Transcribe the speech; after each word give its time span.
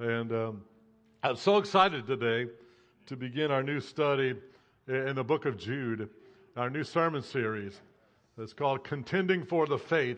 And 0.00 0.32
um, 0.32 0.62
I'm 1.22 1.36
so 1.36 1.58
excited 1.58 2.06
today 2.06 2.50
to 3.04 3.16
begin 3.16 3.50
our 3.50 3.62
new 3.62 3.80
study 3.80 4.34
in 4.88 5.14
the 5.14 5.22
book 5.22 5.44
of 5.44 5.58
Jude, 5.58 6.08
our 6.56 6.70
new 6.70 6.84
sermon 6.84 7.20
series. 7.20 7.78
It's 8.38 8.54
called 8.54 8.82
Contending 8.82 9.44
for 9.44 9.66
the 9.66 9.76
Faith, 9.76 10.16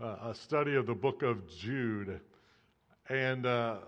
uh, 0.00 0.18
a 0.26 0.34
study 0.36 0.76
of 0.76 0.86
the 0.86 0.94
book 0.94 1.24
of 1.24 1.48
Jude. 1.48 2.20
And 3.08 3.44
uh, 3.44 3.78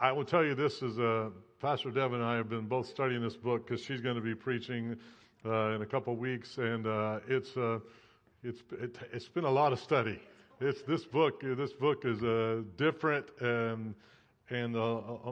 I 0.00 0.12
will 0.12 0.24
tell 0.24 0.42
you 0.42 0.54
this 0.54 0.80
is 0.80 0.98
uh, 0.98 1.28
Pastor 1.60 1.90
Deb 1.90 2.14
and 2.14 2.24
I 2.24 2.36
have 2.36 2.48
been 2.48 2.66
both 2.66 2.86
studying 2.86 3.20
this 3.20 3.36
book 3.36 3.66
because 3.66 3.84
she's 3.84 4.00
going 4.00 4.16
to 4.16 4.22
be 4.22 4.34
preaching 4.34 4.96
uh, 5.44 5.72
in 5.72 5.82
a 5.82 5.86
couple 5.86 6.16
weeks, 6.16 6.56
and 6.56 6.86
uh, 6.86 7.20
it's 7.28 7.54
uh, 7.58 7.80
it's 8.42 8.62
it, 8.80 8.96
has 9.12 9.28
been 9.28 9.44
a 9.44 9.50
lot 9.50 9.74
of 9.74 9.78
study. 9.78 10.18
It's 10.58 10.80
this 10.80 11.04
book. 11.04 11.42
This 11.42 11.74
book 11.74 12.06
is 12.06 12.20
different, 12.78 13.26
and 13.42 13.94
and 14.50 14.74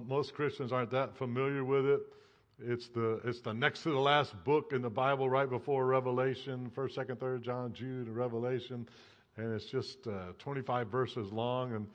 most 0.07 0.35
Christians 0.35 0.73
aren't 0.73 0.91
that 0.91 1.17
familiar 1.17 1.65
with 1.65 1.87
it. 1.87 2.01
It's 2.59 2.89
the 2.89 3.21
it's 3.25 3.41
the 3.41 3.53
next 3.53 3.83
to 3.83 3.91
the 3.91 3.99
last 3.99 4.33
book 4.45 4.73
in 4.73 4.83
the 4.83 4.91
Bible, 4.91 5.29
right 5.29 5.49
before 5.49 5.87
Revelation, 5.87 6.71
First, 6.75 6.95
Second, 6.95 7.19
Third 7.19 7.43
John, 7.43 7.73
Jude, 7.73 8.07
and 8.07 8.17
Revelation, 8.17 8.89
and 9.37 9.53
it's 9.53 9.65
just 9.65 10.07
uh, 10.07 10.33
25 10.39 10.89
verses 10.89 11.33
long. 11.33 11.75
And 11.75 11.87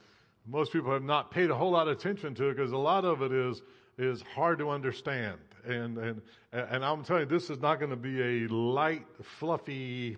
most 0.45 0.73
people 0.73 0.91
have 0.91 1.03
not 1.03 1.31
paid 1.31 1.49
a 1.49 1.55
whole 1.55 1.72
lot 1.72 1.88
of 1.88 1.98
attention 1.98 2.35
to 2.35 2.49
it 2.49 2.55
because 2.55 2.72
a 2.72 2.77
lot 2.77 3.05
of 3.05 3.22
it 3.22 3.31
is 3.31 3.61
is 3.97 4.22
hard 4.36 4.59
to 4.59 4.70
understand. 4.70 5.38
And 5.66 5.97
and 5.97 6.22
and 6.52 6.84
I'm 6.84 7.03
telling 7.03 7.23
you, 7.23 7.30
this 7.30 7.49
is 7.49 7.59
not 7.59 7.80
going 7.80 7.91
to 7.91 7.95
be 7.95 8.22
a 8.22 8.47
light, 8.47 9.05
fluffy 9.39 10.17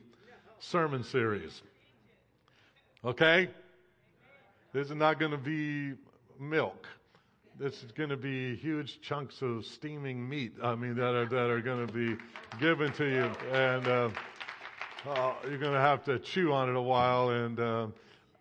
sermon 0.59 1.03
series. 1.03 1.61
Okay, 3.05 3.49
this 4.73 4.89
is 4.89 4.95
not 4.95 5.19
going 5.19 5.31
to 5.31 5.37
be 5.37 5.93
milk 6.39 6.87
this 7.59 7.83
is 7.83 7.91
going 7.91 8.09
to 8.09 8.17
be 8.17 8.55
huge 8.55 9.01
chunks 9.01 9.41
of 9.41 9.65
steaming 9.65 10.27
meat. 10.27 10.53
I 10.63 10.75
mean, 10.75 10.95
that 10.95 11.13
are 11.13 11.25
that 11.25 11.49
are 11.49 11.59
going 11.59 11.85
to 11.85 11.93
be 11.93 12.15
given 12.57 12.93
to 12.93 13.05
you, 13.05 13.31
and 13.51 13.85
uh, 13.85 14.09
uh, 15.05 15.33
you're 15.43 15.57
going 15.57 15.73
to 15.73 15.79
have 15.79 16.05
to 16.05 16.19
chew 16.19 16.53
on 16.53 16.69
it 16.69 16.75
a 16.77 16.81
while. 16.81 17.31
And 17.31 17.59
uh, 17.59 17.87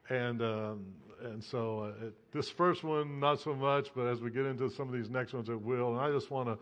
and 0.08 0.40
um, 0.40 0.86
and 1.20 1.42
so 1.42 1.80
uh, 1.80 2.06
it, 2.06 2.32
this 2.32 2.48
first 2.48 2.84
one, 2.84 3.18
not 3.18 3.40
so 3.40 3.54
much, 3.54 3.88
but 3.94 4.06
as 4.06 4.20
we 4.20 4.30
get 4.30 4.46
into 4.46 4.70
some 4.70 4.86
of 4.86 4.94
these 4.94 5.10
next 5.10 5.32
ones, 5.32 5.48
it 5.48 5.60
will. 5.60 5.90
And 5.90 6.00
I 6.00 6.12
just 6.12 6.30
want 6.30 6.48
to, 6.48 6.56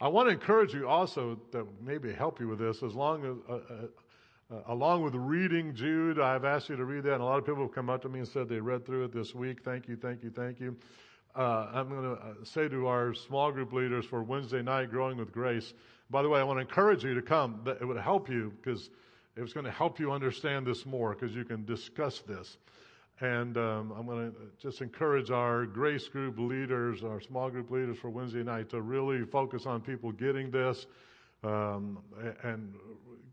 I 0.00 0.08
want 0.08 0.28
to 0.28 0.32
encourage 0.32 0.74
you 0.74 0.88
also 0.88 1.38
that 1.52 1.64
maybe 1.80 2.12
help 2.12 2.40
you 2.40 2.48
with 2.48 2.58
this, 2.58 2.82
as 2.82 2.92
long 2.92 3.24
as. 3.24 3.88
Uh, 4.50 4.62
along 4.66 5.02
with 5.02 5.14
reading 5.14 5.74
Jude, 5.74 6.18
I've 6.18 6.44
asked 6.44 6.68
you 6.68 6.76
to 6.76 6.84
read 6.84 7.04
that, 7.04 7.14
and 7.14 7.22
a 7.22 7.24
lot 7.24 7.38
of 7.38 7.46
people 7.46 7.62
have 7.62 7.72
come 7.72 7.88
up 7.88 8.02
to 8.02 8.08
me 8.08 8.18
and 8.18 8.28
said 8.28 8.48
they 8.48 8.60
read 8.60 8.84
through 8.84 9.04
it 9.04 9.12
this 9.12 9.34
week. 9.34 9.62
Thank 9.62 9.88
you, 9.88 9.96
thank 9.96 10.24
you, 10.24 10.30
thank 10.30 10.58
you 10.58 10.76
uh, 11.34 11.68
I'm 11.72 11.88
going 11.88 12.02
to 12.02 12.12
uh, 12.12 12.34
say 12.44 12.68
to 12.68 12.86
our 12.88 13.14
small 13.14 13.52
group 13.52 13.72
leaders 13.72 14.04
for 14.04 14.22
Wednesday 14.22 14.62
night, 14.62 14.90
Growing 14.90 15.16
with 15.16 15.32
Grace. 15.32 15.72
By 16.10 16.22
the 16.22 16.28
way, 16.28 16.40
I 16.40 16.42
want 16.42 16.56
to 16.56 16.62
encourage 16.62 17.04
you 17.04 17.14
to 17.14 17.22
come. 17.22 17.62
It 17.66 17.84
would 17.84 17.96
help 17.98 18.28
you 18.28 18.52
because 18.60 18.90
it's 19.36 19.52
going 19.52 19.66
to 19.66 19.72
help 19.72 20.00
you 20.00 20.10
understand 20.10 20.66
this 20.66 20.84
more 20.84 21.14
because 21.14 21.34
you 21.34 21.44
can 21.44 21.64
discuss 21.64 22.20
this. 22.20 22.56
And 23.20 23.56
um, 23.58 23.92
I'm 23.96 24.06
going 24.06 24.32
to 24.32 24.36
just 24.60 24.80
encourage 24.80 25.30
our 25.30 25.66
grace 25.66 26.08
group 26.08 26.38
leaders, 26.38 27.04
our 27.04 27.20
small 27.20 27.50
group 27.50 27.70
leaders 27.70 27.98
for 27.98 28.10
Wednesday 28.10 28.42
night 28.42 28.70
to 28.70 28.80
really 28.80 29.24
focus 29.24 29.66
on 29.66 29.82
people 29.82 30.10
getting 30.10 30.50
this 30.50 30.86
um, 31.42 31.98
and 32.42 32.74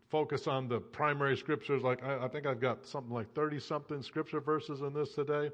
focus 0.10 0.48
on 0.48 0.68
the 0.68 0.80
primary 0.80 1.36
scriptures. 1.36 1.84
Like 1.84 2.04
I, 2.04 2.26
I 2.26 2.28
think 2.28 2.46
I've 2.46 2.62
got 2.62 2.86
something 2.86 3.14
like 3.14 3.34
30 3.34 3.60
something 3.60 4.02
scripture 4.02 4.40
verses 4.40 4.82
in 4.82 4.94
this 4.94 5.14
today. 5.14 5.52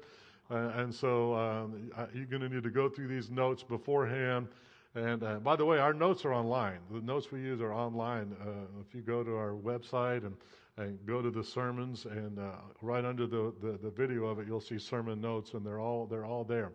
Uh, 0.50 0.72
and 0.76 0.94
so 0.94 1.34
um, 1.34 1.90
you're 2.12 2.26
going 2.26 2.42
to 2.42 2.48
need 2.48 2.62
to 2.62 2.70
go 2.70 2.88
through 2.88 3.08
these 3.08 3.30
notes 3.30 3.62
beforehand. 3.62 4.48
And 4.94 5.22
uh, 5.24 5.38
by 5.40 5.56
the 5.56 5.64
way, 5.64 5.78
our 5.78 5.92
notes 5.94 6.24
are 6.24 6.32
online. 6.32 6.78
The 6.92 7.00
notes 7.00 7.32
we 7.32 7.40
use 7.40 7.60
are 7.60 7.72
online. 7.72 8.36
Uh, 8.40 8.80
if 8.86 8.94
you 8.94 9.00
go 9.00 9.24
to 9.24 9.34
our 9.34 9.52
website 9.52 10.24
and, 10.24 10.36
and 10.76 10.98
go 11.06 11.20
to 11.20 11.30
the 11.30 11.42
sermons, 11.42 12.04
and 12.04 12.38
uh, 12.38 12.52
right 12.80 13.04
under 13.04 13.26
the, 13.26 13.52
the, 13.60 13.78
the, 13.82 13.90
video 13.90 14.26
of 14.26 14.38
it, 14.38 14.46
you'll 14.46 14.60
see 14.60 14.78
sermon 14.78 15.20
notes, 15.20 15.54
and 15.54 15.66
they're 15.66 15.80
all 15.80 16.06
they're 16.06 16.24
all 16.24 16.44
there. 16.44 16.72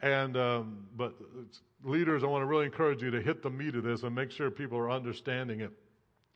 And 0.00 0.36
um, 0.36 0.86
but 0.96 1.14
leaders, 1.84 2.22
I 2.22 2.26
want 2.26 2.42
to 2.42 2.46
really 2.46 2.66
encourage 2.66 3.02
you 3.02 3.10
to 3.10 3.20
hit 3.20 3.42
the 3.42 3.50
meat 3.50 3.74
of 3.74 3.82
this 3.82 4.02
and 4.02 4.14
make 4.14 4.30
sure 4.30 4.50
people 4.50 4.78
are 4.78 4.90
understanding 4.90 5.60
it. 5.60 5.72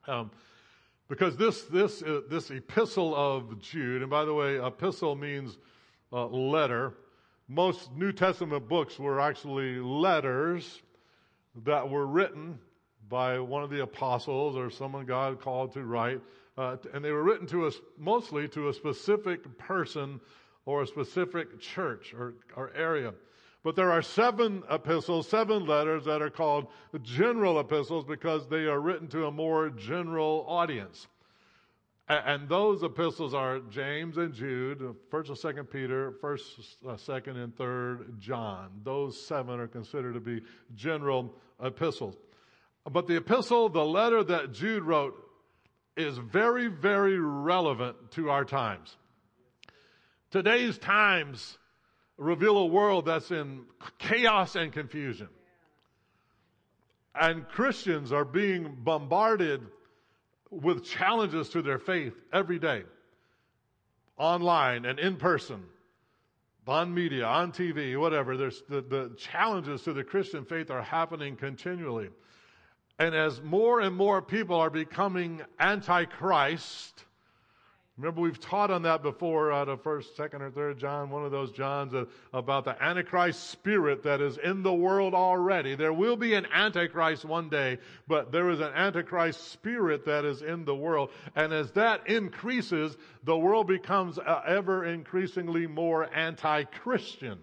Um, 0.07 0.31
because 1.09 1.37
this 1.37 1.63
this 1.63 2.03
uh, 2.03 2.23
this 2.29 2.51
epistle 2.51 3.15
of 3.15 3.61
Jude, 3.61 4.03
and 4.03 4.11
by 4.11 4.25
the 4.25 4.35
way, 4.35 4.61
epistle 4.61 5.15
means 5.15 5.57
uh, 6.13 6.27
letter. 6.27 6.95
Most 7.49 7.93
New 7.93 8.11
Testament 8.11 8.69
books 8.69 8.99
were 8.99 9.21
actually 9.21 9.79
letters 9.79 10.83
that 11.65 11.89
were 11.89 12.07
written 12.07 12.59
by 13.09 13.39
one 13.39 13.63
of 13.63 13.71
the 13.71 13.83
apostles 13.83 14.57
or 14.57 14.69
someone 14.69 15.07
God 15.07 15.41
called 15.41 15.73
to 15.75 15.85
write. 15.85 16.21
Uh, 16.59 16.77
and 16.93 17.05
they 17.05 17.13
were 17.13 17.23
written 17.23 17.47
to 17.49 17.67
us 17.67 17.77
mostly 17.99 18.49
to 18.49 18.69
a 18.69 18.75
specific 18.75 19.59
person 19.59 20.21
or 20.65 20.83
a 20.83 20.87
specific 20.87 21.61
church 21.61 22.15
or, 22.15 22.35
or 22.57 22.73
area. 22.75 23.15
But 23.67 23.75
there 23.75 23.91
are 23.91 24.01
seven 24.01 24.63
epistles, 24.71 25.29
seven 25.29 25.67
letters 25.67 26.05
that 26.05 26.23
are 26.23 26.31
called 26.31 26.69
general 27.03 27.59
epistles 27.59 28.05
because 28.05 28.47
they 28.47 28.67
are 28.67 28.79
written 28.79 29.09
to 29.09 29.27
a 29.27 29.33
more 29.33 29.71
general 29.71 30.45
audience. 30.47 31.09
And 32.09 32.49
those 32.49 32.85
epistles 32.85 33.35
are 33.35 33.59
James 33.59 34.19
and 34.19 34.33
Jude, 34.33 34.95
First 35.11 35.31
and 35.31 35.39
Second 35.39 35.65
Peter, 35.65 36.13
First, 36.21 36.45
uh, 36.89 36.97
Second, 36.97 37.39
and 37.39 37.57
Third 37.57 38.21
John. 38.21 38.71
Those 38.85 39.21
seven 39.27 39.59
are 39.59 39.67
considered 39.67 40.15
to 40.15 40.21
be 40.21 40.43
general 40.77 41.35
epistles. 41.61 42.15
But 42.89 43.09
the 43.09 43.17
epistle, 43.17 43.69
the 43.69 43.85
letter 43.85 44.23
that 44.23 44.53
Jude 44.53 44.85
wrote, 44.85 45.17
is 45.97 46.19
very, 46.19 46.69
very 46.69 47.19
relevant 47.19 48.13
to 48.13 48.31
our 48.31 48.45
times. 48.45 48.97
Today's 50.31 50.79
times 50.79 51.59
reveal 52.19 52.57
a 52.59 52.67
world 52.67 53.07
that's 53.07 53.31
in 53.31 53.65
chaos 53.99 54.57
and 54.57 54.73
confusion. 54.73 55.29
And 57.15 57.49
Christians 57.49 58.13
are 58.13 58.25
being 58.25 58.77
bombarded 58.81 59.63
with 60.51 60.85
challenges 60.85 61.49
to 61.51 61.63
their 61.63 61.79
faith 61.79 62.15
every 62.33 62.59
day, 62.59 62.85
online 64.19 64.85
and 64.85 64.99
in 64.99 65.17
person, 65.17 65.63
on 66.67 66.93
media, 66.93 67.25
on 67.25 67.53
TV, 67.53 67.99
whatever. 67.99 68.37
There's 68.37 68.63
the, 68.69 68.81
the 68.81 69.13
challenges 69.17 69.83
to 69.83 69.93
the 69.93 70.05
Christian 70.05 70.45
faith 70.45 70.71
are 70.71 70.83
happening 70.83 71.37
continually. 71.37 72.11
And 72.99 73.15
as 73.15 73.43
more 73.43 73.81
and 73.81 73.95
more 73.95 74.23
people 74.23 74.57
are 74.57 74.71
becoming 74.71 75.43
antichrist, 75.59 77.05
Remember, 77.99 78.21
we've 78.21 78.39
taught 78.39 78.71
on 78.71 78.83
that 78.83 79.03
before 79.03 79.51
out 79.51 79.71
of 79.71 79.83
first, 79.83 80.17
second, 80.17 80.43
or 80.43 80.51
third 80.51 80.79
John, 80.79 81.09
one 81.09 81.25
of 81.25 81.31
those 81.31 81.51
Johns, 81.51 81.95
uh, 81.95 82.05
about 82.35 82.67
the 82.67 82.83
Antichrist 82.83 83.49
spirit 83.49 84.03
that 84.03 84.21
is 84.21 84.37
in 84.37 84.63
the 84.63 84.73
world 84.73 85.15
already. 85.15 85.77
There 85.77 85.95
will 85.95 86.17
be 86.17 86.35
an 86.35 86.47
Antichrist 86.53 87.25
one 87.25 87.49
day, 87.49 87.79
but 88.07 88.33
there 88.33 88.51
is 88.51 88.61
an 88.61 88.73
Antichrist 88.75 89.51
spirit 89.51 90.05
that 90.05 90.27
is 90.27 90.43
in 90.43 90.67
the 90.67 90.75
world. 90.75 91.09
And 91.35 91.55
as 91.55 91.71
that 91.73 92.07
increases, 92.07 92.99
the 93.25 93.37
world 93.37 93.67
becomes 93.67 94.19
uh, 94.19 94.43
ever 94.47 94.85
increasingly 94.85 95.67
more 95.67 96.05
anti-Christian. 96.15 97.39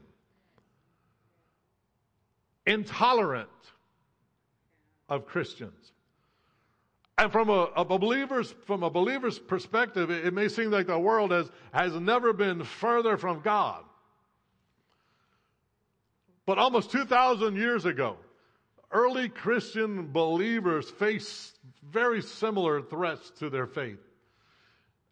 Intolerant 2.68 3.50
of 5.09 5.25
Christians. 5.25 5.93
And 7.18 7.31
from 7.31 7.50
a, 7.50 7.69
a, 7.75 7.85
believer's, 7.85 8.56
from 8.66 8.84
a 8.84 8.90
believer's 8.90 9.38
perspective, 9.38 10.09
it, 10.09 10.25
it 10.25 10.34
may 10.34 10.47
seem 10.47 10.72
like 10.72 10.88
the 10.88 10.97
world 10.97 11.31
has, 11.31 11.50
has 11.72 11.94
never 11.94 12.34
been 12.34 12.63
further 12.63 13.18
from 13.18 13.41
God. 13.41 13.84
But 16.46 16.57
almost 16.57 16.91
2,000 16.91 17.56
years 17.56 17.86
ago, 17.86 18.18
early 18.92 19.30
Christian 19.30 20.12
believers 20.12 20.89
faced 20.89 21.60
very 21.88 22.21
similar 22.21 22.81
threats 22.81 23.31
to 23.39 23.50
their 23.50 23.68
faith. 23.68 24.00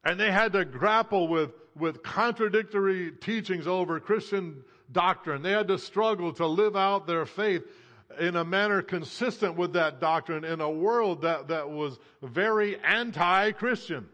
And 0.03 0.19
they 0.19 0.31
had 0.31 0.53
to 0.53 0.65
grapple 0.65 1.27
with, 1.27 1.51
with 1.75 2.01
contradictory 2.01 3.11
teachings 3.11 3.67
over 3.67 3.99
Christian 3.99 4.63
doctrine. 4.91 5.43
They 5.43 5.51
had 5.51 5.67
to 5.67 5.77
struggle 5.77 6.33
to 6.33 6.47
live 6.47 6.75
out 6.75 7.05
their 7.05 7.25
faith 7.25 7.63
in 8.19 8.35
a 8.35 8.43
manner 8.43 8.81
consistent 8.81 9.55
with 9.55 9.73
that 9.73 9.99
doctrine 9.99 10.43
in 10.43 10.61
a 10.61 10.69
world 10.69 11.21
that, 11.21 11.49
that 11.49 11.69
was 11.69 11.97
very 12.21 12.79
anti-Christian. 12.79 14.07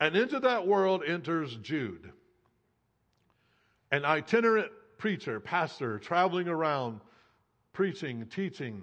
And 0.00 0.16
into 0.16 0.40
that 0.40 0.66
world 0.66 1.02
enters 1.06 1.54
Jude, 1.56 2.10
an 3.90 4.04
itinerant 4.04 4.70
preacher, 4.98 5.40
pastor, 5.40 5.98
traveling 5.98 6.48
around, 6.48 7.00
preaching, 7.72 8.26
teaching 8.26 8.82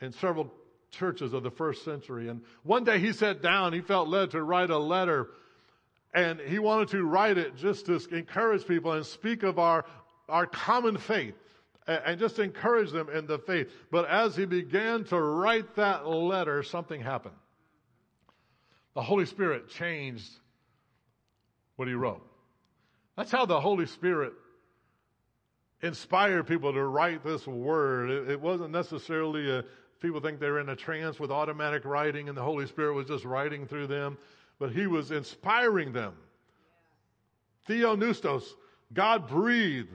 in 0.00 0.12
several 0.12 0.52
churches 0.90 1.32
of 1.32 1.42
the 1.42 1.50
first 1.50 1.84
century. 1.84 2.28
And 2.28 2.42
one 2.62 2.84
day 2.84 2.98
he 2.98 3.12
sat 3.12 3.42
down, 3.42 3.72
he 3.72 3.80
felt 3.80 4.08
led 4.08 4.32
to 4.32 4.42
write 4.42 4.70
a 4.70 4.78
letter, 4.78 5.28
and 6.12 6.40
he 6.40 6.58
wanted 6.58 6.88
to 6.88 7.04
write 7.04 7.38
it 7.38 7.56
just 7.56 7.86
to 7.86 8.00
encourage 8.10 8.66
people 8.66 8.92
and 8.92 9.06
speak 9.06 9.42
of 9.42 9.58
our 9.58 9.84
our 10.28 10.46
common 10.46 10.96
faith 10.96 11.34
and 11.86 12.18
just 12.18 12.38
encourage 12.38 12.92
them 12.92 13.08
in 13.08 13.26
the 13.26 13.38
faith. 13.38 13.68
But 13.90 14.08
as 14.08 14.36
he 14.36 14.44
began 14.44 15.04
to 15.04 15.20
write 15.20 15.76
that 15.76 16.06
letter, 16.06 16.62
something 16.62 17.00
happened. 17.00 17.34
The 18.94 19.02
Holy 19.02 19.26
Spirit 19.26 19.68
changed 19.68 20.30
what 21.76 21.88
he 21.88 21.94
wrote. 21.94 22.24
That's 23.16 23.30
how 23.30 23.46
the 23.46 23.60
Holy 23.60 23.86
Spirit 23.86 24.32
inspired 25.82 26.46
people 26.46 26.72
to 26.72 26.84
write 26.84 27.24
this 27.24 27.46
word. 27.46 28.10
It, 28.10 28.30
it 28.30 28.40
wasn't 28.40 28.70
necessarily 28.70 29.50
a, 29.50 29.64
people 30.00 30.20
think 30.20 30.38
they're 30.38 30.60
in 30.60 30.68
a 30.68 30.76
trance 30.76 31.18
with 31.18 31.30
automatic 31.30 31.84
writing 31.84 32.28
and 32.28 32.38
the 32.38 32.42
Holy 32.42 32.66
Spirit 32.66 32.94
was 32.94 33.06
just 33.06 33.24
writing 33.24 33.66
through 33.66 33.88
them, 33.88 34.16
but 34.58 34.72
he 34.72 34.86
was 34.86 35.10
inspiring 35.10 35.92
them. 35.92 36.14
Theopneustos, 37.68 38.44
God 38.92 39.28
breathed 39.28 39.90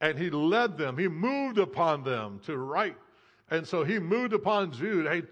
and 0.00 0.18
he 0.18 0.30
led 0.30 0.78
them. 0.78 0.96
He 0.96 1.08
moved 1.08 1.58
upon 1.58 2.04
them 2.04 2.40
to 2.46 2.56
write. 2.56 2.96
And 3.50 3.66
so 3.66 3.84
he 3.84 3.98
moved 3.98 4.32
upon 4.32 4.72
Jude. 4.72 5.06
Hey, 5.06 5.22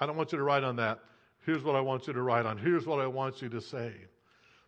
I 0.00 0.06
don't 0.06 0.16
want 0.16 0.32
you 0.32 0.38
to 0.38 0.44
write 0.44 0.64
on 0.64 0.76
that. 0.76 1.00
Here's 1.44 1.62
what 1.62 1.76
I 1.76 1.80
want 1.80 2.06
you 2.06 2.12
to 2.12 2.22
write 2.22 2.46
on. 2.46 2.56
Here's 2.56 2.86
what 2.86 3.00
I 3.00 3.06
want 3.06 3.42
you 3.42 3.48
to 3.50 3.60
say. 3.60 3.92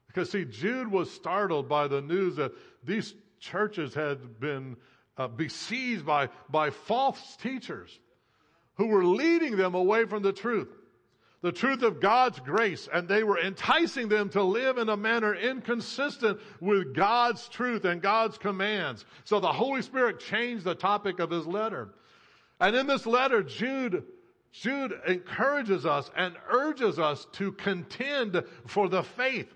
Because 0.07 0.31
see, 0.31 0.45
Jude 0.45 0.89
was 0.89 1.11
startled 1.11 1.69
by 1.69 1.89
the 1.89 2.01
news 2.01 2.37
that 2.37 2.53
these 2.85 3.15
churches 3.41 3.95
had 3.95 4.41
been 4.41 4.77
uh, 5.17 5.29
besieged 5.29 6.05
by, 6.05 6.29
by 6.51 6.71
false 6.71 7.37
teachers 7.37 7.99
who 8.75 8.87
were 8.89 9.05
leading 9.05 9.57
them 9.57 9.75
away 9.75 10.05
from 10.05 10.23
the 10.23 10.33
truth 10.33 10.69
the 11.47 11.53
truth 11.53 11.85
of 11.85 12.01
God's 12.01 12.41
grace, 12.41 12.89
and 12.93 13.07
they 13.07 13.23
were 13.23 13.39
enticing 13.39 14.09
them 14.09 14.29
to 14.31 14.43
live 14.43 14.79
in 14.79 14.89
a 14.89 14.97
manner 14.97 15.33
inconsistent 15.33 16.41
with 16.59 16.93
God's 16.93 17.47
truth 17.47 17.85
and 17.85 18.03
God's 18.03 18.37
commands. 18.37 19.05
So 19.23 19.39
the 19.39 19.53
Holy 19.53 19.81
Spirit 19.81 20.19
changed 20.19 20.65
the 20.65 20.75
topic 20.75 21.21
of 21.21 21.31
his 21.31 21.47
letter. 21.47 21.91
And 22.59 22.75
in 22.75 22.89
this 22.89 23.07
letter, 23.07 23.45
Jude, 23.45 24.03
Jude 24.51 25.01
encourages 25.07 25.87
us 25.87 26.11
and 26.17 26.35
urges 26.51 26.99
us 26.99 27.29
to 27.35 27.53
contend 27.53 28.43
for 28.67 28.89
the 28.89 29.05
faith. 29.05 29.55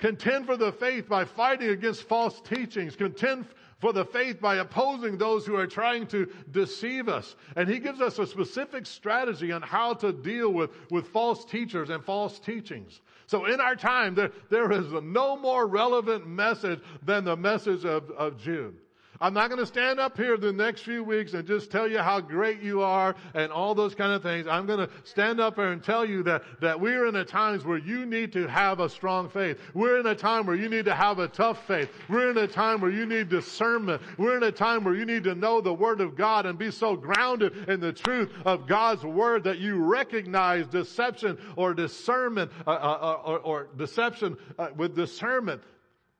Contend 0.00 0.46
for 0.46 0.56
the 0.56 0.72
faith 0.72 1.08
by 1.08 1.24
fighting 1.24 1.68
against 1.68 2.04
false 2.04 2.40
teachings. 2.40 2.96
Contend 2.96 3.46
for 3.80 3.92
the 3.92 4.04
faith 4.04 4.40
by 4.40 4.56
opposing 4.56 5.16
those 5.16 5.46
who 5.46 5.56
are 5.56 5.66
trying 5.66 6.06
to 6.08 6.26
deceive 6.50 7.08
us. 7.08 7.36
And 7.56 7.68
he 7.68 7.78
gives 7.78 8.00
us 8.00 8.18
a 8.18 8.26
specific 8.26 8.86
strategy 8.86 9.52
on 9.52 9.62
how 9.62 9.94
to 9.94 10.12
deal 10.12 10.52
with, 10.52 10.70
with 10.90 11.08
false 11.08 11.44
teachers 11.44 11.90
and 11.90 12.04
false 12.04 12.38
teachings. 12.38 13.00
So 13.26 13.44
in 13.44 13.60
our 13.60 13.76
time, 13.76 14.14
there, 14.14 14.32
there 14.50 14.72
is 14.72 14.86
no 15.02 15.36
more 15.36 15.66
relevant 15.66 16.26
message 16.26 16.80
than 17.04 17.24
the 17.24 17.36
message 17.36 17.84
of, 17.84 18.10
of 18.10 18.38
Jude. 18.38 18.76
I'm 19.22 19.34
not 19.34 19.50
going 19.50 19.58
to 19.58 19.66
stand 19.66 20.00
up 20.00 20.16
here 20.16 20.38
the 20.38 20.52
next 20.52 20.80
few 20.80 21.04
weeks 21.04 21.34
and 21.34 21.46
just 21.46 21.70
tell 21.70 21.86
you 21.86 21.98
how 21.98 22.20
great 22.20 22.62
you 22.62 22.80
are 22.80 23.14
and 23.34 23.52
all 23.52 23.74
those 23.74 23.94
kind 23.94 24.12
of 24.12 24.22
things. 24.22 24.46
I'm 24.46 24.64
going 24.64 24.78
to 24.78 24.88
stand 25.04 25.40
up 25.40 25.56
here 25.56 25.72
and 25.72 25.84
tell 25.84 26.06
you 26.06 26.22
that, 26.22 26.42
that 26.62 26.80
we're 26.80 27.06
in 27.06 27.16
a 27.16 27.24
times 27.24 27.66
where 27.66 27.76
you 27.76 28.06
need 28.06 28.32
to 28.32 28.46
have 28.46 28.80
a 28.80 28.88
strong 28.88 29.28
faith. 29.28 29.58
We're 29.74 30.00
in 30.00 30.06
a 30.06 30.14
time 30.14 30.46
where 30.46 30.56
you 30.56 30.70
need 30.70 30.86
to 30.86 30.94
have 30.94 31.18
a 31.18 31.28
tough 31.28 31.66
faith. 31.66 31.90
We're 32.08 32.30
in 32.30 32.38
a 32.38 32.46
time 32.46 32.80
where 32.80 32.90
you 32.90 33.04
need 33.04 33.28
discernment. 33.28 34.00
We're 34.16 34.38
in 34.38 34.42
a 34.42 34.52
time 34.52 34.84
where 34.84 34.94
you 34.94 35.04
need 35.04 35.24
to 35.24 35.34
know 35.34 35.60
the 35.60 35.74
Word 35.74 36.00
of 36.00 36.16
God 36.16 36.46
and 36.46 36.58
be 36.58 36.70
so 36.70 36.96
grounded 36.96 37.68
in 37.68 37.78
the 37.78 37.92
truth 37.92 38.30
of 38.46 38.66
God's 38.66 39.04
Word 39.04 39.44
that 39.44 39.58
you 39.58 39.76
recognize 39.76 40.66
deception 40.66 41.36
or 41.56 41.74
discernment 41.74 42.50
uh, 42.66 42.70
uh, 42.70 42.72
uh 42.72 43.12
or, 43.24 43.38
or, 43.40 43.68
deception 43.76 44.38
uh, 44.58 44.68
with 44.76 44.96
discernment. 44.96 45.60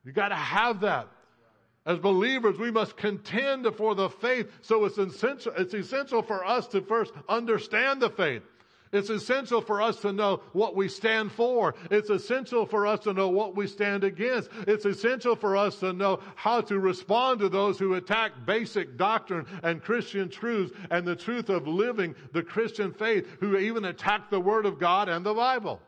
You 0.05 0.11
got 0.11 0.29
to 0.29 0.35
have 0.35 0.81
that. 0.81 1.07
As 1.85 1.97
believers, 1.97 2.59
we 2.59 2.69
must 2.69 2.95
contend 2.95 3.67
for 3.75 3.95
the 3.95 4.09
faith. 4.09 4.51
So 4.61 4.85
it's 4.85 4.97
essential, 4.97 5.53
it's 5.57 5.73
essential 5.73 6.21
for 6.21 6.45
us 6.45 6.67
to 6.67 6.81
first 6.81 7.13
understand 7.27 8.01
the 8.01 8.09
faith. 8.09 8.43
It's 8.91 9.09
essential 9.09 9.61
for 9.61 9.81
us 9.81 10.01
to 10.01 10.11
know 10.11 10.41
what 10.51 10.75
we 10.75 10.89
stand 10.89 11.31
for. 11.31 11.75
It's 11.89 12.09
essential 12.09 12.65
for 12.65 12.85
us 12.85 12.99
to 13.01 13.13
know 13.13 13.29
what 13.29 13.55
we 13.55 13.65
stand 13.65 14.03
against. 14.03 14.49
It's 14.67 14.85
essential 14.85 15.35
for 15.35 15.55
us 15.55 15.79
to 15.79 15.93
know 15.93 16.19
how 16.35 16.61
to 16.61 16.77
respond 16.77 17.39
to 17.39 17.49
those 17.49 17.79
who 17.79 17.93
attack 17.93 18.33
basic 18.45 18.97
doctrine 18.97 19.45
and 19.63 19.81
Christian 19.81 20.29
truths 20.29 20.73
and 20.89 21.07
the 21.07 21.15
truth 21.15 21.49
of 21.49 21.67
living 21.67 22.15
the 22.33 22.43
Christian 22.43 22.91
faith, 22.91 23.25
who 23.39 23.57
even 23.57 23.85
attack 23.85 24.29
the 24.29 24.41
Word 24.41 24.65
of 24.65 24.77
God 24.77 25.07
and 25.07 25.25
the 25.25 25.33
Bible. 25.33 25.79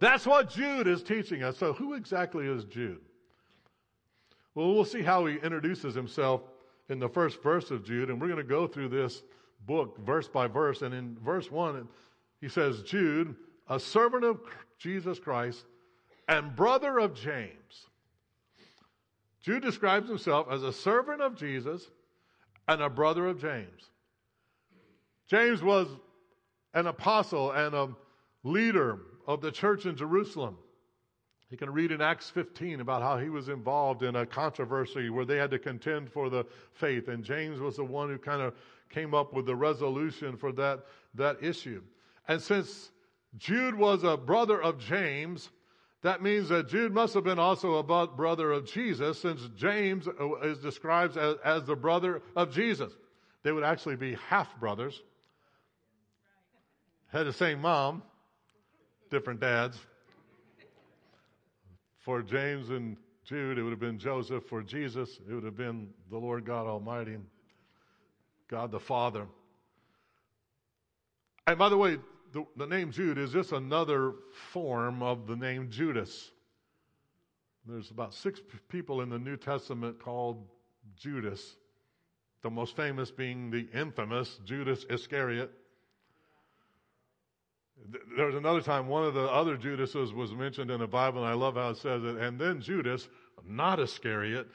That's 0.00 0.26
what 0.26 0.50
Jude 0.50 0.88
is 0.88 1.04
teaching 1.04 1.44
us. 1.44 1.56
So 1.56 1.72
who 1.72 1.94
exactly 1.94 2.46
is 2.48 2.64
Jude? 2.64 3.00
Well, 4.56 4.72
we'll 4.72 4.86
see 4.86 5.02
how 5.02 5.26
he 5.26 5.34
introduces 5.34 5.94
himself 5.94 6.40
in 6.88 6.98
the 6.98 7.10
first 7.10 7.42
verse 7.42 7.70
of 7.70 7.84
Jude, 7.84 8.08
and 8.08 8.18
we're 8.18 8.28
going 8.28 8.38
to 8.38 8.42
go 8.42 8.66
through 8.66 8.88
this 8.88 9.22
book 9.66 9.98
verse 9.98 10.28
by 10.28 10.46
verse. 10.46 10.80
And 10.80 10.94
in 10.94 11.18
verse 11.22 11.50
1, 11.50 11.86
he 12.40 12.48
says, 12.48 12.82
Jude, 12.82 13.36
a 13.68 13.78
servant 13.78 14.24
of 14.24 14.40
Jesus 14.78 15.18
Christ 15.18 15.66
and 16.26 16.56
brother 16.56 16.98
of 16.98 17.14
James. 17.14 17.86
Jude 19.42 19.62
describes 19.62 20.08
himself 20.08 20.46
as 20.50 20.62
a 20.62 20.72
servant 20.72 21.20
of 21.20 21.36
Jesus 21.36 21.90
and 22.66 22.80
a 22.80 22.88
brother 22.88 23.26
of 23.26 23.38
James. 23.38 23.90
James 25.28 25.62
was 25.62 25.86
an 26.72 26.86
apostle 26.86 27.52
and 27.52 27.74
a 27.74 27.90
leader 28.42 29.00
of 29.26 29.42
the 29.42 29.52
church 29.52 29.84
in 29.84 29.96
Jerusalem. 29.96 30.56
You 31.50 31.56
can 31.56 31.70
read 31.70 31.92
in 31.92 32.00
Acts 32.00 32.28
15 32.30 32.80
about 32.80 33.02
how 33.02 33.18
he 33.18 33.28
was 33.28 33.48
involved 33.48 34.02
in 34.02 34.16
a 34.16 34.26
controversy 34.26 35.10
where 35.10 35.24
they 35.24 35.36
had 35.36 35.50
to 35.52 35.58
contend 35.58 36.10
for 36.10 36.28
the 36.28 36.44
faith. 36.72 37.08
And 37.08 37.22
James 37.22 37.60
was 37.60 37.76
the 37.76 37.84
one 37.84 38.08
who 38.08 38.18
kind 38.18 38.42
of 38.42 38.54
came 38.90 39.14
up 39.14 39.32
with 39.32 39.46
the 39.46 39.54
resolution 39.54 40.36
for 40.36 40.50
that, 40.52 40.80
that 41.14 41.42
issue. 41.42 41.82
And 42.26 42.42
since 42.42 42.90
Jude 43.36 43.76
was 43.76 44.02
a 44.02 44.16
brother 44.16 44.60
of 44.60 44.80
James, 44.80 45.50
that 46.02 46.20
means 46.20 46.48
that 46.48 46.68
Jude 46.68 46.92
must 46.92 47.14
have 47.14 47.24
been 47.24 47.38
also 47.38 47.74
a 47.74 48.06
brother 48.06 48.50
of 48.50 48.66
Jesus 48.66 49.20
since 49.20 49.48
James 49.56 50.08
uh, 50.08 50.34
is 50.40 50.58
described 50.58 51.16
as, 51.16 51.36
as 51.44 51.64
the 51.64 51.76
brother 51.76 52.22
of 52.34 52.52
Jesus. 52.52 52.92
They 53.44 53.52
would 53.52 53.64
actually 53.64 53.96
be 53.96 54.16
half 54.28 54.48
brothers. 54.58 55.00
Had 57.08 57.26
the 57.26 57.32
same 57.32 57.60
mom, 57.60 58.02
different 59.10 59.38
dads. 59.38 59.78
For 62.06 62.22
James 62.22 62.70
and 62.70 62.96
Jude, 63.24 63.58
it 63.58 63.64
would 63.64 63.70
have 63.70 63.80
been 63.80 63.98
Joseph. 63.98 64.44
For 64.48 64.62
Jesus, 64.62 65.18
it 65.28 65.34
would 65.34 65.42
have 65.42 65.56
been 65.56 65.88
the 66.08 66.16
Lord 66.16 66.44
God 66.44 66.68
Almighty, 66.68 67.16
God 68.46 68.70
the 68.70 68.78
Father. 68.78 69.26
And 71.48 71.58
by 71.58 71.68
the 71.68 71.76
way, 71.76 71.98
the, 72.32 72.46
the 72.56 72.66
name 72.68 72.92
Jude 72.92 73.18
is 73.18 73.32
just 73.32 73.50
another 73.50 74.12
form 74.52 75.02
of 75.02 75.26
the 75.26 75.34
name 75.34 75.68
Judas. 75.68 76.30
There's 77.66 77.90
about 77.90 78.14
six 78.14 78.40
people 78.68 79.00
in 79.00 79.10
the 79.10 79.18
New 79.18 79.36
Testament 79.36 79.98
called 79.98 80.46
Judas, 80.96 81.56
the 82.42 82.50
most 82.50 82.76
famous 82.76 83.10
being 83.10 83.50
the 83.50 83.66
infamous 83.76 84.38
Judas 84.44 84.86
Iscariot. 84.88 85.50
There 88.16 88.26
was 88.26 88.34
another 88.34 88.60
time 88.62 88.88
one 88.88 89.04
of 89.04 89.14
the 89.14 89.24
other 89.24 89.56
Judases 89.56 90.12
was 90.12 90.32
mentioned 90.32 90.70
in 90.70 90.80
the 90.80 90.86
Bible, 90.86 91.22
and 91.22 91.28
I 91.28 91.34
love 91.34 91.54
how 91.54 91.70
it 91.70 91.76
says 91.76 92.02
it. 92.04 92.16
And 92.16 92.38
then 92.38 92.60
Judas, 92.60 93.06
not 93.46 93.78
Iscariot. 93.78 94.46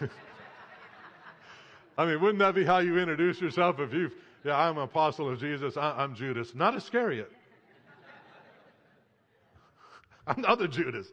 I 1.98 2.06
mean, 2.06 2.20
wouldn't 2.20 2.38
that 2.38 2.54
be 2.54 2.64
how 2.64 2.78
you 2.78 2.98
introduce 2.98 3.40
yourself 3.40 3.80
if 3.80 3.92
you, 3.92 4.10
yeah, 4.44 4.56
I'm 4.56 4.76
an 4.76 4.84
apostle 4.84 5.32
of 5.32 5.40
Jesus, 5.40 5.76
I, 5.76 6.04
am 6.04 6.14
Judas, 6.14 6.54
not 6.54 6.76
Iscariot. 6.76 7.32
Another 10.26 10.68
Judas. 10.68 11.08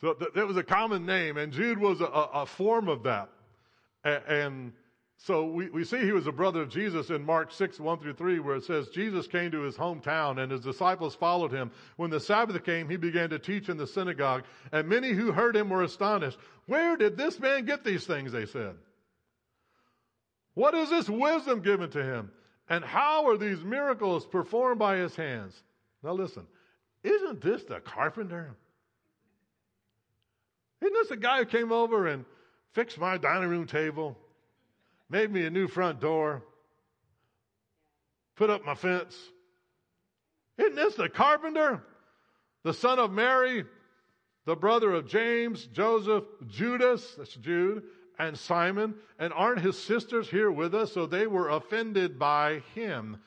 So 0.00 0.14
th- 0.14 0.46
was 0.46 0.56
a 0.56 0.62
common 0.62 1.06
name, 1.06 1.38
and 1.38 1.52
Jude 1.52 1.78
was 1.78 2.00
a, 2.00 2.04
a, 2.04 2.30
a 2.42 2.46
form 2.46 2.88
of 2.88 3.02
that. 3.04 3.30
A- 4.04 4.30
and 4.30 4.72
so 5.18 5.44
we, 5.44 5.70
we 5.70 5.84
see 5.84 5.98
he 5.98 6.12
was 6.12 6.26
a 6.26 6.32
brother 6.32 6.62
of 6.62 6.68
Jesus 6.68 7.10
in 7.10 7.24
Mark 7.24 7.52
6, 7.52 7.78
1 7.78 7.98
through 8.00 8.14
3, 8.14 8.40
where 8.40 8.56
it 8.56 8.64
says, 8.64 8.88
Jesus 8.88 9.28
came 9.28 9.52
to 9.52 9.60
his 9.60 9.76
hometown 9.76 10.42
and 10.42 10.50
his 10.50 10.62
disciples 10.62 11.14
followed 11.14 11.52
him. 11.52 11.70
When 11.96 12.10
the 12.10 12.18
Sabbath 12.18 12.64
came, 12.64 12.88
he 12.88 12.96
began 12.96 13.30
to 13.30 13.38
teach 13.38 13.68
in 13.68 13.76
the 13.76 13.86
synagogue, 13.86 14.42
and 14.72 14.88
many 14.88 15.10
who 15.12 15.30
heard 15.30 15.54
him 15.54 15.68
were 15.68 15.84
astonished. 15.84 16.38
Where 16.66 16.96
did 16.96 17.16
this 17.16 17.38
man 17.38 17.66
get 17.66 17.84
these 17.84 18.04
things? 18.04 18.32
They 18.32 18.46
said. 18.46 18.74
What 20.54 20.74
is 20.74 20.90
this 20.90 21.08
wisdom 21.08 21.62
given 21.62 21.90
to 21.90 22.02
him? 22.02 22.32
And 22.68 22.84
how 22.84 23.28
are 23.28 23.36
these 23.36 23.62
miracles 23.62 24.26
performed 24.26 24.78
by 24.78 24.96
his 24.96 25.14
hands? 25.14 25.54
Now 26.02 26.12
listen, 26.12 26.46
isn't 27.04 27.40
this 27.40 27.62
the 27.64 27.80
carpenter? 27.80 28.56
Isn't 30.80 30.94
this 30.94 31.08
the 31.08 31.16
guy 31.16 31.38
who 31.38 31.44
came 31.44 31.70
over 31.70 32.08
and 32.08 32.24
fixed 32.72 32.98
my 32.98 33.18
dining 33.18 33.48
room 33.50 33.66
table? 33.66 34.18
Made 35.12 35.30
me 35.30 35.44
a 35.44 35.50
new 35.50 35.68
front 35.68 36.00
door, 36.00 36.42
put 38.34 38.48
up 38.48 38.64
my 38.64 38.74
fence. 38.74 39.14
Isn't 40.56 40.74
this 40.74 40.94
the 40.94 41.10
carpenter, 41.10 41.84
the 42.64 42.72
son 42.72 42.98
of 42.98 43.12
Mary, 43.12 43.64
the 44.46 44.56
brother 44.56 44.90
of 44.92 45.06
James, 45.06 45.66
Joseph, 45.66 46.24
Judas, 46.48 47.14
that's 47.16 47.34
Jude, 47.34 47.82
and 48.18 48.38
Simon, 48.38 48.94
and 49.18 49.34
aren't 49.34 49.60
his 49.60 49.78
sisters 49.78 50.30
here 50.30 50.50
with 50.50 50.74
us? 50.74 50.92
So 50.92 51.04
they 51.04 51.26
were 51.26 51.50
offended 51.50 52.18
by 52.18 52.62
him. 52.74 53.18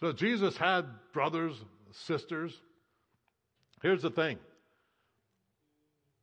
So 0.00 0.12
Jesus 0.12 0.56
had 0.56 0.86
brothers, 1.12 1.54
sisters. 1.92 2.60
Here's 3.80 4.02
the 4.02 4.10
thing. 4.10 4.38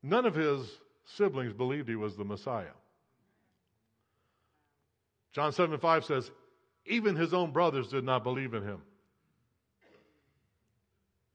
None 0.04 0.26
of 0.26 0.36
his 0.36 0.70
siblings 1.06 1.54
believed 1.54 1.88
he 1.88 1.96
was 1.96 2.18
the 2.18 2.26
Messiah. 2.26 2.76
John 5.36 5.52
7 5.52 5.78
5 5.78 6.06
says, 6.06 6.32
even 6.86 7.18
his 7.18 7.34
own 7.34 7.52
brothers 7.52 7.90
did 7.90 8.06
not 8.06 8.24
believe 8.24 8.54
in 8.54 8.64
him. 8.64 8.82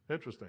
Interesting. 0.09 0.49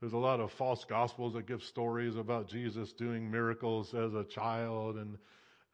There's 0.00 0.14
a 0.14 0.18
lot 0.18 0.40
of 0.40 0.52
false 0.52 0.84
gospels 0.84 1.34
that 1.34 1.46
give 1.46 1.62
stories 1.62 2.16
about 2.16 2.48
Jesus 2.48 2.92
doing 2.92 3.30
miracles 3.30 3.92
as 3.92 4.14
a 4.14 4.24
child 4.24 4.96
and, 4.96 5.18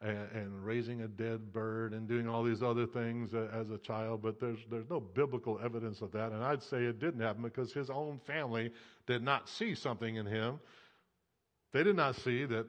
and, 0.01 0.31
and 0.33 0.65
raising 0.65 1.01
a 1.01 1.07
dead 1.07 1.53
bird 1.53 1.93
and 1.93 2.07
doing 2.07 2.27
all 2.27 2.43
these 2.43 2.61
other 2.61 2.85
things 2.85 3.33
as 3.33 3.69
a 3.69 3.77
child, 3.77 4.21
but 4.21 4.39
there's, 4.39 4.59
there's 4.69 4.89
no 4.89 4.99
biblical 4.99 5.59
evidence 5.63 6.01
of 6.01 6.11
that. 6.11 6.31
And 6.31 6.43
I'd 6.43 6.63
say 6.63 6.83
it 6.83 6.99
didn't 6.99 7.21
happen 7.21 7.43
because 7.43 7.71
his 7.71 7.89
own 7.89 8.19
family 8.25 8.71
did 9.07 9.23
not 9.23 9.47
see 9.47 9.73
something 9.73 10.15
in 10.15 10.25
him. 10.25 10.59
They 11.71 11.83
did 11.83 11.95
not 11.95 12.15
see 12.17 12.45
that 12.45 12.65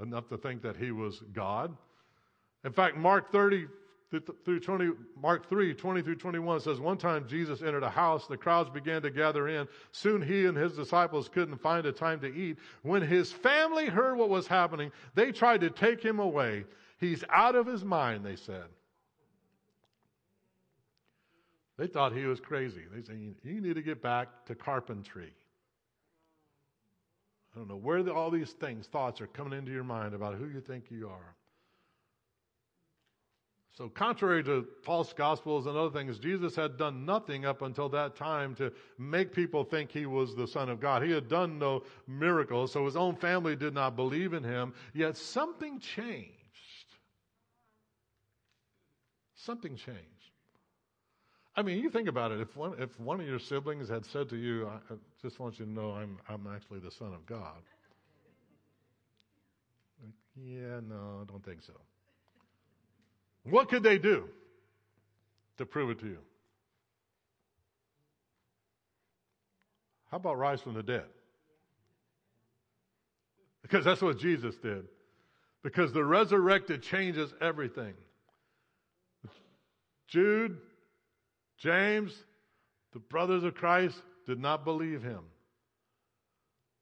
enough 0.00 0.28
to 0.28 0.38
think 0.38 0.62
that 0.62 0.76
he 0.76 0.92
was 0.92 1.20
God. 1.32 1.76
In 2.66 2.72
fact, 2.72 2.96
Mark 2.96 3.30
30, 3.30 3.68
through 4.44 4.58
20, 4.58 4.90
Mark 5.22 5.48
3, 5.48 5.72
20 5.72 6.02
through 6.02 6.16
21 6.16 6.60
says, 6.60 6.80
One 6.80 6.98
time 6.98 7.24
Jesus 7.28 7.62
entered 7.62 7.84
a 7.84 7.88
house. 7.88 8.26
The 8.26 8.36
crowds 8.36 8.68
began 8.70 9.02
to 9.02 9.10
gather 9.10 9.46
in. 9.46 9.68
Soon 9.92 10.20
he 10.20 10.46
and 10.46 10.56
his 10.56 10.72
disciples 10.72 11.28
couldn't 11.28 11.58
find 11.58 11.86
a 11.86 11.92
time 11.92 12.18
to 12.20 12.26
eat. 12.26 12.58
When 12.82 13.02
his 13.02 13.30
family 13.30 13.86
heard 13.86 14.16
what 14.16 14.30
was 14.30 14.48
happening, 14.48 14.90
they 15.14 15.30
tried 15.30 15.60
to 15.60 15.70
take 15.70 16.02
him 16.02 16.18
away. 16.18 16.64
He's 16.98 17.22
out 17.30 17.54
of 17.54 17.66
his 17.66 17.84
mind, 17.84 18.26
they 18.26 18.36
said. 18.36 18.64
They 21.78 21.86
thought 21.86 22.12
he 22.12 22.24
was 22.24 22.40
crazy. 22.40 22.82
They 22.92 23.02
said, 23.02 23.20
You 23.44 23.60
need 23.60 23.74
to 23.74 23.82
get 23.82 24.02
back 24.02 24.44
to 24.46 24.56
carpentry. 24.56 25.32
I 27.54 27.58
don't 27.58 27.68
know 27.68 27.76
where 27.76 28.02
the, 28.02 28.12
all 28.12 28.32
these 28.32 28.52
things, 28.52 28.88
thoughts 28.88 29.20
are 29.20 29.28
coming 29.28 29.56
into 29.56 29.70
your 29.70 29.84
mind 29.84 30.14
about 30.14 30.34
who 30.34 30.48
you 30.48 30.60
think 30.60 30.86
you 30.90 31.08
are. 31.08 31.36
So, 33.76 33.90
contrary 33.90 34.42
to 34.44 34.66
false 34.84 35.12
gospels 35.12 35.66
and 35.66 35.76
other 35.76 35.90
things, 35.90 36.18
Jesus 36.18 36.56
had 36.56 36.78
done 36.78 37.04
nothing 37.04 37.44
up 37.44 37.60
until 37.60 37.90
that 37.90 38.16
time 38.16 38.54
to 38.54 38.72
make 38.96 39.34
people 39.34 39.64
think 39.64 39.90
he 39.90 40.06
was 40.06 40.34
the 40.34 40.46
Son 40.46 40.70
of 40.70 40.80
God. 40.80 41.02
He 41.02 41.10
had 41.10 41.28
done 41.28 41.58
no 41.58 41.82
miracles, 42.06 42.72
so 42.72 42.86
his 42.86 42.96
own 42.96 43.16
family 43.16 43.54
did 43.54 43.74
not 43.74 43.94
believe 43.94 44.32
in 44.32 44.42
him. 44.42 44.72
Yet 44.94 45.18
something 45.18 45.78
changed. 45.78 46.32
Something 49.34 49.76
changed. 49.76 50.00
I 51.54 51.60
mean, 51.60 51.78
you 51.82 51.90
think 51.90 52.08
about 52.08 52.32
it. 52.32 52.40
If 52.40 52.56
one, 52.56 52.74
if 52.78 52.98
one 52.98 53.20
of 53.20 53.26
your 53.26 53.38
siblings 53.38 53.90
had 53.90 54.06
said 54.06 54.30
to 54.30 54.36
you, 54.36 54.68
I, 54.68 54.94
just 55.20 55.38
want 55.38 55.58
you 55.58 55.66
to 55.66 55.70
know 55.70 55.90
I'm, 55.90 56.16
I'm 56.30 56.46
actually 56.54 56.78
the 56.78 56.90
Son 56.90 57.12
of 57.12 57.26
God. 57.26 57.62
Yeah, 60.34 60.80
no, 60.86 61.20
I 61.22 61.30
don't 61.30 61.44
think 61.44 61.62
so. 61.62 61.74
What 63.48 63.68
could 63.68 63.82
they 63.82 63.98
do 63.98 64.28
to 65.58 65.66
prove 65.66 65.90
it 65.90 66.00
to 66.00 66.06
you? 66.06 66.18
How 70.10 70.16
about 70.18 70.38
rise 70.38 70.60
from 70.60 70.74
the 70.74 70.82
dead? 70.82 71.04
Because 73.62 73.84
that's 73.84 74.02
what 74.02 74.18
Jesus 74.18 74.54
did. 74.56 74.84
Because 75.62 75.92
the 75.92 76.04
resurrected 76.04 76.82
changes 76.82 77.32
everything. 77.40 77.94
Jude, 80.08 80.58
James, 81.58 82.12
the 82.92 83.00
brothers 83.00 83.42
of 83.42 83.54
Christ 83.54 84.00
did 84.26 84.38
not 84.38 84.64
believe 84.64 85.02
him. 85.02 85.20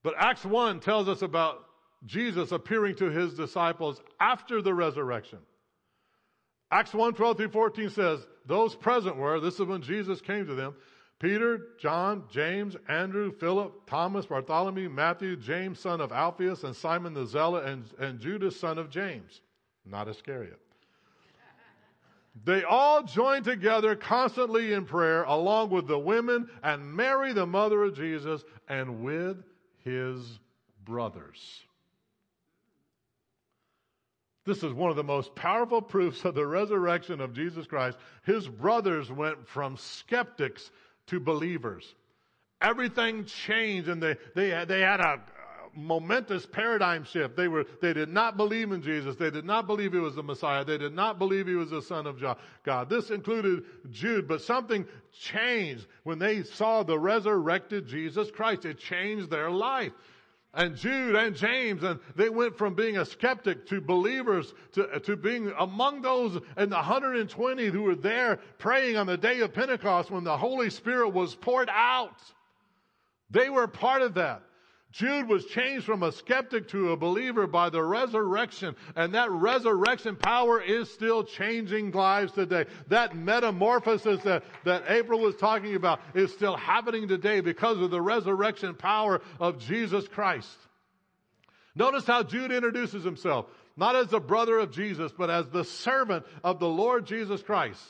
But 0.02 0.14
Acts 0.18 0.44
1 0.44 0.80
tells 0.80 1.08
us 1.08 1.22
about 1.22 1.64
Jesus 2.04 2.52
appearing 2.52 2.96
to 2.96 3.10
his 3.10 3.32
disciples 3.34 4.02
after 4.20 4.60
the 4.60 4.74
resurrection. 4.74 5.38
Acts 6.74 6.92
1 6.92 7.14
12 7.14 7.36
through 7.36 7.48
14 7.50 7.90
says, 7.90 8.26
Those 8.46 8.74
present 8.74 9.16
were, 9.16 9.38
this 9.38 9.60
is 9.60 9.66
when 9.66 9.80
Jesus 9.80 10.20
came 10.20 10.44
to 10.44 10.56
them, 10.56 10.74
Peter, 11.20 11.68
John, 11.78 12.24
James, 12.28 12.76
Andrew, 12.88 13.30
Philip, 13.30 13.86
Thomas, 13.86 14.26
Bartholomew, 14.26 14.90
Matthew, 14.90 15.36
James, 15.36 15.78
son 15.78 16.00
of 16.00 16.10
Alphaeus, 16.10 16.64
and 16.64 16.74
Simon 16.74 17.14
the 17.14 17.26
Zealot, 17.26 17.64
and, 17.66 17.84
and 18.00 18.18
Judas, 18.18 18.58
son 18.58 18.78
of 18.78 18.90
James, 18.90 19.40
not 19.86 20.08
Iscariot. 20.08 20.58
They 22.44 22.64
all 22.64 23.04
joined 23.04 23.44
together 23.44 23.94
constantly 23.94 24.72
in 24.72 24.84
prayer, 24.84 25.22
along 25.22 25.70
with 25.70 25.86
the 25.86 26.00
women 26.00 26.48
and 26.64 26.92
Mary, 26.92 27.32
the 27.32 27.46
mother 27.46 27.84
of 27.84 27.94
Jesus, 27.94 28.42
and 28.68 29.04
with 29.04 29.36
his 29.84 30.40
brothers. 30.84 31.62
This 34.44 34.62
is 34.62 34.72
one 34.72 34.90
of 34.90 34.96
the 34.96 35.04
most 35.04 35.34
powerful 35.34 35.80
proofs 35.80 36.24
of 36.24 36.34
the 36.34 36.46
resurrection 36.46 37.20
of 37.20 37.32
Jesus 37.32 37.66
Christ. 37.66 37.96
His 38.24 38.46
brothers 38.46 39.10
went 39.10 39.48
from 39.48 39.76
skeptics 39.76 40.70
to 41.06 41.18
believers. 41.18 41.94
Everything 42.60 43.24
changed 43.24 43.88
and 43.88 44.02
they, 44.02 44.16
they, 44.34 44.64
they 44.66 44.80
had 44.80 45.00
a 45.00 45.20
momentous 45.74 46.46
paradigm 46.46 47.04
shift. 47.04 47.36
They 47.36 47.48
were, 47.48 47.64
they 47.80 47.92
did 47.92 48.08
not 48.08 48.36
believe 48.36 48.70
in 48.72 48.82
Jesus. 48.82 49.16
They 49.16 49.30
did 49.30 49.44
not 49.44 49.66
believe 49.66 49.92
he 49.92 49.98
was 49.98 50.14
the 50.14 50.22
Messiah. 50.22 50.64
They 50.64 50.78
did 50.78 50.94
not 50.94 51.18
believe 51.18 51.46
he 51.46 51.54
was 51.54 51.70
the 51.70 51.82
son 51.82 52.06
of 52.06 52.22
God. 52.64 52.88
This 52.88 53.10
included 53.10 53.64
Jude, 53.90 54.28
but 54.28 54.42
something 54.42 54.86
changed 55.12 55.86
when 56.04 56.18
they 56.18 56.42
saw 56.42 56.82
the 56.82 56.98
resurrected 56.98 57.86
Jesus 57.86 58.30
Christ. 58.30 58.66
It 58.66 58.78
changed 58.78 59.30
their 59.30 59.50
life 59.50 59.92
and 60.56 60.76
Jude 60.76 61.16
and 61.16 61.34
James, 61.34 61.82
and 61.82 61.98
they 62.16 62.28
went 62.28 62.56
from 62.56 62.74
being 62.74 62.98
a 62.98 63.04
skeptic 63.04 63.66
to 63.66 63.80
believers 63.80 64.54
to, 64.72 64.88
uh, 64.88 64.98
to 65.00 65.16
being 65.16 65.52
among 65.58 66.02
those 66.02 66.40
in 66.56 66.70
the 66.70 66.76
120 66.76 67.66
who 67.66 67.82
were 67.82 67.94
there 67.94 68.38
praying 68.58 68.96
on 68.96 69.06
the 69.06 69.16
day 69.16 69.40
of 69.40 69.52
Pentecost 69.52 70.10
when 70.10 70.24
the 70.24 70.36
Holy 70.36 70.70
Spirit 70.70 71.08
was 71.10 71.34
poured 71.34 71.68
out. 71.70 72.20
They 73.30 73.50
were 73.50 73.66
part 73.66 74.02
of 74.02 74.14
that. 74.14 74.42
Jude 74.94 75.28
was 75.28 75.44
changed 75.46 75.84
from 75.84 76.04
a 76.04 76.12
skeptic 76.12 76.68
to 76.68 76.92
a 76.92 76.96
believer 76.96 77.48
by 77.48 77.68
the 77.68 77.82
resurrection, 77.82 78.76
and 78.94 79.12
that 79.14 79.28
resurrection 79.28 80.14
power 80.14 80.60
is 80.60 80.88
still 80.88 81.24
changing 81.24 81.90
lives 81.90 82.30
today. 82.30 82.66
That 82.86 83.16
metamorphosis 83.16 84.22
that, 84.22 84.44
that 84.62 84.84
April 84.86 85.18
was 85.18 85.34
talking 85.34 85.74
about 85.74 86.00
is 86.14 86.32
still 86.32 86.56
happening 86.56 87.08
today 87.08 87.40
because 87.40 87.80
of 87.80 87.90
the 87.90 88.00
resurrection 88.00 88.76
power 88.76 89.20
of 89.40 89.58
Jesus 89.58 90.06
Christ. 90.06 90.56
Notice 91.74 92.06
how 92.06 92.22
Jude 92.22 92.52
introduces 92.52 93.02
himself, 93.02 93.46
not 93.76 93.96
as 93.96 94.06
the 94.06 94.20
brother 94.20 94.60
of 94.60 94.70
Jesus, 94.70 95.10
but 95.10 95.28
as 95.28 95.48
the 95.48 95.64
servant 95.64 96.24
of 96.44 96.60
the 96.60 96.68
Lord 96.68 97.04
Jesus 97.04 97.42
Christ. 97.42 97.82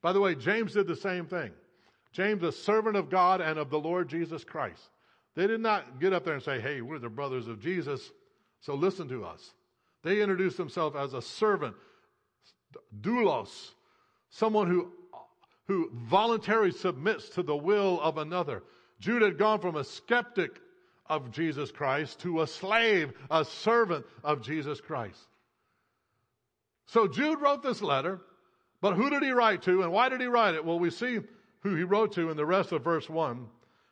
By 0.00 0.12
the 0.12 0.20
way, 0.20 0.36
James 0.36 0.74
did 0.74 0.86
the 0.86 0.94
same 0.94 1.26
thing. 1.26 1.50
James, 2.12 2.44
a 2.44 2.52
servant 2.52 2.96
of 2.96 3.10
God 3.10 3.40
and 3.40 3.58
of 3.58 3.68
the 3.68 3.80
Lord 3.80 4.08
Jesus 4.08 4.44
Christ. 4.44 4.90
They 5.36 5.46
did 5.46 5.60
not 5.60 6.00
get 6.00 6.12
up 6.12 6.24
there 6.24 6.34
and 6.34 6.42
say, 6.42 6.60
hey, 6.60 6.80
we're 6.80 6.98
the 6.98 7.10
brothers 7.10 7.46
of 7.46 7.60
Jesus, 7.60 8.10
so 8.60 8.74
listen 8.74 9.08
to 9.08 9.24
us. 9.24 9.52
They 10.02 10.22
introduced 10.22 10.56
themselves 10.56 10.96
as 10.96 11.12
a 11.12 11.20
servant, 11.20 11.76
doulos, 13.00 13.70
someone 14.30 14.66
who, 14.66 14.90
who 15.66 15.90
voluntarily 15.92 16.72
submits 16.72 17.28
to 17.30 17.42
the 17.42 17.56
will 17.56 18.00
of 18.00 18.16
another. 18.16 18.62
Jude 18.98 19.22
had 19.22 19.36
gone 19.36 19.60
from 19.60 19.76
a 19.76 19.84
skeptic 19.84 20.58
of 21.08 21.30
Jesus 21.30 21.70
Christ 21.70 22.20
to 22.20 22.40
a 22.40 22.46
slave, 22.46 23.12
a 23.30 23.44
servant 23.44 24.06
of 24.24 24.42
Jesus 24.42 24.80
Christ. 24.80 25.20
So 26.86 27.06
Jude 27.06 27.40
wrote 27.40 27.62
this 27.62 27.82
letter, 27.82 28.20
but 28.80 28.94
who 28.94 29.10
did 29.10 29.22
he 29.22 29.30
write 29.30 29.62
to 29.62 29.82
and 29.82 29.92
why 29.92 30.08
did 30.08 30.20
he 30.20 30.28
write 30.28 30.54
it? 30.54 30.64
Well, 30.64 30.78
we 30.78 30.90
see 30.90 31.20
who 31.60 31.74
he 31.74 31.82
wrote 31.82 32.12
to 32.12 32.30
in 32.30 32.36
the 32.36 32.46
rest 32.46 32.72
of 32.72 32.82
verse 32.82 33.10
1. 33.10 33.46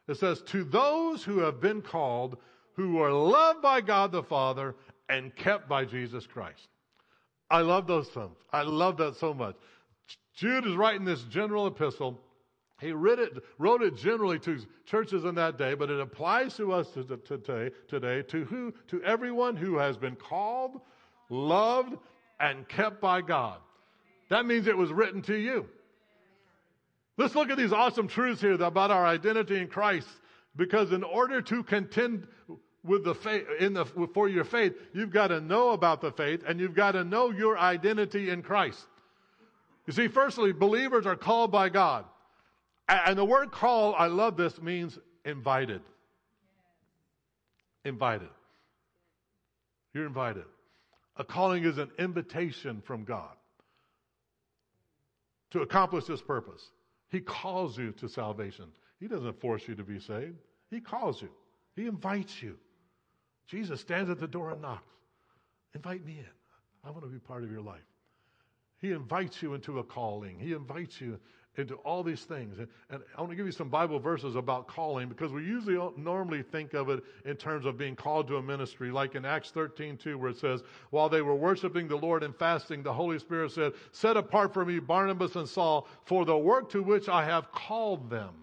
It 0.08 0.16
says, 0.16 0.42
To 0.42 0.64
those 0.64 1.24
who 1.24 1.38
have 1.38 1.60
been 1.60 1.82
called, 1.82 2.38
who 2.74 3.00
are 3.00 3.12
loved 3.12 3.62
by 3.62 3.80
God 3.80 4.12
the 4.12 4.22
Father 4.22 4.74
and 5.08 5.34
kept 5.34 5.68
by 5.68 5.84
Jesus 5.84 6.26
Christ. 6.26 6.68
I 7.50 7.60
love 7.60 7.86
those 7.86 8.08
things. 8.08 8.36
I 8.52 8.62
love 8.62 8.96
that 8.98 9.16
so 9.16 9.32
much. 9.32 9.56
Jude 10.34 10.66
is 10.66 10.74
writing 10.74 11.04
this 11.04 11.22
general 11.24 11.66
epistle. 11.66 12.20
He 12.80 12.92
wrote 12.92 13.20
it, 13.20 13.32
wrote 13.58 13.82
it 13.82 13.96
generally 13.96 14.38
to 14.40 14.58
churches 14.84 15.24
in 15.24 15.36
that 15.36 15.56
day, 15.56 15.74
but 15.74 15.90
it 15.90 16.00
applies 16.00 16.56
to 16.56 16.72
us 16.72 16.88
today, 16.90 17.70
today 17.88 18.22
to 18.22 18.44
who? 18.44 18.74
To 18.88 19.02
everyone 19.02 19.56
who 19.56 19.78
has 19.78 19.96
been 19.96 20.16
called, 20.16 20.80
loved, 21.30 21.96
and 22.40 22.68
kept 22.68 23.00
by 23.00 23.20
God. 23.20 23.58
That 24.30 24.46
means 24.46 24.66
it 24.66 24.76
was 24.76 24.90
written 24.90 25.22
to 25.22 25.36
you. 25.36 25.66
Let's 27.16 27.34
look 27.34 27.50
at 27.50 27.56
these 27.56 27.72
awesome 27.72 28.08
truths 28.08 28.40
here 28.40 28.54
about 28.54 28.90
our 28.90 29.06
identity 29.06 29.60
in 29.60 29.68
Christ. 29.68 30.08
Because 30.56 30.92
in 30.92 31.02
order 31.02 31.42
to 31.42 31.62
contend 31.62 32.26
with 32.84 33.04
the 33.04 33.14
faith, 33.14 33.44
in 33.60 33.74
the, 33.74 33.84
for 33.84 34.28
your 34.28 34.44
faith, 34.44 34.74
you've 34.92 35.10
got 35.10 35.28
to 35.28 35.40
know 35.40 35.70
about 35.70 36.00
the 36.00 36.12
faith 36.12 36.42
and 36.46 36.60
you've 36.60 36.74
got 36.74 36.92
to 36.92 37.04
know 37.04 37.30
your 37.30 37.58
identity 37.58 38.30
in 38.30 38.42
Christ. 38.42 38.86
You 39.86 39.92
see, 39.92 40.08
firstly, 40.08 40.52
believers 40.52 41.06
are 41.06 41.16
called 41.16 41.50
by 41.50 41.68
God. 41.68 42.04
And 42.88 43.18
the 43.18 43.24
word 43.24 43.50
call, 43.50 43.94
I 43.94 44.06
love 44.06 44.36
this, 44.36 44.60
means 44.60 44.98
invited. 45.24 45.80
Invited. 47.84 48.28
You're 49.92 50.06
invited. 50.06 50.44
A 51.16 51.24
calling 51.24 51.64
is 51.64 51.78
an 51.78 51.90
invitation 51.98 52.82
from 52.84 53.04
God 53.04 53.30
to 55.50 55.62
accomplish 55.62 56.04
this 56.04 56.20
purpose. 56.20 56.62
He 57.14 57.20
calls 57.20 57.78
you 57.78 57.92
to 57.92 58.08
salvation. 58.08 58.64
He 58.98 59.06
doesn't 59.06 59.40
force 59.40 59.68
you 59.68 59.76
to 59.76 59.84
be 59.84 60.00
saved. 60.00 60.34
He 60.68 60.80
calls 60.80 61.22
you. 61.22 61.28
He 61.76 61.86
invites 61.86 62.42
you. 62.42 62.56
Jesus 63.46 63.80
stands 63.80 64.10
at 64.10 64.18
the 64.18 64.26
door 64.26 64.50
and 64.50 64.60
knocks. 64.60 64.92
Invite 65.76 66.04
me 66.04 66.18
in. 66.18 66.26
I 66.82 66.90
want 66.90 67.04
to 67.04 67.08
be 67.08 67.20
part 67.20 67.44
of 67.44 67.52
your 67.52 67.60
life. 67.60 67.86
He 68.80 68.90
invites 68.90 69.40
you 69.40 69.54
into 69.54 69.78
a 69.78 69.84
calling. 69.84 70.40
He 70.40 70.54
invites 70.54 71.00
you 71.00 71.20
into 71.56 71.74
all 71.76 72.02
these 72.02 72.24
things. 72.24 72.58
And, 72.58 72.68
and, 72.90 73.02
I 73.16 73.20
want 73.20 73.30
to 73.30 73.36
give 73.36 73.46
you 73.46 73.52
some 73.52 73.68
Bible 73.68 73.98
verses 73.98 74.34
about 74.36 74.66
calling 74.66 75.08
because 75.08 75.32
we 75.32 75.44
usually 75.44 75.78
normally 75.96 76.42
think 76.42 76.74
of 76.74 76.88
it 76.88 77.02
in 77.24 77.36
terms 77.36 77.66
of 77.66 77.78
being 77.78 77.96
called 77.96 78.28
to 78.28 78.36
a 78.36 78.42
ministry, 78.42 78.90
like 78.90 79.14
in 79.14 79.24
Acts 79.24 79.50
13, 79.50 79.96
2, 79.96 80.18
where 80.18 80.30
it 80.30 80.38
says, 80.38 80.62
While 80.90 81.08
they 81.08 81.22
were 81.22 81.34
worshiping 81.34 81.88
the 81.88 81.96
Lord 81.96 82.22
and 82.22 82.34
fasting, 82.34 82.82
the 82.82 82.92
Holy 82.92 83.18
Spirit 83.18 83.52
said, 83.52 83.72
Set 83.92 84.16
apart 84.16 84.52
for 84.52 84.64
me 84.64 84.78
Barnabas 84.78 85.36
and 85.36 85.48
Saul 85.48 85.86
for 86.04 86.24
the 86.24 86.36
work 86.36 86.70
to 86.70 86.82
which 86.82 87.08
I 87.08 87.24
have 87.24 87.52
called 87.52 88.10
them. 88.10 88.34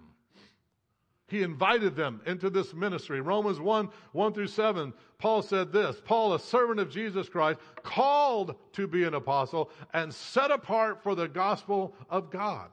He 1.32 1.44
invited 1.44 1.96
them 1.96 2.20
into 2.26 2.50
this 2.50 2.74
ministry. 2.74 3.22
Romans 3.22 3.58
1, 3.58 3.90
1 4.12 4.34
through 4.34 4.48
7, 4.48 4.92
Paul 5.18 5.42
said 5.42 5.72
this, 5.72 5.96
Paul, 6.04 6.34
a 6.34 6.40
servant 6.40 6.82
of 6.82 6.90
Jesus 6.90 7.30
Christ, 7.30 7.58
called 7.84 8.56
to 8.74 8.86
be 8.86 9.06
an 9.06 9.14
apostle 9.14 9.70
and 9.94 10.14
set 10.14 10.52
apart 10.52 11.02
for 11.02 11.16
the 11.16 11.30
gospel 11.30 11.96
of 12.10 12.32
God. 12.32 12.70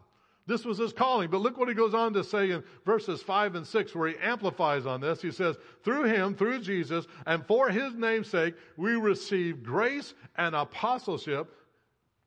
This 0.48 0.64
was 0.64 0.78
his 0.78 0.94
calling. 0.94 1.28
But 1.28 1.42
look 1.42 1.58
what 1.58 1.68
he 1.68 1.74
goes 1.74 1.92
on 1.92 2.14
to 2.14 2.24
say 2.24 2.50
in 2.52 2.64
verses 2.86 3.22
5 3.22 3.54
and 3.54 3.66
6 3.66 3.94
where 3.94 4.08
he 4.08 4.16
amplifies 4.16 4.86
on 4.86 5.02
this. 5.02 5.20
He 5.20 5.30
says, 5.30 5.56
through 5.84 6.04
him, 6.04 6.34
through 6.34 6.60
Jesus, 6.60 7.06
and 7.26 7.46
for 7.46 7.68
his 7.68 7.94
name's 7.94 8.30
sake, 8.30 8.54
we 8.78 8.92
receive 8.92 9.62
grace 9.62 10.14
and 10.36 10.56
apostleship. 10.56 11.52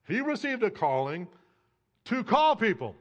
He 0.08 0.22
received 0.22 0.62
a 0.62 0.70
calling 0.70 1.28
to 2.06 2.24
call 2.24 2.56
people. 2.56 2.96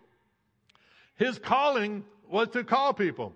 His 1.16 1.38
calling 1.38 2.02
was 2.26 2.48
to 2.48 2.64
call 2.64 2.94
people. 2.94 3.34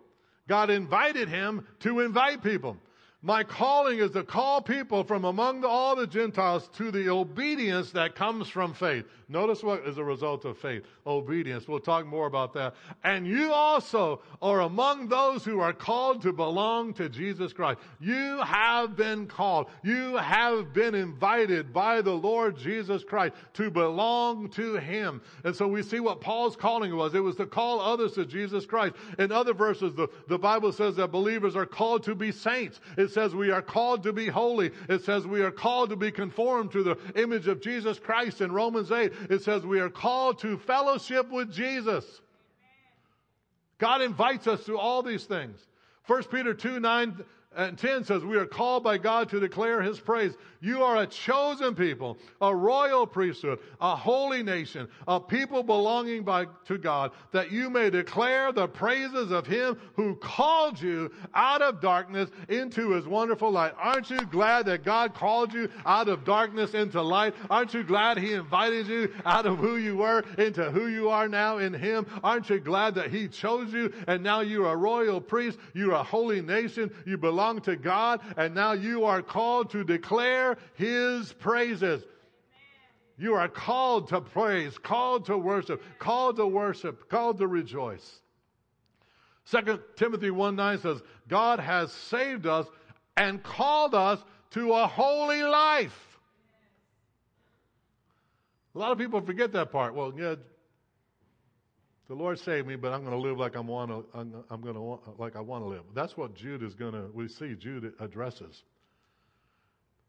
God 0.48 0.70
invited 0.70 1.28
him 1.28 1.66
to 1.80 2.00
invite 2.00 2.42
people. 2.42 2.78
My 3.24 3.42
calling 3.42 4.00
is 4.00 4.10
to 4.10 4.22
call 4.22 4.60
people 4.60 5.02
from 5.02 5.24
among 5.24 5.64
all 5.64 5.96
the 5.96 6.06
Gentiles 6.06 6.68
to 6.76 6.90
the 6.90 7.08
obedience 7.08 7.90
that 7.92 8.14
comes 8.14 8.48
from 8.48 8.74
faith. 8.74 9.06
Notice 9.30 9.62
what 9.62 9.86
is 9.86 9.96
a 9.96 10.04
result 10.04 10.44
of 10.44 10.58
faith. 10.58 10.82
Obedience. 11.06 11.66
We'll 11.66 11.80
talk 11.80 12.04
more 12.04 12.26
about 12.26 12.52
that. 12.52 12.74
And 13.02 13.26
you 13.26 13.50
also 13.50 14.20
are 14.42 14.60
among 14.60 15.08
those 15.08 15.42
who 15.42 15.60
are 15.60 15.72
called 15.72 16.20
to 16.20 16.34
belong 16.34 16.92
to 16.94 17.08
Jesus 17.08 17.54
Christ. 17.54 17.80
You 17.98 18.42
have 18.42 18.94
been 18.94 19.26
called. 19.26 19.68
You 19.82 20.18
have 20.18 20.74
been 20.74 20.94
invited 20.94 21.72
by 21.72 22.02
the 22.02 22.12
Lord 22.12 22.58
Jesus 22.58 23.04
Christ 23.04 23.32
to 23.54 23.70
belong 23.70 24.50
to 24.50 24.76
Him. 24.76 25.22
And 25.44 25.56
so 25.56 25.66
we 25.66 25.82
see 25.82 26.00
what 26.00 26.20
Paul's 26.20 26.56
calling 26.56 26.94
was. 26.94 27.14
It 27.14 27.20
was 27.20 27.36
to 27.36 27.46
call 27.46 27.80
others 27.80 28.12
to 28.12 28.26
Jesus 28.26 28.66
Christ. 28.66 28.96
In 29.18 29.32
other 29.32 29.54
verses, 29.54 29.94
the, 29.94 30.08
the 30.28 30.38
Bible 30.38 30.72
says 30.72 30.96
that 30.96 31.10
believers 31.10 31.56
are 31.56 31.64
called 31.64 32.02
to 32.02 32.14
be 32.14 32.30
saints. 32.30 32.80
Says 33.14 33.34
we 33.34 33.50
are 33.50 33.62
called 33.62 34.02
to 34.02 34.12
be 34.12 34.26
holy. 34.26 34.72
It 34.88 35.04
says 35.04 35.26
we 35.26 35.42
are 35.42 35.50
called 35.50 35.90
to 35.90 35.96
be 35.96 36.10
conformed 36.10 36.72
to 36.72 36.82
the 36.82 36.98
image 37.16 37.48
of 37.48 37.62
Jesus 37.62 37.98
Christ 37.98 38.40
in 38.40 38.52
Romans 38.52 38.92
8. 38.92 39.12
It 39.30 39.42
says 39.42 39.64
we 39.64 39.80
are 39.80 39.88
called 39.88 40.40
to 40.40 40.58
fellowship 40.58 41.30
with 41.30 41.52
Jesus. 41.52 42.20
God 43.78 44.02
invites 44.02 44.46
us 44.46 44.64
to 44.66 44.78
all 44.78 45.02
these 45.02 45.24
things. 45.24 45.58
1 46.06 46.24
Peter 46.24 46.52
2, 46.54 46.80
9 46.80 47.24
and 47.56 47.78
10 47.78 48.04
says, 48.04 48.24
We 48.24 48.36
are 48.36 48.46
called 48.46 48.84
by 48.84 48.98
God 48.98 49.30
to 49.30 49.40
declare 49.40 49.82
His 49.82 49.98
praise. 50.00 50.34
You 50.64 50.82
are 50.82 50.96
a 50.96 51.06
chosen 51.06 51.74
people, 51.74 52.18
a 52.40 52.54
royal 52.54 53.06
priesthood, 53.06 53.60
a 53.80 53.94
holy 53.94 54.42
nation, 54.42 54.88
a 55.06 55.20
people 55.20 55.62
belonging 55.62 56.24
by, 56.24 56.46
to 56.66 56.78
God, 56.78 57.12
that 57.32 57.52
you 57.52 57.70
may 57.70 57.90
declare 57.90 58.50
the 58.50 58.66
praises 58.66 59.30
of 59.30 59.46
Him 59.46 59.78
who 59.94 60.16
called 60.16 60.80
you 60.80 61.12
out 61.34 61.62
of 61.62 61.80
darkness 61.80 62.30
into 62.48 62.90
His 62.90 63.06
wonderful 63.06 63.50
light. 63.50 63.74
Aren't 63.78 64.10
you 64.10 64.18
glad 64.18 64.66
that 64.66 64.84
God 64.84 65.14
called 65.14 65.52
you 65.52 65.68
out 65.86 66.08
of 66.08 66.24
darkness 66.24 66.74
into 66.74 67.00
light? 67.00 67.34
Aren't 67.48 67.74
you 67.74 67.84
glad 67.84 68.18
He 68.18 68.32
invited 68.32 68.88
you 68.88 69.12
out 69.24 69.46
of 69.46 69.58
who 69.58 69.76
you 69.76 69.98
were 69.98 70.24
into 70.38 70.70
who 70.70 70.88
you 70.88 71.08
are 71.08 71.28
now 71.28 71.58
in 71.58 71.72
Him? 71.72 72.06
Aren't 72.24 72.50
you 72.50 72.58
glad 72.58 72.94
that 72.96 73.10
He 73.10 73.28
chose 73.28 73.72
you 73.72 73.92
and 74.08 74.22
now 74.22 74.40
you're 74.40 74.72
a 74.72 74.76
royal 74.76 75.20
priest, 75.20 75.58
you're 75.72 75.92
a 75.92 76.02
holy 76.02 76.40
nation, 76.40 76.90
you 77.04 77.16
belong 77.16 77.44
belong 77.44 77.60
to 77.60 77.76
God, 77.76 78.20
and 78.36 78.54
now 78.54 78.72
you 78.72 79.04
are 79.04 79.20
called 79.20 79.68
to 79.70 79.84
declare 79.84 80.53
His 80.74 81.32
praises. 81.32 82.02
You 83.16 83.34
are 83.34 83.48
called 83.48 84.08
to 84.08 84.20
praise, 84.20 84.76
called 84.76 85.26
to 85.26 85.38
worship, 85.38 85.82
called 85.98 86.36
to 86.36 86.46
worship, 86.46 87.08
called 87.08 87.38
to 87.38 87.46
rejoice. 87.46 88.20
Second 89.44 89.80
Timothy 89.96 90.30
1 90.30 90.56
9 90.56 90.78
says, 90.80 91.02
God 91.28 91.60
has 91.60 91.92
saved 91.92 92.46
us 92.46 92.66
and 93.16 93.42
called 93.42 93.94
us 93.94 94.18
to 94.52 94.72
a 94.72 94.86
holy 94.86 95.42
life. 95.42 96.18
A 98.74 98.78
lot 98.78 98.90
of 98.90 98.98
people 98.98 99.20
forget 99.20 99.52
that 99.52 99.70
part. 99.70 99.94
Well, 99.94 100.12
yeah, 100.16 100.34
the 102.08 102.14
Lord 102.14 102.38
saved 102.38 102.66
me, 102.66 102.76
but 102.76 102.92
I'm 102.92 103.00
going 103.04 103.12
to 103.12 103.28
live 103.28 103.38
like 103.38 103.54
I'm 103.54 103.68
want 103.68 103.90
to. 103.90 104.04
I'm, 104.50 104.60
going 104.60 104.74
to 104.74 104.98
like 105.16 105.36
I 105.36 105.40
want 105.40 105.64
to 105.64 105.68
live. 105.68 105.82
That's 105.94 106.16
what 106.16 106.34
Jude 106.34 106.62
is 106.62 106.74
going 106.74 106.92
to. 106.92 107.08
We 107.14 107.28
see 107.28 107.54
Jude 107.54 107.92
addresses. 108.00 108.62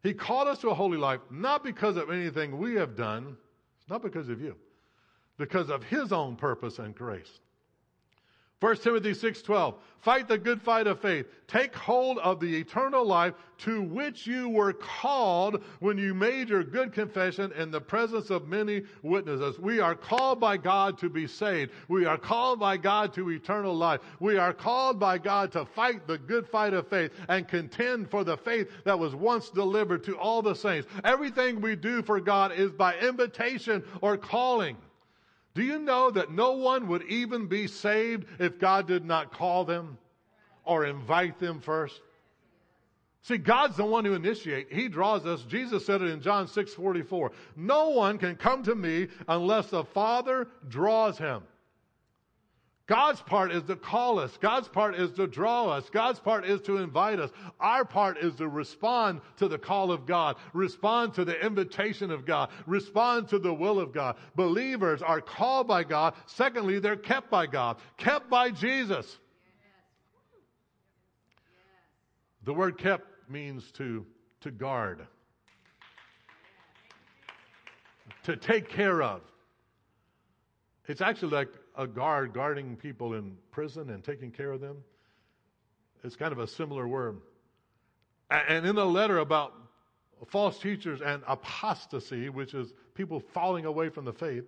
He 0.06 0.14
called 0.14 0.46
us 0.46 0.58
to 0.58 0.70
a 0.70 0.74
holy 0.74 0.98
life 0.98 1.18
not 1.32 1.64
because 1.64 1.96
of 1.96 2.10
anything 2.10 2.58
we 2.58 2.74
have 2.76 2.94
done, 2.94 3.36
not 3.90 4.04
because 4.04 4.28
of 4.28 4.40
you, 4.40 4.54
because 5.36 5.68
of 5.68 5.82
His 5.82 6.12
own 6.12 6.36
purpose 6.36 6.78
and 6.78 6.94
grace. 6.94 7.40
1 8.60 8.76
Timothy 8.76 9.12
6:12 9.12 9.74
Fight 9.98 10.28
the 10.28 10.38
good 10.38 10.62
fight 10.62 10.86
of 10.86 11.00
faith. 11.00 11.26
Take 11.48 11.74
hold 11.74 12.18
of 12.18 12.38
the 12.38 12.56
eternal 12.56 13.04
life 13.04 13.34
to 13.58 13.82
which 13.82 14.26
you 14.26 14.48
were 14.48 14.72
called 14.72 15.62
when 15.80 15.98
you 15.98 16.14
made 16.14 16.48
your 16.48 16.62
good 16.62 16.92
confession 16.92 17.52
in 17.52 17.70
the 17.70 17.80
presence 17.80 18.30
of 18.30 18.46
many 18.46 18.84
witnesses. 19.02 19.58
We 19.58 19.80
are 19.80 19.94
called 19.94 20.38
by 20.38 20.58
God 20.58 20.96
to 20.98 21.10
be 21.10 21.26
saved. 21.26 21.72
We 21.88 22.06
are 22.06 22.16
called 22.16 22.60
by 22.60 22.76
God 22.76 23.12
to 23.14 23.30
eternal 23.30 23.74
life. 23.74 24.00
We 24.20 24.38
are 24.38 24.52
called 24.52 25.00
by 25.00 25.18
God 25.18 25.50
to 25.52 25.64
fight 25.64 26.06
the 26.06 26.18
good 26.18 26.48
fight 26.48 26.72
of 26.72 26.86
faith 26.88 27.12
and 27.28 27.48
contend 27.48 28.10
for 28.10 28.22
the 28.22 28.36
faith 28.36 28.70
that 28.84 28.98
was 28.98 29.14
once 29.14 29.50
delivered 29.50 30.04
to 30.04 30.16
all 30.16 30.40
the 30.40 30.54
saints. 30.54 30.86
Everything 31.04 31.60
we 31.60 31.74
do 31.76 32.00
for 32.00 32.20
God 32.20 32.52
is 32.52 32.70
by 32.70 32.96
invitation 32.98 33.82
or 34.00 34.16
calling. 34.16 34.76
Do 35.56 35.62
you 35.62 35.78
know 35.78 36.10
that 36.10 36.30
no 36.30 36.52
one 36.52 36.86
would 36.88 37.02
even 37.04 37.46
be 37.46 37.66
saved 37.66 38.26
if 38.38 38.58
God 38.58 38.86
did 38.86 39.06
not 39.06 39.32
call 39.32 39.64
them 39.64 39.96
or 40.64 40.84
invite 40.84 41.38
them 41.38 41.60
first? 41.62 41.98
See, 43.22 43.38
God's 43.38 43.78
the 43.78 43.84
one 43.86 44.04
who 44.04 44.12
initiates. 44.12 44.70
He 44.70 44.88
draws 44.88 45.24
us. 45.24 45.44
Jesus 45.44 45.86
said 45.86 46.02
it 46.02 46.10
in 46.10 46.20
John 46.20 46.46
6 46.46 46.74
44. 46.74 47.32
No 47.56 47.88
one 47.88 48.18
can 48.18 48.36
come 48.36 48.64
to 48.64 48.74
me 48.74 49.08
unless 49.28 49.70
the 49.70 49.82
Father 49.82 50.46
draws 50.68 51.16
him. 51.16 51.42
God's 52.86 53.20
part 53.20 53.50
is 53.50 53.64
to 53.64 53.74
call 53.74 54.20
us. 54.20 54.36
God's 54.40 54.68
part 54.68 54.94
is 54.94 55.10
to 55.12 55.26
draw 55.26 55.70
us. 55.70 55.90
God's 55.90 56.20
part 56.20 56.44
is 56.44 56.60
to 56.62 56.76
invite 56.76 57.18
us. 57.18 57.30
Our 57.58 57.84
part 57.84 58.18
is 58.18 58.36
to 58.36 58.46
respond 58.46 59.22
to 59.38 59.48
the 59.48 59.58
call 59.58 59.90
of 59.90 60.06
God, 60.06 60.36
respond 60.52 61.14
to 61.14 61.24
the 61.24 61.44
invitation 61.44 62.12
of 62.12 62.24
God, 62.24 62.50
respond 62.64 63.28
to 63.28 63.40
the 63.40 63.52
will 63.52 63.80
of 63.80 63.92
God. 63.92 64.16
Believers 64.36 65.02
are 65.02 65.20
called 65.20 65.66
by 65.66 65.82
God. 65.82 66.14
Secondly, 66.26 66.78
they're 66.78 66.94
kept 66.94 67.28
by 67.28 67.46
God, 67.46 67.78
kept 67.96 68.30
by 68.30 68.50
Jesus. 68.50 69.18
The 72.44 72.54
word 72.54 72.78
kept 72.78 73.04
means 73.28 73.72
to, 73.72 74.06
to 74.42 74.52
guard, 74.52 75.04
to 78.22 78.36
take 78.36 78.68
care 78.68 79.02
of. 79.02 79.22
It's 80.86 81.00
actually 81.00 81.32
like 81.32 81.48
a 81.76 81.86
guard 81.86 82.32
guarding 82.32 82.76
people 82.76 83.14
in 83.14 83.36
prison 83.50 83.90
and 83.90 84.02
taking 84.02 84.30
care 84.30 84.52
of 84.52 84.60
them. 84.60 84.76
It's 86.04 86.16
kind 86.16 86.32
of 86.32 86.38
a 86.38 86.46
similar 86.46 86.86
word. 86.86 87.20
And 88.30 88.66
in 88.66 88.74
the 88.74 88.86
letter 88.86 89.18
about 89.18 89.54
false 90.26 90.58
teachers 90.58 91.00
and 91.02 91.22
apostasy, 91.26 92.28
which 92.28 92.54
is 92.54 92.72
people 92.94 93.20
falling 93.20 93.66
away 93.66 93.88
from 93.88 94.04
the 94.04 94.12
faith, 94.12 94.44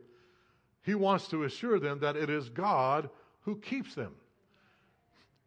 he 0.83 0.95
wants 0.95 1.29
to 1.29 1.45
assure 1.45 1.79
them 1.79 2.01
that 2.01 2.17
it 2.17 2.31
is 2.31 2.49
God 2.49 3.11
who 3.43 3.57
keeps 3.57 3.95
them. 3.95 4.15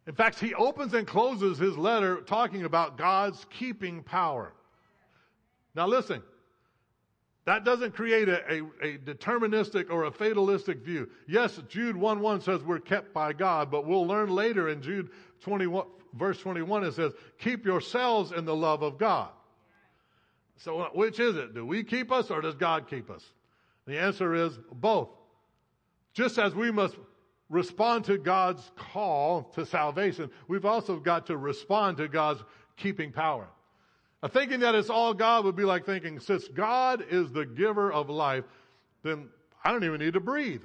In 0.07 0.13
fact, 0.15 0.39
he 0.39 0.53
opens 0.53 0.93
and 0.93 1.05
closes 1.05 1.57
his 1.57 1.77
letter 1.77 2.21
talking 2.21 2.63
about 2.63 2.97
God's 2.97 3.45
keeping 3.49 4.03
power. 4.03 4.53
Now 5.75 5.87
listen, 5.87 6.21
that 7.45 7.63
doesn't 7.63 7.95
create 7.95 8.29
a, 8.29 8.53
a, 8.53 8.61
a, 8.81 8.97
deterministic 8.99 9.89
or 9.89 10.03
a 10.03 10.11
fatalistic 10.11 10.83
view. 10.83 11.09
Yes, 11.27 11.59
Jude 11.67 11.95
1 11.95 12.19
1 12.19 12.41
says 12.41 12.61
we're 12.61 12.79
kept 12.79 13.13
by 13.13 13.33
God, 13.33 13.71
but 13.71 13.85
we'll 13.85 14.05
learn 14.05 14.29
later 14.29 14.69
in 14.69 14.81
Jude 14.81 15.09
21, 15.41 15.85
verse 16.13 16.39
21, 16.39 16.83
it 16.83 16.93
says, 16.93 17.13
keep 17.39 17.65
yourselves 17.65 18.31
in 18.31 18.45
the 18.45 18.55
love 18.55 18.83
of 18.83 18.97
God. 18.97 19.29
So 20.57 20.89
which 20.93 21.19
is 21.19 21.35
it? 21.35 21.55
Do 21.55 21.65
we 21.65 21.83
keep 21.83 22.11
us 22.11 22.29
or 22.29 22.41
does 22.41 22.55
God 22.55 22.87
keep 22.87 23.09
us? 23.09 23.23
The 23.87 23.97
answer 23.97 24.35
is 24.35 24.57
both. 24.71 25.09
Just 26.13 26.37
as 26.37 26.53
we 26.53 26.69
must 26.69 26.95
respond 27.49 28.05
to 28.05 28.19
God's 28.19 28.69
call 28.75 29.43
to 29.55 29.65
salvation, 29.65 30.29
we've 30.47 30.65
also 30.65 30.97
got 30.97 31.25
to 31.27 31.37
respond 31.37 31.97
to 31.97 32.07
God's 32.07 32.43
keeping 32.77 33.11
power. 33.11 33.47
Thinking 34.29 34.59
that 34.59 34.75
it's 34.75 34.89
all 34.89 35.13
God 35.15 35.45
would 35.45 35.55
be 35.55 35.63
like 35.63 35.85
thinking, 35.85 36.19
since 36.19 36.47
God 36.47 37.03
is 37.09 37.31
the 37.31 37.45
giver 37.45 37.91
of 37.91 38.09
life, 38.09 38.43
then 39.03 39.29
I 39.63 39.71
don't 39.71 39.83
even 39.83 39.99
need 39.99 40.13
to 40.13 40.19
breathe. 40.19 40.61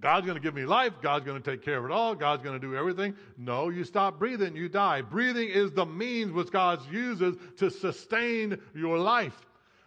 God's 0.00 0.26
going 0.26 0.36
to 0.36 0.42
give 0.42 0.54
me 0.54 0.66
life. 0.66 0.92
God's 1.02 1.24
going 1.24 1.42
to 1.42 1.50
take 1.50 1.64
care 1.64 1.78
of 1.78 1.84
it 1.84 1.90
all. 1.90 2.14
God's 2.14 2.42
going 2.42 2.60
to 2.60 2.64
do 2.64 2.76
everything. 2.76 3.16
No, 3.36 3.70
you 3.70 3.82
stop 3.82 4.18
breathing, 4.18 4.54
you 4.54 4.68
die. 4.68 5.02
Breathing 5.02 5.48
is 5.48 5.72
the 5.72 5.86
means 5.86 6.32
which 6.32 6.50
God 6.50 6.80
uses 6.92 7.36
to 7.58 7.70
sustain 7.70 8.60
your 8.74 8.98
life. 8.98 9.34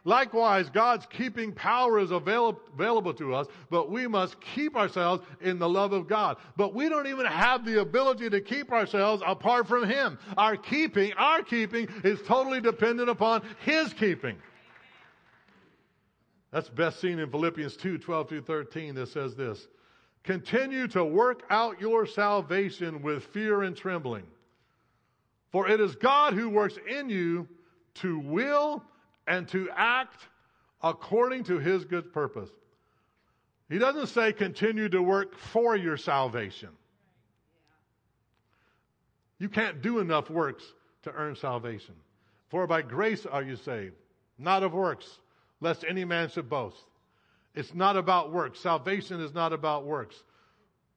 Likewise, 0.05 0.69
God's 0.69 1.05
keeping 1.07 1.51
power 1.51 1.99
is 1.99 2.11
available, 2.11 2.61
available 2.73 3.13
to 3.15 3.33
us, 3.35 3.47
but 3.69 3.91
we 3.91 4.07
must 4.07 4.39
keep 4.39 4.77
ourselves 4.77 5.23
in 5.41 5.59
the 5.59 5.67
love 5.67 5.91
of 5.91 6.07
God. 6.07 6.37
But 6.55 6.73
we 6.73 6.87
don't 6.87 7.07
even 7.07 7.25
have 7.25 7.65
the 7.65 7.81
ability 7.81 8.29
to 8.29 8.39
keep 8.39 8.71
ourselves 8.71 9.21
apart 9.25 9.67
from 9.67 9.89
Him. 9.89 10.17
Our 10.37 10.55
keeping, 10.55 11.11
our 11.13 11.43
keeping 11.43 11.89
is 12.03 12.21
totally 12.21 12.61
dependent 12.61 13.09
upon 13.09 13.41
His 13.65 13.93
keeping. 13.93 14.37
That's 16.51 16.69
best 16.69 17.01
seen 17.01 17.19
in 17.19 17.29
Philippians 17.29 17.75
2, 17.77 17.97
12 17.97 18.29
through 18.29 18.41
13 18.41 18.95
that 18.95 19.09
says 19.09 19.35
this. 19.35 19.67
Continue 20.23 20.87
to 20.89 21.03
work 21.03 21.43
out 21.49 21.79
your 21.79 22.05
salvation 22.05 23.01
with 23.01 23.25
fear 23.25 23.63
and 23.63 23.75
trembling. 23.75 24.25
For 25.51 25.67
it 25.67 25.81
is 25.81 25.95
God 25.95 26.33
who 26.33 26.49
works 26.49 26.77
in 26.87 27.09
you 27.09 27.47
to 27.95 28.19
will 28.19 28.83
and 29.29 29.47
to 29.47 29.69
act 29.75 30.27
according 30.81 31.43
to 31.45 31.59
his 31.59 31.85
good 31.85 32.11
purpose. 32.11 32.49
He 33.69 33.77
doesn't 33.77 34.07
say 34.07 34.33
continue 34.33 34.89
to 34.89 35.01
work 35.01 35.37
for 35.37 35.75
your 35.75 35.95
salvation. 35.95 36.69
You 39.37 39.47
can't 39.47 39.81
do 39.81 39.99
enough 39.99 40.29
works 40.29 40.63
to 41.03 41.11
earn 41.11 41.35
salvation. 41.35 41.93
For 42.49 42.65
by 42.65 42.81
grace 42.81 43.27
are 43.27 43.43
you 43.43 43.55
saved, 43.55 43.93
not 44.39 44.63
of 44.63 44.73
works, 44.73 45.19
lest 45.61 45.85
any 45.87 46.03
man 46.03 46.29
should 46.29 46.49
boast. 46.49 46.83
It's 47.53 47.75
not 47.75 47.95
about 47.95 48.33
works. 48.33 48.59
Salvation 48.59 49.21
is 49.21 49.33
not 49.33 49.53
about 49.53 49.85
works. 49.85 50.23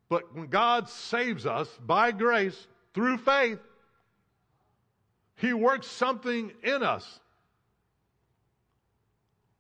But 0.09 0.35
when 0.35 0.47
God 0.47 0.89
saves 0.89 1.45
us 1.45 1.69
by 1.87 2.13
grace 2.13 2.67
through 2.95 3.19
faith, 3.19 3.59
He 5.37 5.53
works 5.53 5.87
something 5.87 6.53
in 6.63 6.83
us 6.83 7.21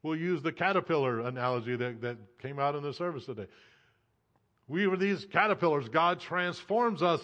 We'll 0.02 0.16
use 0.16 0.42
the 0.42 0.52
caterpillar 0.52 1.20
analogy 1.20 1.76
that, 1.76 2.00
that 2.00 2.16
came 2.40 2.58
out 2.58 2.74
in 2.74 2.82
the 2.82 2.92
service 2.92 3.26
today. 3.26 3.46
We 4.68 4.86
were 4.86 4.96
these 4.96 5.26
caterpillars. 5.26 5.88
God 5.88 6.20
transforms 6.20 7.02
us 7.02 7.20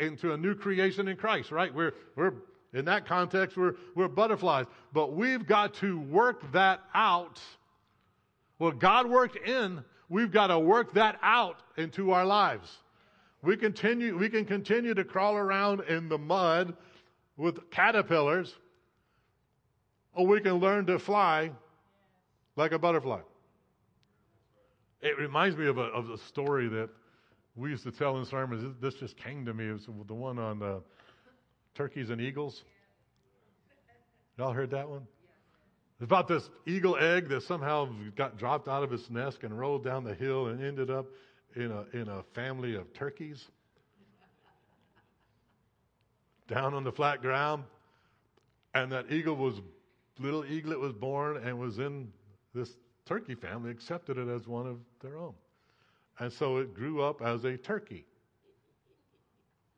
into 0.00 0.32
a 0.32 0.36
new 0.36 0.54
creation 0.54 1.08
in 1.08 1.16
Christ, 1.16 1.50
right? 1.50 1.72
We're, 1.72 1.92
we're, 2.16 2.34
in 2.72 2.84
that 2.86 3.06
context, 3.06 3.56
we're, 3.56 3.74
we're 3.94 4.08
butterflies. 4.08 4.66
But 4.92 5.12
we've 5.12 5.46
got 5.46 5.74
to 5.74 6.00
work 6.00 6.52
that 6.52 6.80
out. 6.94 7.40
What 8.58 8.78
God 8.78 9.08
worked 9.08 9.36
in, 9.36 9.84
we've 10.08 10.32
got 10.32 10.48
to 10.48 10.58
work 10.58 10.94
that 10.94 11.18
out 11.22 11.56
into 11.76 12.12
our 12.12 12.24
lives. 12.24 12.78
We 13.42 13.56
continue, 13.56 14.16
we 14.16 14.30
can 14.30 14.44
continue 14.44 14.94
to 14.94 15.04
crawl 15.04 15.36
around 15.36 15.82
in 15.82 16.08
the 16.08 16.18
mud 16.18 16.74
with 17.36 17.70
caterpillars, 17.70 18.54
or 20.14 20.26
we 20.26 20.40
can 20.40 20.54
learn 20.54 20.86
to 20.86 20.98
fly 20.98 21.50
like 22.56 22.72
a 22.72 22.78
butterfly. 22.78 23.20
It 25.00 25.18
reminds 25.18 25.56
me 25.56 25.66
of 25.66 25.78
a, 25.78 25.82
of 25.82 26.10
a 26.10 26.18
story 26.28 26.68
that 26.68 26.88
we 27.56 27.70
used 27.70 27.84
to 27.84 27.92
tell 27.92 28.18
in 28.18 28.24
sermons. 28.24 28.74
This 28.80 28.94
just 28.94 29.16
came 29.16 29.44
to 29.44 29.54
me. 29.54 29.66
It 29.68 29.72
was 29.72 29.86
the 30.06 30.14
one 30.14 30.38
on 30.38 30.62
uh, 30.62 30.80
turkeys 31.74 32.10
and 32.10 32.20
eagles. 32.20 32.62
Y'all 34.38 34.52
heard 34.52 34.70
that 34.70 34.88
one? 34.88 35.06
It's 36.00 36.04
about 36.04 36.26
this 36.26 36.48
eagle 36.66 36.96
egg 36.98 37.28
that 37.28 37.42
somehow 37.44 37.88
got 38.16 38.36
dropped 38.36 38.66
out 38.66 38.82
of 38.82 38.92
its 38.92 39.08
nest 39.10 39.38
and 39.42 39.56
rolled 39.56 39.84
down 39.84 40.02
the 40.02 40.14
hill 40.14 40.48
and 40.48 40.64
ended 40.64 40.90
up 40.90 41.06
in 41.54 41.70
a, 41.70 41.84
in 41.92 42.08
a 42.08 42.24
family 42.34 42.74
of 42.74 42.92
turkeys 42.94 43.44
down 46.48 46.74
on 46.74 46.82
the 46.82 46.92
flat 46.92 47.22
ground. 47.22 47.62
And 48.74 48.90
that 48.90 49.12
eagle 49.12 49.36
was, 49.36 49.54
little 50.18 50.44
eaglet 50.44 50.80
was 50.80 50.92
born 50.92 51.36
and 51.36 51.60
was 51.60 51.78
in 51.78 52.08
this 52.54 52.74
turkey 53.04 53.34
family 53.34 53.70
accepted 53.70 54.16
it 54.18 54.28
as 54.28 54.46
one 54.46 54.66
of 54.66 54.78
their 55.00 55.18
own. 55.18 55.34
And 56.18 56.32
so 56.32 56.58
it 56.58 56.74
grew 56.74 57.02
up 57.02 57.20
as 57.22 57.44
a 57.44 57.56
turkey, 57.56 58.06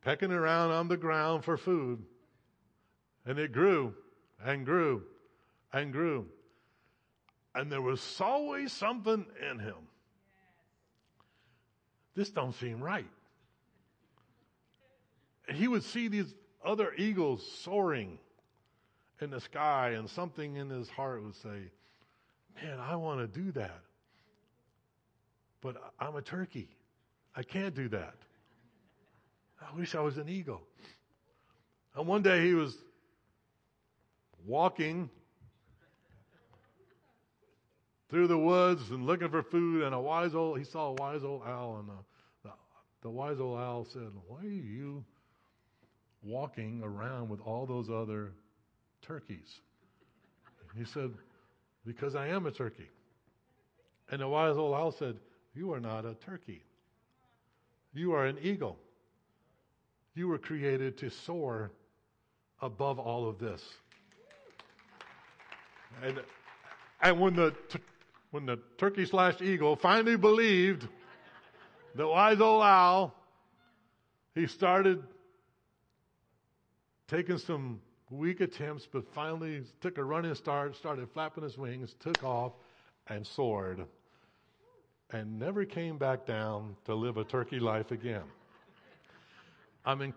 pecking 0.02 0.32
around 0.32 0.70
on 0.70 0.88
the 0.88 0.96
ground 0.96 1.44
for 1.44 1.56
food. 1.56 2.02
And 3.24 3.38
it 3.38 3.52
grew 3.52 3.94
and 4.44 4.64
grew 4.64 5.02
and 5.72 5.92
grew. 5.92 6.26
And 7.54 7.72
there 7.72 7.82
was 7.82 8.20
always 8.20 8.72
something 8.72 9.24
in 9.50 9.58
him. 9.58 9.88
This 12.14 12.30
don't 12.30 12.54
seem 12.54 12.80
right. 12.80 13.08
He 15.48 15.68
would 15.68 15.84
see 15.84 16.08
these 16.08 16.34
other 16.64 16.92
eagles 16.96 17.46
soaring 17.60 18.18
in 19.20 19.30
the 19.30 19.40
sky, 19.40 19.90
and 19.90 20.10
something 20.10 20.56
in 20.56 20.68
his 20.68 20.90
heart 20.90 21.22
would 21.22 21.36
say, 21.36 21.70
man, 22.62 22.78
I 22.80 22.96
want 22.96 23.20
to 23.20 23.40
do 23.40 23.52
that. 23.52 23.80
But 25.60 25.76
I'm 25.98 26.16
a 26.16 26.22
turkey. 26.22 26.68
I 27.34 27.42
can't 27.42 27.74
do 27.74 27.88
that. 27.88 28.14
I 29.60 29.76
wish 29.76 29.94
I 29.94 30.00
was 30.00 30.18
an 30.18 30.28
eagle. 30.28 30.62
And 31.94 32.06
one 32.06 32.22
day 32.22 32.46
he 32.46 32.54
was 32.54 32.76
walking 34.46 35.08
through 38.08 38.28
the 38.28 38.38
woods 38.38 38.90
and 38.90 39.06
looking 39.06 39.30
for 39.30 39.42
food, 39.42 39.82
and 39.82 39.94
a 39.94 40.00
wise 40.00 40.34
old 40.34 40.58
he 40.58 40.64
saw 40.64 40.88
a 40.88 40.92
wise 40.92 41.24
old 41.24 41.42
owl, 41.46 41.78
and 41.78 41.88
the, 41.88 42.48
the, 42.48 42.50
the 43.02 43.10
wise 43.10 43.40
old 43.40 43.58
owl 43.58 43.84
said, 43.84 44.12
"Why 44.28 44.40
are 44.40 44.48
you 44.48 45.04
walking 46.22 46.82
around 46.84 47.28
with 47.28 47.40
all 47.40 47.66
those 47.66 47.90
other 47.90 48.32
turkeys?" 49.02 49.60
he 50.76 50.84
said, 50.84 51.12
because 51.86 52.14
I 52.14 52.28
am 52.28 52.46
a 52.46 52.50
turkey. 52.50 52.90
And 54.10 54.20
the 54.20 54.28
wise 54.28 54.56
old 54.56 54.74
owl 54.74 54.92
said, 54.92 55.16
You 55.54 55.72
are 55.72 55.80
not 55.80 56.04
a 56.04 56.14
turkey. 56.14 56.62
You 57.94 58.12
are 58.12 58.26
an 58.26 58.38
eagle. 58.42 58.76
You 60.14 60.28
were 60.28 60.38
created 60.38 60.98
to 60.98 61.10
soar 61.10 61.70
above 62.60 62.98
all 62.98 63.28
of 63.28 63.38
this. 63.38 63.62
And, 66.02 66.20
and 67.00 67.20
when 67.20 67.34
the, 67.36 67.54
when 68.30 68.46
the 68.46 68.58
turkey 68.76 69.06
slash 69.06 69.40
eagle 69.40 69.76
finally 69.76 70.16
believed 70.16 70.86
the 71.94 72.06
wise 72.06 72.40
old 72.40 72.62
owl, 72.62 73.14
he 74.34 74.46
started 74.46 75.02
taking 77.08 77.38
some 77.38 77.80
weak 78.10 78.40
attempts, 78.40 78.86
but 78.90 79.04
finally 79.12 79.62
took 79.80 79.98
a 79.98 80.04
running 80.04 80.34
start, 80.34 80.76
started 80.76 81.08
flapping 81.10 81.44
his 81.44 81.58
wings, 81.58 81.94
took 82.00 82.22
off, 82.22 82.52
and 83.08 83.26
soared, 83.26 83.84
and 85.10 85.38
never 85.38 85.64
came 85.64 85.98
back 85.98 86.26
down 86.26 86.76
to 86.84 86.94
live 86.94 87.16
a 87.16 87.24
turkey 87.24 87.60
life 87.60 87.90
again. 87.90 88.24
I'm 89.84 90.02
in, 90.02 90.14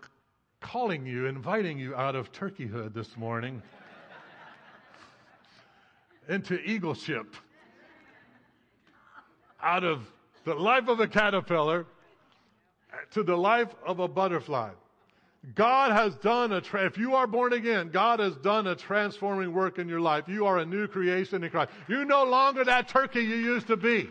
calling 0.60 1.06
you, 1.06 1.26
inviting 1.26 1.78
you 1.78 1.94
out 1.94 2.16
of 2.16 2.32
turkeyhood 2.32 2.92
this 2.92 3.16
morning 3.16 3.62
into 6.28 6.58
eagleship, 6.58 7.26
out 9.62 9.84
of 9.84 10.10
the 10.44 10.54
life 10.54 10.88
of 10.88 11.00
a 11.00 11.06
caterpillar 11.06 11.86
to 13.12 13.22
the 13.22 13.36
life 13.36 13.74
of 13.86 14.00
a 14.00 14.08
butterfly. 14.08 14.70
God 15.54 15.92
has 15.92 16.14
done 16.16 16.52
a, 16.52 16.60
tra- 16.60 16.84
if 16.84 16.98
you 16.98 17.14
are 17.14 17.26
born 17.26 17.54
again, 17.54 17.90
God 17.90 18.20
has 18.20 18.36
done 18.36 18.66
a 18.66 18.76
transforming 18.76 19.54
work 19.54 19.78
in 19.78 19.88
your 19.88 20.00
life. 20.00 20.24
You 20.28 20.46
are 20.46 20.58
a 20.58 20.66
new 20.66 20.86
creation 20.86 21.42
in 21.42 21.50
Christ. 21.50 21.70
You're 21.88 22.04
no 22.04 22.24
longer 22.24 22.62
that 22.64 22.88
turkey 22.88 23.22
you 23.22 23.36
used 23.36 23.66
to 23.68 23.76
be. 23.76 24.08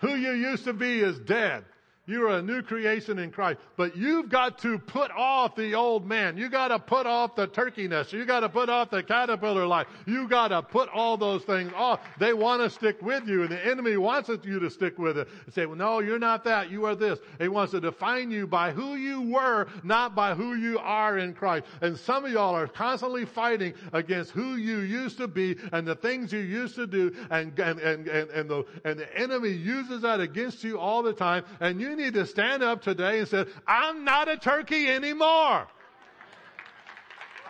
Who 0.00 0.16
you 0.16 0.32
used 0.32 0.64
to 0.64 0.72
be 0.72 1.00
is 1.00 1.18
dead. 1.20 1.64
You 2.06 2.28
are 2.28 2.36
a 2.36 2.42
new 2.42 2.60
creation 2.60 3.18
in 3.18 3.30
Christ. 3.30 3.60
But 3.76 3.96
you've 3.96 4.28
got 4.28 4.58
to 4.58 4.78
put 4.78 5.10
off 5.10 5.56
the 5.56 5.74
old 5.74 6.06
man. 6.06 6.36
You 6.36 6.50
got 6.50 6.68
to 6.68 6.78
put 6.78 7.06
off 7.06 7.34
the 7.34 7.48
turkeyness. 7.48 8.12
You 8.12 8.26
got 8.26 8.40
to 8.40 8.50
put 8.50 8.68
off 8.68 8.90
the 8.90 9.02
caterpillar 9.02 9.66
life. 9.66 9.86
You 10.06 10.28
got 10.28 10.48
to 10.48 10.60
put 10.60 10.90
all 10.90 11.16
those 11.16 11.44
things 11.44 11.72
off. 11.74 12.00
They 12.18 12.34
want 12.34 12.60
to 12.62 12.68
stick 12.68 13.00
with 13.00 13.26
you, 13.26 13.42
and 13.42 13.50
the 13.50 13.66
enemy 13.66 13.96
wants 13.96 14.28
you 14.44 14.58
to 14.58 14.68
stick 14.68 14.98
with 14.98 15.16
it. 15.16 15.28
And 15.46 15.54
say, 15.54 15.64
well, 15.64 15.76
no, 15.76 16.00
you're 16.00 16.18
not 16.18 16.44
that. 16.44 16.70
You 16.70 16.84
are 16.84 16.94
this. 16.94 17.18
He 17.40 17.48
wants 17.48 17.72
to 17.72 17.80
define 17.80 18.30
you 18.30 18.46
by 18.46 18.72
who 18.72 18.96
you 18.96 19.22
were, 19.22 19.68
not 19.82 20.14
by 20.14 20.34
who 20.34 20.54
you 20.54 20.78
are 20.80 21.16
in 21.16 21.32
Christ. 21.32 21.64
And 21.80 21.98
some 21.98 22.26
of 22.26 22.32
y'all 22.32 22.54
are 22.54 22.66
constantly 22.66 23.24
fighting 23.24 23.72
against 23.94 24.32
who 24.32 24.56
you 24.56 24.80
used 24.80 25.16
to 25.18 25.28
be 25.28 25.56
and 25.72 25.86
the 25.86 25.94
things 25.94 26.32
you 26.32 26.40
used 26.40 26.74
to 26.74 26.86
do, 26.86 27.14
and 27.30 27.58
and 27.58 27.78
and 27.78 28.08
and, 28.08 28.30
and 28.30 28.50
the 28.50 28.66
and 28.84 28.98
the 28.98 29.18
enemy 29.18 29.50
uses 29.50 30.02
that 30.02 30.20
against 30.20 30.62
you 30.62 30.78
all 30.78 31.02
the 31.02 31.14
time. 31.14 31.44
And 31.60 31.80
you 31.80 31.93
need 31.94 32.14
to 32.14 32.26
stand 32.26 32.62
up 32.62 32.82
today 32.82 33.20
and 33.20 33.28
say, 33.28 33.46
I'm 33.66 34.04
not 34.04 34.28
a 34.28 34.36
turkey 34.36 34.88
anymore. 34.88 35.66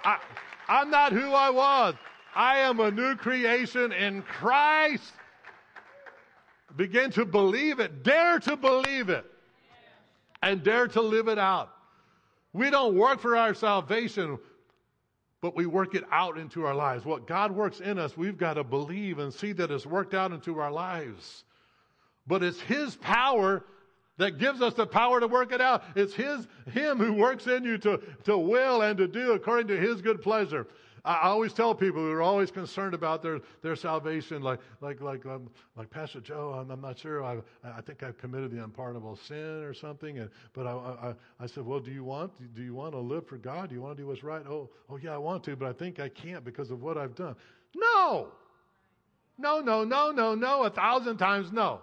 I, 0.04 0.18
I'm 0.68 0.90
not 0.90 1.12
who 1.12 1.33
I 1.33 1.50
was. 1.50 1.94
I 2.35 2.59
am 2.59 2.80
a 2.80 2.90
new 2.90 3.14
creation 3.16 3.92
in 3.92 4.22
Christ. 4.22 5.12
Begin 6.76 7.11
to 7.12 7.24
believe 7.24 7.78
it. 7.80 8.02
Dare 8.02 8.40
to 8.40 8.57
believe 8.57 9.09
it. 9.09 9.24
And 10.42 10.62
dare 10.62 10.88
to 10.88 11.00
live 11.00 11.28
it 11.28 11.38
out. 11.38 11.70
We 12.52 12.70
don't 12.70 12.96
work 12.96 13.20
for 13.20 13.37
our 13.37 13.54
salvation, 13.54 14.38
but 15.40 15.57
we 15.57 15.66
work 15.66 15.94
it 15.94 16.04
out 16.11 16.38
into 16.38 16.64
our 16.64 16.74
lives. 16.74 17.04
What 17.04 17.26
God 17.26 17.52
works 17.52 17.80
in 17.80 17.98
us, 17.98 18.16
we've 18.16 18.38
got 18.38 18.54
to 18.54 18.64
believe 18.64 19.18
and 19.18 19.33
see 19.33 19.52
that 19.52 19.70
it's 19.70 19.87
worked 19.87 20.14
out 20.14 20.33
into 20.33 20.59
our 20.61 20.70
lives. 20.70 21.44
But 22.26 22.42
it's 22.42 22.61
His 22.61 22.96
power 22.96 23.64
that 24.18 24.38
gives 24.38 24.62
us 24.62 24.74
the 24.74 24.87
power 24.87 25.20
to 25.20 25.27
work 25.27 25.53
it 25.53 25.61
out. 25.61 25.83
It's 25.96 26.14
His, 26.14 26.46
Him 26.72 26.98
who 26.98 27.12
works 27.12 27.46
in 27.46 27.64
you 27.64 27.79
to, 27.79 28.00
to 28.24 28.38
will 28.38 28.83
and 28.83 28.96
to 28.98 29.09
do 29.09 29.33
according 29.33 29.68
to 29.68 29.77
His 29.77 30.00
good 30.00 30.22
pleasure. 30.22 30.66
I 31.07 31.29
always 31.29 31.53
tell 31.53 31.74
people 31.74 32.00
who 32.00 32.11
are 32.12 32.22
always 32.22 32.50
concerned 32.50 32.94
about 32.94 33.20
their, 33.20 33.40
their 33.61 33.77
salvation, 33.77 34.40
like 34.40 34.59
like 34.81 35.03
like 35.03 35.27
um, 35.27 35.50
like 35.77 35.90
Pastor 35.90 36.18
Joe, 36.20 36.55
I'm, 36.59 36.70
I'm 36.70 36.81
not 36.81 36.98
sure. 36.98 37.22
I 37.22 37.40
I 37.62 37.83
think 37.83 38.03
I've 38.03 38.16
committed 38.16 38.50
the 38.50 38.64
unpardonable 38.64 39.16
sin 39.16 39.62
or 39.62 39.74
something. 39.74 40.18
And 40.18 40.31
but 40.55 40.66
I, 40.66 40.72
I 40.72 41.14
I 41.40 41.46
said, 41.46 41.66
well, 41.66 41.79
do 41.79 41.90
you 41.90 42.05
want 42.05 42.33
do 42.55 42.62
you 42.62 42.74
want 42.74 42.92
to 42.94 43.00
live 43.00 43.27
for 43.27 43.37
God? 43.37 43.68
Do 43.68 43.74
you 43.74 43.83
want 43.83 43.98
to 43.98 44.03
do 44.03 44.07
what's 44.07 44.22
right? 44.22 44.46
Oh 44.48 44.70
oh 44.88 44.96
yeah, 44.96 45.12
I 45.12 45.18
want 45.18 45.44
to, 45.44 45.57
but 45.57 45.68
I 45.68 45.74
think 45.74 46.00
I 46.00 46.09
can't 46.09 46.42
because 46.42 46.70
of 46.70 46.83
what 46.83 46.96
I've 46.96 47.14
done. 47.14 47.37
No, 47.77 48.29
no, 49.37 49.61
no, 49.61 49.85
no, 49.85 50.11
no, 50.11 50.35
no. 50.35 50.62
A 50.62 50.70
thousand 50.70 51.18
times 51.18 51.53
no. 51.53 51.83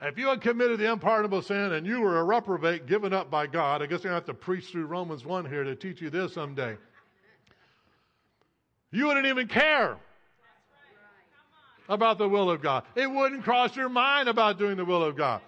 If 0.00 0.18
you 0.18 0.28
had 0.28 0.42
committed 0.42 0.78
the 0.78 0.92
unpardonable 0.92 1.40
sin 1.42 1.72
and 1.72 1.86
you 1.86 2.00
were 2.00 2.18
a 2.18 2.24
reprobate 2.24 2.86
given 2.86 3.14
up 3.14 3.30
by 3.30 3.46
God, 3.46 3.82
I 3.82 3.86
guess 3.86 4.02
to 4.02 4.08
have 4.08 4.26
to 4.26 4.34
preach 4.34 4.66
through 4.66 4.86
Romans 4.86 5.24
1 5.24 5.46
here 5.46 5.64
to 5.64 5.74
teach 5.74 6.02
you 6.02 6.10
this 6.10 6.34
someday. 6.34 6.76
You 8.90 9.06
wouldn't 9.06 9.26
even 9.26 9.48
care 9.48 9.96
about 11.88 12.18
the 12.18 12.28
will 12.28 12.50
of 12.50 12.60
God. 12.60 12.84
It 12.94 13.10
wouldn't 13.10 13.42
cross 13.42 13.74
your 13.74 13.88
mind 13.88 14.28
about 14.28 14.58
doing 14.58 14.76
the 14.76 14.84
will 14.84 15.02
of 15.02 15.16
God. 15.16 15.40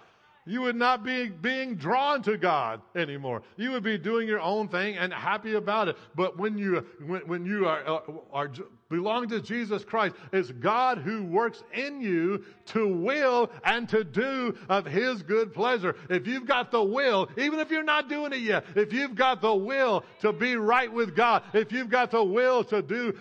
You 0.45 0.61
would 0.61 0.75
not 0.75 1.03
be 1.03 1.29
being 1.29 1.75
drawn 1.75 2.23
to 2.23 2.35
God 2.35 2.81
anymore. 2.95 3.43
You 3.55 3.71
would 3.71 3.83
be 3.83 3.99
doing 3.99 4.27
your 4.27 4.39
own 4.39 4.67
thing 4.67 4.97
and 4.97 5.13
happy 5.13 5.53
about 5.53 5.89
it. 5.89 5.97
But 6.15 6.39
when 6.39 6.57
you 6.57 6.85
when, 7.05 7.21
when 7.27 7.45
you 7.45 7.67
are, 7.67 7.87
uh, 7.87 7.99
are, 8.31 8.47
are 8.47 8.51
belong 8.89 9.27
to 9.29 9.41
Jesus 9.41 9.83
Christ, 9.83 10.15
it's 10.33 10.51
God 10.51 10.97
who 10.97 11.23
works 11.23 11.63
in 11.73 12.01
you 12.01 12.43
to 12.67 12.87
will 12.87 13.51
and 13.63 13.87
to 13.89 14.03
do 14.03 14.57
of 14.67 14.85
His 14.85 15.21
good 15.21 15.53
pleasure. 15.53 15.95
If 16.09 16.27
you've 16.27 16.45
got 16.45 16.71
the 16.71 16.81
will, 16.81 17.29
even 17.37 17.59
if 17.59 17.69
you're 17.69 17.83
not 17.83 18.09
doing 18.09 18.33
it 18.33 18.39
yet, 18.39 18.65
if 18.75 18.91
you've 18.91 19.15
got 19.15 19.41
the 19.41 19.53
will 19.53 20.03
to 20.21 20.33
be 20.33 20.55
right 20.55 20.91
with 20.91 21.15
God, 21.15 21.43
if 21.53 21.71
you've 21.71 21.89
got 21.89 22.11
the 22.11 22.23
will 22.23 22.63
to 22.65 22.81
do 22.81 23.13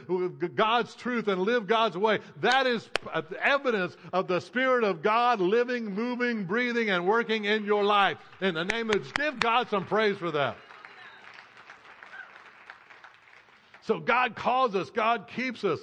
God's 0.55 0.95
truth 0.95 1.29
and 1.29 1.43
live 1.43 1.67
God's 1.67 1.97
way, 1.97 2.21
that 2.41 2.67
is 2.67 2.89
evidence 3.41 3.97
of 4.13 4.27
the 4.27 4.41
Spirit 4.41 4.85
of 4.85 5.03
God 5.03 5.41
living, 5.41 5.95
moving, 5.95 6.45
breathing, 6.45 6.91
and 6.91 7.07
working 7.07 7.45
in 7.45 7.65
your 7.65 7.85
life. 7.85 8.19
In 8.41 8.55
the 8.55 8.65
name 8.65 8.91
of, 8.91 9.15
give 9.15 9.39
God 9.41 9.69
some 9.69 9.85
praise 9.85 10.17
for 10.17 10.31
that. 10.31 10.57
So 13.89 13.99
God 13.99 14.37
calls 14.37 14.75
us, 14.75 14.91
God 14.91 15.29
keeps 15.35 15.65
us. 15.65 15.81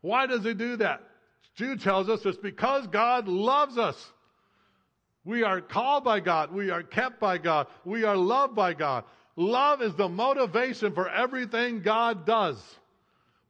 Why 0.00 0.26
does 0.26 0.42
He 0.42 0.54
do 0.54 0.76
that? 0.78 1.02
Jude 1.54 1.80
tells 1.80 2.08
us 2.08 2.26
it's 2.26 2.36
because 2.36 2.88
God 2.88 3.28
loves 3.28 3.78
us. 3.78 4.12
We 5.24 5.44
are 5.44 5.60
called 5.60 6.02
by 6.02 6.18
God. 6.18 6.52
We 6.52 6.70
are 6.70 6.82
kept 6.82 7.20
by 7.20 7.38
God. 7.38 7.68
We 7.84 8.02
are 8.02 8.16
loved 8.16 8.56
by 8.56 8.74
God. 8.74 9.04
Love 9.36 9.82
is 9.82 9.94
the 9.94 10.08
motivation 10.08 10.94
for 10.94 11.08
everything 11.08 11.80
God 11.80 12.26
does. 12.26 12.60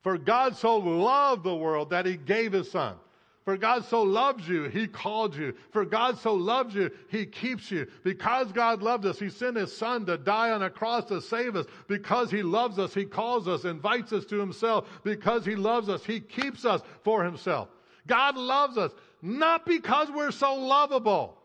For 0.02 0.18
God 0.18 0.58
so 0.58 0.76
loved 0.76 1.42
the 1.42 1.56
world 1.56 1.88
that 1.90 2.04
He 2.04 2.18
gave 2.18 2.52
His 2.52 2.70
Son. 2.70 2.96
For 3.44 3.58
God 3.58 3.84
so 3.84 4.02
loves 4.02 4.48
you, 4.48 4.64
He 4.64 4.86
called 4.86 5.36
you. 5.36 5.54
For 5.70 5.84
God 5.84 6.18
so 6.18 6.34
loves 6.34 6.74
you, 6.74 6.90
He 7.10 7.26
keeps 7.26 7.70
you. 7.70 7.86
Because 8.02 8.50
God 8.52 8.82
loved 8.82 9.04
us, 9.04 9.18
He 9.18 9.28
sent 9.28 9.58
His 9.58 9.76
Son 9.76 10.06
to 10.06 10.16
die 10.16 10.50
on 10.50 10.62
a 10.62 10.70
cross 10.70 11.04
to 11.06 11.20
save 11.20 11.54
us. 11.54 11.66
Because 11.86 12.30
He 12.30 12.42
loves 12.42 12.78
us, 12.78 12.94
He 12.94 13.04
calls 13.04 13.46
us, 13.46 13.64
invites 13.64 14.14
us 14.14 14.24
to 14.26 14.40
Himself. 14.40 14.88
Because 15.02 15.44
He 15.44 15.56
loves 15.56 15.90
us, 15.90 16.04
He 16.04 16.20
keeps 16.20 16.64
us 16.64 16.80
for 17.02 17.22
Himself. 17.22 17.68
God 18.06 18.36
loves 18.36 18.78
us, 18.78 18.92
not 19.20 19.66
because 19.66 20.10
we're 20.10 20.30
so 20.30 20.54
lovable. 20.54 21.36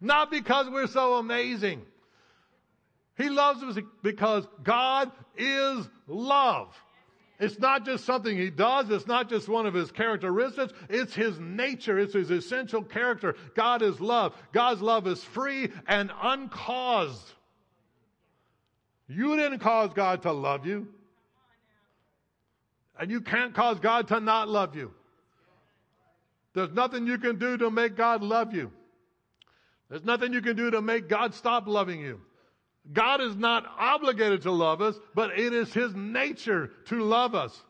Not 0.00 0.30
because 0.30 0.68
we're 0.70 0.86
so 0.86 1.14
amazing. 1.14 1.82
He 3.16 3.28
loves 3.28 3.62
us 3.62 3.78
because 4.02 4.46
God 4.62 5.10
is 5.36 5.86
love. 6.06 6.74
It's 7.38 7.58
not 7.58 7.84
just 7.84 8.04
something 8.04 8.36
he 8.36 8.50
does. 8.50 8.88
It's 8.90 9.06
not 9.06 9.28
just 9.28 9.48
one 9.48 9.66
of 9.66 9.74
his 9.74 9.90
characteristics. 9.92 10.72
It's 10.88 11.14
his 11.14 11.38
nature. 11.38 11.98
It's 11.98 12.14
his 12.14 12.30
essential 12.30 12.82
character. 12.82 13.36
God 13.54 13.82
is 13.82 14.00
love. 14.00 14.34
God's 14.52 14.80
love 14.80 15.06
is 15.06 15.22
free 15.22 15.70
and 15.86 16.10
uncaused. 16.22 17.32
You 19.08 19.36
didn't 19.36 19.58
cause 19.58 19.92
God 19.92 20.22
to 20.22 20.32
love 20.32 20.66
you. 20.66 20.88
And 22.98 23.10
you 23.10 23.20
can't 23.20 23.54
cause 23.54 23.78
God 23.80 24.08
to 24.08 24.20
not 24.20 24.48
love 24.48 24.74
you. 24.74 24.92
There's 26.54 26.72
nothing 26.72 27.06
you 27.06 27.18
can 27.18 27.38
do 27.38 27.58
to 27.58 27.70
make 27.70 27.96
God 27.96 28.22
love 28.22 28.54
you. 28.54 28.72
There's 29.90 30.04
nothing 30.04 30.32
you 30.32 30.40
can 30.40 30.56
do 30.56 30.70
to 30.70 30.80
make 30.80 31.06
God 31.06 31.34
stop 31.34 31.68
loving 31.68 32.00
you. 32.00 32.20
God 32.92 33.20
is 33.20 33.36
not 33.36 33.66
obligated 33.78 34.42
to 34.42 34.50
love 34.50 34.80
us, 34.80 34.96
but 35.14 35.38
it 35.38 35.52
is 35.52 35.72
His 35.72 35.94
nature 35.94 36.70
to 36.86 37.02
love 37.02 37.34
us. 37.34 37.64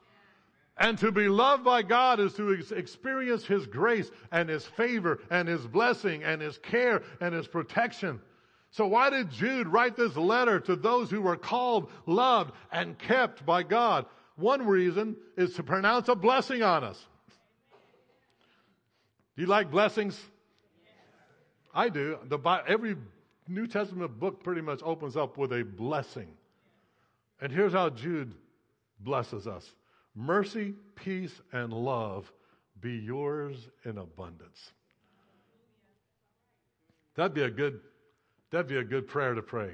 And 0.79 0.99
to 0.99 1.11
be 1.11 1.29
loved 1.29 1.65
by 1.65 1.83
God 1.83 2.21
is 2.21 2.35
to 2.35 2.51
experience 2.51 3.47
His 3.47 3.67
grace 3.67 4.11
and 4.31 4.49
His 4.49 4.65
favor 4.65 5.21
and 5.31 5.49
His 5.49 5.67
blessing 5.67 6.23
and 6.23 6.43
His 6.43 6.59
care 6.59 7.03
and 7.21 7.35
His 7.35 7.49
protection. 7.49 8.21
So 8.71 8.87
why 8.87 9.09
did 9.09 9.31
Jude 9.31 9.69
write 9.69 9.97
this 9.97 10.17
letter 10.17 10.61
to 10.61 10.77
those 10.77 11.11
who 11.11 11.23
were 11.23 11.37
called, 11.37 11.91
loved, 12.05 12.53
and 12.71 12.99
kept 12.99 13.47
by 13.47 13.63
God? 13.63 14.05
One 14.37 14.67
reason 14.67 15.17
is 15.39 15.55
to 15.55 15.63
pronounce 15.63 16.09
a 16.09 16.15
blessing 16.15 16.63
on 16.63 16.85
us. 16.85 17.03
Do 19.35 19.43
you 19.43 19.49
like 19.49 19.71
blessings? 19.71 20.21
I 21.75 21.89
do. 21.89 22.19
The, 22.25 22.39
every 22.67 22.97
New 23.49 23.67
Testament 23.67 24.19
book 24.19 24.43
pretty 24.43 24.61
much 24.61 24.81
opens 24.83 25.17
up 25.17 25.39
with 25.39 25.53
a 25.53 25.63
blessing. 25.63 26.29
And 27.41 27.53
here's 27.53 27.73
how 27.73 27.91
Jude 27.91 28.35
blesses 29.01 29.47
us 29.47 29.71
mercy, 30.15 30.75
peace, 30.95 31.33
and 31.53 31.73
love 31.73 32.31
be 32.81 32.93
yours 32.93 33.69
in 33.85 33.99
abundance. 33.99 34.73
That'd 37.15 37.35
be 37.35 37.43
a 37.43 37.51
good, 37.51 37.81
that'd 38.51 38.67
be 38.67 38.77
a 38.77 38.85
good 38.85 39.09
prayer 39.09 39.35
to 39.35 39.43
pray. 39.43 39.71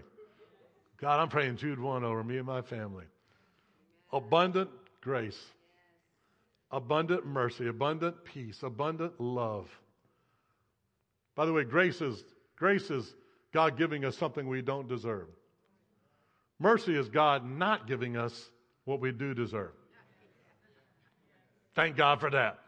God, 1.01 1.21
I'm 1.21 1.29
praying 1.29 1.57
Jude 1.57 1.81
1 1.81 2.05
over 2.05 2.23
me 2.23 2.39
and 2.39 2.47
my 2.47 2.63
family. 2.63 3.07
Abundant 4.13 4.71
grace, 5.01 5.39
abundant 6.71 7.27
mercy, 7.27 7.67
abundant 7.67 8.25
peace, 8.25 8.63
abundant 8.63 9.21
love. 9.21 9.69
By 11.35 11.47
the 11.47 11.53
way, 11.53 11.65
grace 11.65 12.01
is, 12.01 12.23
grace 12.57 12.91
is 12.91 13.13
God 13.53 13.77
giving 13.77 14.05
us 14.05 14.17
something 14.17 14.49
we 14.49 14.63
don't 14.63 14.89
deserve. 14.89 15.29
Mercy 16.59 16.97
is 16.97 17.09
God 17.09 17.45
not 17.45 17.87
giving 17.87 18.17
us 18.17 18.51
what 18.85 19.01
we 19.01 19.13
do 19.13 19.35
deserve. 19.35 19.73
Thank 21.75 21.97
God 21.97 22.21
for 22.21 22.31
that. 22.31 22.59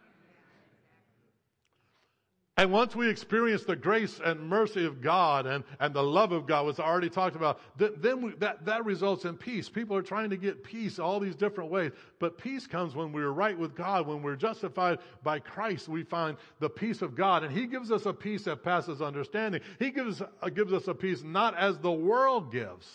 And 2.56 2.70
once 2.70 2.94
we 2.94 3.08
experience 3.08 3.64
the 3.64 3.74
grace 3.74 4.20
and 4.24 4.40
mercy 4.40 4.84
of 4.86 5.00
God 5.00 5.44
and, 5.46 5.64
and 5.80 5.92
the 5.92 6.04
love 6.04 6.30
of 6.30 6.46
God, 6.46 6.64
was 6.64 6.78
already 6.78 7.10
talked 7.10 7.34
about, 7.34 7.58
th- 7.78 7.94
then 7.96 8.20
we, 8.22 8.32
that, 8.36 8.64
that 8.64 8.84
results 8.84 9.24
in 9.24 9.36
peace. 9.36 9.68
People 9.68 9.96
are 9.96 10.02
trying 10.02 10.30
to 10.30 10.36
get 10.36 10.62
peace 10.62 11.00
all 11.00 11.18
these 11.18 11.34
different 11.34 11.68
ways. 11.72 11.90
But 12.20 12.38
peace 12.38 12.68
comes 12.68 12.94
when 12.94 13.10
we're 13.10 13.32
right 13.32 13.58
with 13.58 13.74
God. 13.74 14.06
When 14.06 14.22
we're 14.22 14.36
justified 14.36 15.00
by 15.24 15.40
Christ, 15.40 15.88
we 15.88 16.04
find 16.04 16.36
the 16.60 16.70
peace 16.70 17.02
of 17.02 17.16
God. 17.16 17.42
And 17.42 17.52
He 17.52 17.66
gives 17.66 17.90
us 17.90 18.06
a 18.06 18.12
peace 18.12 18.44
that 18.44 18.62
passes 18.62 19.02
understanding. 19.02 19.60
He 19.80 19.90
gives, 19.90 20.22
uh, 20.22 20.48
gives 20.48 20.72
us 20.72 20.86
a 20.86 20.94
peace 20.94 21.24
not 21.24 21.58
as 21.58 21.78
the 21.78 21.90
world 21.90 22.52
gives. 22.52 22.86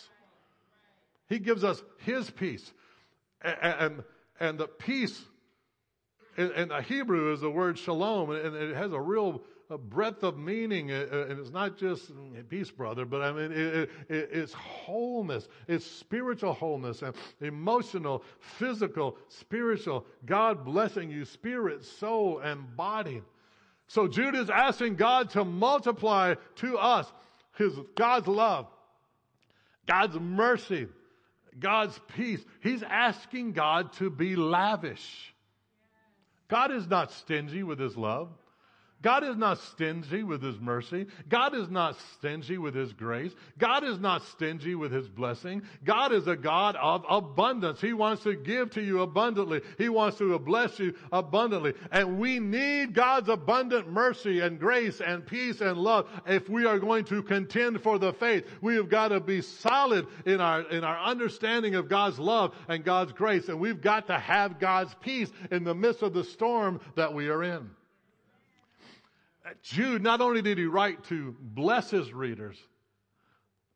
He 1.28 1.38
gives 1.38 1.66
us 1.66 1.84
His 1.98 2.30
peace. 2.30 2.72
And, 3.42 3.58
and, 3.62 4.04
and 4.40 4.58
the 4.58 4.68
peace 4.68 5.22
and, 6.40 6.72
the 6.72 6.82
Hebrew 6.82 7.34
is 7.34 7.42
the 7.42 7.50
word 7.50 7.78
shalom, 7.78 8.32
and 8.32 8.56
it 8.56 8.76
has 8.76 8.94
a 8.94 9.00
real 9.00 9.42
a 9.72 9.78
breadth 9.78 10.24
of 10.24 10.38
meaning, 10.38 10.92
uh, 10.92 11.06
uh, 11.12 11.26
and 11.30 11.40
it's 11.40 11.52
not 11.52 11.78
just 11.78 12.12
mm, 12.12 12.50
peace, 12.50 12.72
brother, 12.72 13.06
but 13.06 13.22
I 13.22 13.32
mean, 13.32 13.52
it, 13.52 13.90
it, 14.10 14.30
it's 14.32 14.52
wholeness. 14.54 15.48
It's 15.68 15.86
spiritual 15.86 16.54
wholeness 16.54 17.04
and 17.04 17.14
emotional, 17.40 18.24
physical, 18.40 19.16
spiritual. 19.28 20.06
God 20.26 20.66
blessing 20.66 21.12
you, 21.12 21.24
spirit, 21.24 21.86
soul, 21.86 22.40
and 22.40 22.76
body. 22.76 23.22
So 23.88 24.08
Jude 24.08 24.36
is 24.36 24.50
asking 24.50 24.96
God 24.96 25.30
to 25.32 25.46
multiply 25.46 26.34
to 26.56 26.78
us 26.78 27.12
his, 27.56 27.74
God's 27.96 28.28
love, 28.28 28.66
God's 29.86 30.20
mercy, 30.20 30.88
God's 31.60 32.00
peace. 32.16 32.44
He's 32.62 32.82
asking 32.82 33.54
God 33.54 33.94
to 33.94 34.10
be 34.10 34.36
lavish. 34.36 35.34
God 36.50 36.72
is 36.72 36.88
not 36.88 37.12
stingy 37.12 37.64
with 37.64 37.80
his 37.80 37.96
love. 37.96 38.30
God 39.02 39.24
is 39.24 39.38
not 39.38 39.60
stingy 39.60 40.24
with 40.24 40.42
His 40.42 40.60
mercy. 40.60 41.08
God 41.30 41.56
is 41.56 41.70
not 41.70 41.98
stingy 42.14 42.58
with 42.58 42.76
His 42.76 42.92
grace. 42.92 43.32
God 43.58 43.86
is 43.86 43.98
not 43.98 44.24
stingy 44.24 44.76
with 44.76 44.92
His 44.92 45.08
blessing. 45.08 45.62
God 45.86 46.12
is 46.12 46.28
a 46.28 46.36
God 46.36 46.76
of 46.76 47.06
abundance. 47.10 47.80
He 47.80 47.94
wants 47.94 48.24
to 48.24 48.36
give 48.36 48.72
to 48.72 48.82
you 48.82 49.02
abundantly. 49.02 49.62
He 49.78 49.88
wants 49.88 50.18
to 50.18 50.38
bless 50.40 50.80
you 50.80 50.94
abundantly. 51.14 51.76
And 51.92 52.20
we 52.20 52.40
need 52.40 52.94
God's 52.94 53.30
abundant 53.30 53.90
mercy 53.90 54.42
and 54.42 54.60
grace 54.60 55.00
and 55.00 55.26
peace 55.26 55.62
and 55.62 55.78
love 55.78 56.10
if 56.28 56.50
we 56.50 56.66
are 56.66 56.80
going 56.80 57.06
to 57.06 57.24
contend 57.24 57.82
for 57.82 58.00
the 58.00 58.12
faith. 58.12 58.46
We 58.62 58.76
have 58.76 58.90
got 58.90 59.10
to 59.10 59.22
be 59.22 59.42
solid 59.42 60.08
in 60.26 60.42
our, 60.42 60.62
in 60.70 60.84
our 60.84 61.00
understanding 61.00 61.76
of 61.76 61.88
God's 61.88 62.20
love 62.20 62.54
and 62.68 62.84
God's 62.84 63.14
grace. 63.14 63.48
And 63.48 63.62
we've 63.62 63.82
got 63.82 64.08
to 64.08 64.20
have 64.20 64.60
God's 64.60 64.94
peace 65.00 65.32
in 65.52 65.64
the 65.64 65.76
midst 65.76 66.02
of 66.02 66.14
the 66.14 66.26
storm 66.26 66.82
that 66.96 67.14
we 67.14 67.30
are 67.30 67.44
in. 67.44 67.70
Jude, 69.62 70.02
not 70.02 70.22
only 70.22 70.42
did 70.42 70.58
he 70.58 70.66
write 70.66 71.04
to 71.06 71.36
bless 71.40 71.90
his 71.90 72.14
readers, 72.14 72.58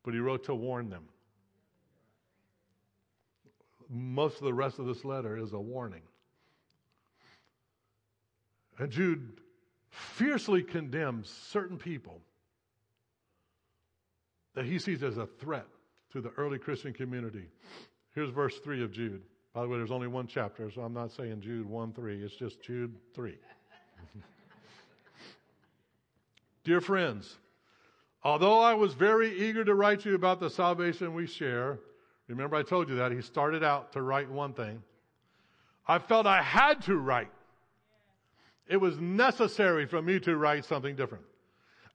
but 0.03 0.13
he 0.13 0.19
wrote 0.19 0.45
to 0.45 0.55
warn 0.55 0.89
them. 0.89 1.05
Most 3.89 4.38
of 4.38 4.43
the 4.43 4.53
rest 4.53 4.79
of 4.79 4.86
this 4.86 5.05
letter 5.05 5.38
is 5.38 5.53
a 5.53 5.59
warning. 5.59 6.01
And 8.79 8.91
Jude 8.91 9.39
fiercely 9.89 10.63
condemns 10.63 11.29
certain 11.29 11.77
people 11.77 12.21
that 14.55 14.65
he 14.65 14.79
sees 14.79 15.03
as 15.03 15.17
a 15.17 15.25
threat 15.25 15.67
to 16.12 16.21
the 16.21 16.29
early 16.38 16.57
Christian 16.57 16.93
community. 16.93 17.45
Here's 18.15 18.29
verse 18.29 18.57
3 18.59 18.83
of 18.83 18.91
Jude. 18.91 19.21
By 19.53 19.62
the 19.62 19.67
way, 19.67 19.77
there's 19.77 19.91
only 19.91 20.07
one 20.07 20.27
chapter, 20.27 20.71
so 20.71 20.81
I'm 20.81 20.93
not 20.93 21.12
saying 21.12 21.41
Jude 21.41 21.67
1 21.67 21.93
3. 21.93 22.23
It's 22.23 22.36
just 22.36 22.62
Jude 22.62 22.95
3. 23.13 23.36
Dear 26.63 26.80
friends, 26.80 27.38
although 28.23 28.62
I 28.62 28.73
was 28.73 28.93
very 28.93 29.38
eager 29.38 29.65
to 29.65 29.76
write 29.76 30.06
you 30.06 30.15
about 30.15 30.39
the 30.39 30.49
salvation 30.49 31.13
we 31.13 31.28
share, 31.28 31.80
remember 32.28 32.56
I 32.56 32.63
told 32.63 32.89
you 32.89 32.95
that 32.95 33.12
he 33.12 33.21
started 33.21 33.63
out 33.63 33.91
to 33.93 34.02
write 34.02 34.30
one 34.30 34.54
thing. 34.54 34.82
I 35.88 35.99
felt 35.99 36.26
I 36.26 36.41
had 36.41 36.82
to 36.84 36.95
write. 36.95 37.32
It 38.67 38.78
was 38.78 38.97
necessary 38.97 39.86
for 39.86 40.02
me 40.02 40.19
to 40.21 40.38
write 40.38 40.63
something 40.63 40.95
different. 40.95 41.26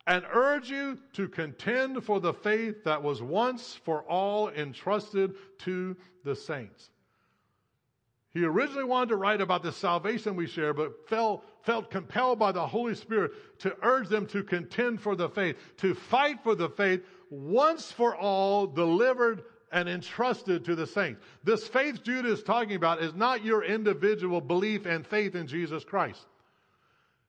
And 0.07 0.24
urge 0.33 0.70
you 0.70 0.98
to 1.14 1.28
contend 1.28 2.02
for 2.04 2.20
the 2.20 2.33
faith 2.33 2.85
that 2.85 3.02
was 3.02 3.22
once 3.22 3.74
for 3.85 4.02
all 4.02 4.48
entrusted 4.50 5.35
to 5.61 5.96
the 6.24 6.35
saints. 6.37 6.90
He 8.31 8.44
originally 8.44 8.85
wanted 8.85 9.11
to 9.11 9.16
write 9.16 9.40
about 9.40 9.62
the 9.62 9.72
salvation 9.72 10.37
we 10.37 10.46
share, 10.46 10.74
but 10.74 11.09
felt, 11.09 11.44
felt 11.68 11.90
compelled 11.90 12.38
by 12.38 12.50
the 12.50 12.66
Holy 12.66 12.94
Spirit 12.94 13.31
to 13.59 13.76
urge 13.83 14.09
them 14.09 14.24
to 14.26 14.42
contend 14.42 14.98
for 14.98 15.14
the 15.14 15.28
faith, 15.28 15.54
to 15.76 15.94
fight 15.94 16.42
for 16.42 16.54
the 16.54 16.70
faith 16.70 17.02
once 17.28 17.92
for 17.92 18.16
all 18.16 18.66
delivered 18.66 19.42
and 19.70 19.87
entrusted 19.87 20.64
to 20.64 20.74
the 20.74 20.87
saints. 20.87 21.20
This 21.44 21.68
faith 21.68 22.02
Jude 22.02 22.24
is 22.24 22.42
talking 22.42 22.74
about 22.74 23.02
is 23.02 23.14
not 23.14 23.44
your 23.44 23.62
individual 23.62 24.40
belief 24.40 24.87
and 24.87 25.07
faith 25.07 25.35
in 25.35 25.46
Jesus 25.46 25.85
Christ. 25.85 26.24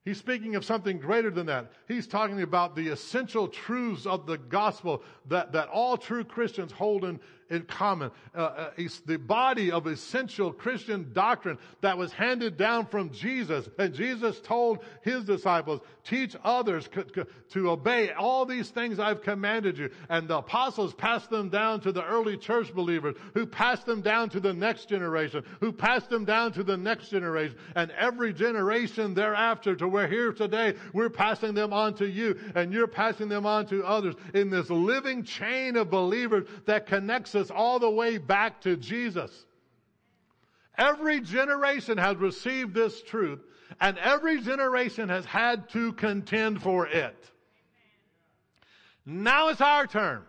He's 0.06 0.18
speaking 0.18 0.56
of 0.56 0.64
something 0.64 1.00
greater 1.00 1.30
than 1.30 1.48
that. 1.48 1.74
He's 1.90 2.08
talking 2.08 2.42
about 2.42 2.78
the 2.78 2.88
essential 2.88 3.50
truths 3.50 4.06
of 4.06 4.26
the 4.26 4.38
gospel 4.38 5.04
that, 5.28 5.52
that 5.52 5.68
all 5.68 5.98
true 5.98 6.24
Christians 6.24 6.72
hold 6.72 7.04
in, 7.04 7.20
in 7.50 7.64
common. 7.64 8.12
Uh, 8.36 8.40
uh, 8.40 8.72
the 9.06 9.18
body 9.18 9.72
of 9.72 9.88
essential 9.88 10.52
Christian 10.52 11.12
doctrine 11.14 11.58
that 11.82 11.98
was 11.98 12.14
handed 12.14 12.58
down 12.58 12.86
from 12.86 13.12
Jesus. 13.12 13.68
And 13.78 13.94
Jesus 13.94 14.40
told 14.42 14.80
his 15.02 15.24
disciples, 15.24 15.82
teach 16.04 16.36
others 16.44 16.90
c- 16.94 17.02
c- 17.16 17.24
to 17.52 17.72
obey 17.72 18.12
all 18.12 18.46
these 18.46 18.70
things 18.70 19.00
I've 19.00 19.22
commanded 19.22 19.78
you. 19.78 19.90
And 20.10 20.28
the 20.28 20.38
apostles 20.38 20.94
passed 20.94 21.30
them 21.30 21.50
down 21.50 21.82
to 21.82 21.92
the 21.92 22.06
early 22.06 22.38
church 22.38 22.74
believers, 22.74 23.16
who 23.34 23.46
passed 23.46 23.86
them 23.86 24.02
down 24.02 24.30
to 24.30 24.40
the 24.40 24.54
next 24.54 24.90
generation, 24.90 25.44
who 25.60 25.72
passed 25.72 26.10
them 26.10 26.26
down 26.26 26.52
to 26.54 26.64
the 26.64 26.78
next 26.78 27.10
generation. 27.10 27.58
And 27.76 27.92
every 27.92 28.34
generation 28.34 29.14
thereafter 29.14 29.76
to 29.76 29.88
where 29.88 30.08
here 30.08 30.32
today, 30.34 30.76
we're 30.94 31.10
passing 31.10 31.54
them 31.54 31.74
on 31.74 31.94
to 31.96 32.08
you 32.08 32.40
and 32.56 32.74
you're 32.74 32.88
passing 32.88 33.30
them 33.30 33.46
on 33.46 33.66
to 33.68 33.84
others 33.84 34.16
in 34.34 34.50
this 34.50 34.70
living 34.70 35.24
chain 35.24 35.76
of 35.76 35.90
believers 35.90 36.48
that 36.66 36.86
connects 36.86 37.36
all 37.50 37.80
the 37.80 37.90
way 37.90 38.18
back 38.18 38.62
to 38.62 38.76
Jesus. 38.76 39.32
Every 40.78 41.22
generation 41.22 41.98
has 41.98 42.18
received 42.18 42.74
this 42.74 43.02
truth 43.02 43.40
and 43.80 43.98
every 43.98 44.42
generation 44.42 45.10
has 45.10 45.26
had 45.26 45.70
to 45.70 45.94
contend 45.94 46.62
for 46.62 46.88
it. 46.88 47.32
Now 49.06 49.50
it's 49.50 49.62
our 49.62 49.88
turn. 49.88 50.24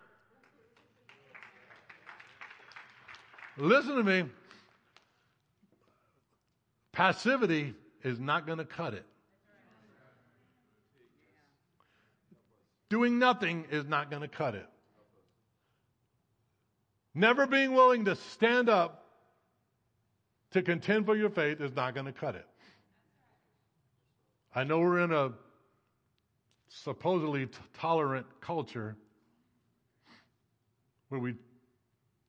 Listen 3.56 3.96
to 3.96 4.02
me. 4.02 4.24
Passivity 6.92 7.74
is 8.02 8.18
not 8.18 8.46
going 8.46 8.58
to 8.58 8.64
cut 8.64 8.94
it. 8.94 9.04
Doing 12.88 13.18
nothing 13.18 13.66
is 13.70 13.86
not 13.86 14.10
going 14.10 14.22
to 14.22 14.28
cut 14.28 14.54
it. 14.54 14.66
Never 17.14 17.46
being 17.46 17.72
willing 17.72 18.04
to 18.04 18.14
stand 18.14 18.68
up 18.68 19.04
to 20.52 20.62
contend 20.62 21.06
for 21.06 21.16
your 21.16 21.30
faith 21.30 21.60
is 21.60 21.74
not 21.74 21.94
going 21.94 22.06
to 22.06 22.12
cut 22.12 22.34
it. 22.34 22.46
I 24.54 24.64
know 24.64 24.80
we're 24.80 25.00
in 25.00 25.12
a 25.12 25.32
supposedly 26.68 27.46
t- 27.46 27.58
tolerant 27.78 28.26
culture 28.40 28.96
where 31.08 31.20
we 31.20 31.34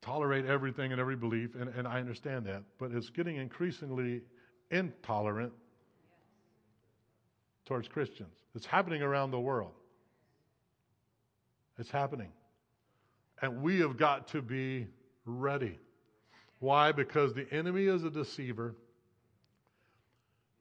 tolerate 0.02 0.46
everything 0.46 0.91
and 0.91 1.00
every 1.00 1.15
belief, 1.15 1.56
and, 1.56 1.70
and 1.70 1.88
I 1.88 2.00
understand 2.00 2.46
that, 2.46 2.63
but 2.80 2.91
it's 2.91 3.10
getting 3.10 3.38
increasingly 3.38 4.22
intolerant 4.72 5.54
towards 7.65 7.88
Christians. 7.88 8.36
It's 8.56 8.65
happening 8.65 9.02
around 9.02 9.32
the 9.32 9.39
world. 9.39 9.74
It's 11.78 11.91
happening. 11.91 12.32
And 13.41 13.62
we 13.62 13.80
have 13.80 13.97
got 13.97 14.27
to 14.30 14.41
be 14.41 14.88
ready. 15.25 15.80
Why? 16.60 16.91
Because 16.91 17.34
the 17.34 17.51
enemy 17.51 17.86
is 17.86 18.04
a 18.04 18.10
deceiver. 18.10 18.75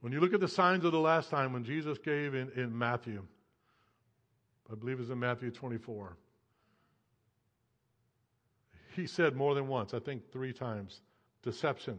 When 0.00 0.12
you 0.12 0.20
look 0.20 0.32
at 0.32 0.40
the 0.40 0.48
signs 0.48 0.84
of 0.84 0.92
the 0.92 1.00
last 1.00 1.28
time 1.28 1.52
when 1.52 1.62
Jesus 1.62 1.98
gave 1.98 2.34
in, 2.34 2.50
in 2.56 2.76
Matthew, 2.76 3.22
I 4.72 4.74
believe 4.74 4.98
it's 4.98 5.10
in 5.10 5.18
Matthew 5.18 5.50
24, 5.50 6.16
he 8.96 9.06
said 9.06 9.36
more 9.36 9.54
than 9.54 9.68
once, 9.68 9.92
I 9.92 9.98
think 9.98 10.32
three 10.32 10.52
times, 10.52 11.02
deception, 11.42 11.98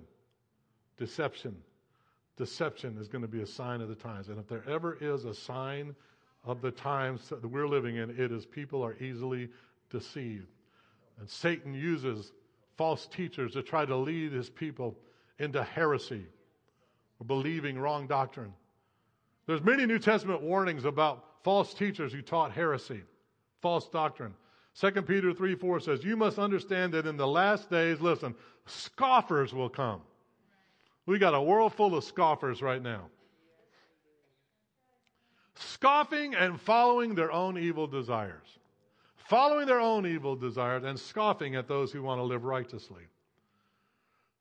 deception, 0.97 1.55
deception 2.38 2.97
is 2.97 3.07
going 3.07 3.21
to 3.21 3.27
be 3.27 3.41
a 3.41 3.47
sign 3.47 3.82
of 3.82 3.89
the 3.89 3.95
times. 3.95 4.29
And 4.29 4.39
if 4.39 4.47
there 4.47 4.63
ever 4.67 4.97
is 4.99 5.25
a 5.25 5.34
sign 5.34 5.95
of 6.43 6.61
the 6.61 6.71
times 6.71 7.29
that 7.29 7.45
we're 7.45 7.67
living 7.67 7.97
in, 7.97 8.09
it 8.09 8.32
is 8.32 8.45
people 8.47 8.84
are 8.84 8.95
easily 8.99 9.49
deceived. 9.91 10.47
And 11.22 11.30
Satan 11.30 11.76
uses 11.76 12.32
false 12.78 13.05
teachers 13.05 13.53
to 13.53 13.61
try 13.61 13.86
to 13.86 13.95
lead 13.95 14.32
his 14.32 14.49
people 14.49 14.97
into 15.38 15.63
heresy 15.63 16.26
or 17.19 17.26
believing 17.28 17.78
wrong 17.78 18.07
doctrine. 18.07 18.51
There's 19.45 19.61
many 19.61 19.86
New 19.86 19.99
Testament 19.99 20.41
warnings 20.41 20.84
about 20.84 21.43
false 21.43 21.76
teachers 21.76 22.11
who 22.11 22.24
taught 22.24 22.51
heresy, 22.51 23.03
false 23.61 23.88
doctrine. 23.88 24.34
2 24.80 24.91
Peter 25.03 25.32
3 25.32 25.53
4 25.53 25.80
says, 25.82 26.03
You 26.03 26.17
must 26.17 26.39
understand 26.39 26.91
that 26.95 27.05
in 27.05 27.17
the 27.17 27.28
last 27.28 27.69
days, 27.69 28.01
listen, 28.01 28.34
scoffers 28.65 29.53
will 29.53 29.69
come. 29.69 30.01
We 31.05 31.19
got 31.19 31.36
a 31.36 31.41
world 31.41 31.76
full 31.76 31.95
of 31.95 32.03
scoffers 32.03 32.63
right 32.63 32.82
now. 32.82 33.09
Scoffing 35.53 36.34
and 36.34 36.59
following 36.59 37.13
their 37.13 37.32
own 37.32 37.59
evil 37.59 37.86
desires. 37.86 38.57
Following 39.32 39.65
their 39.65 39.79
own 39.79 40.05
evil 40.05 40.36
desires 40.36 40.84
and 40.84 40.99
scoffing 40.99 41.55
at 41.55 41.69
those 41.69 41.89
who 41.89 42.03
want 42.03 42.19
to 42.19 42.23
live 42.23 42.43
righteously. 42.43 43.03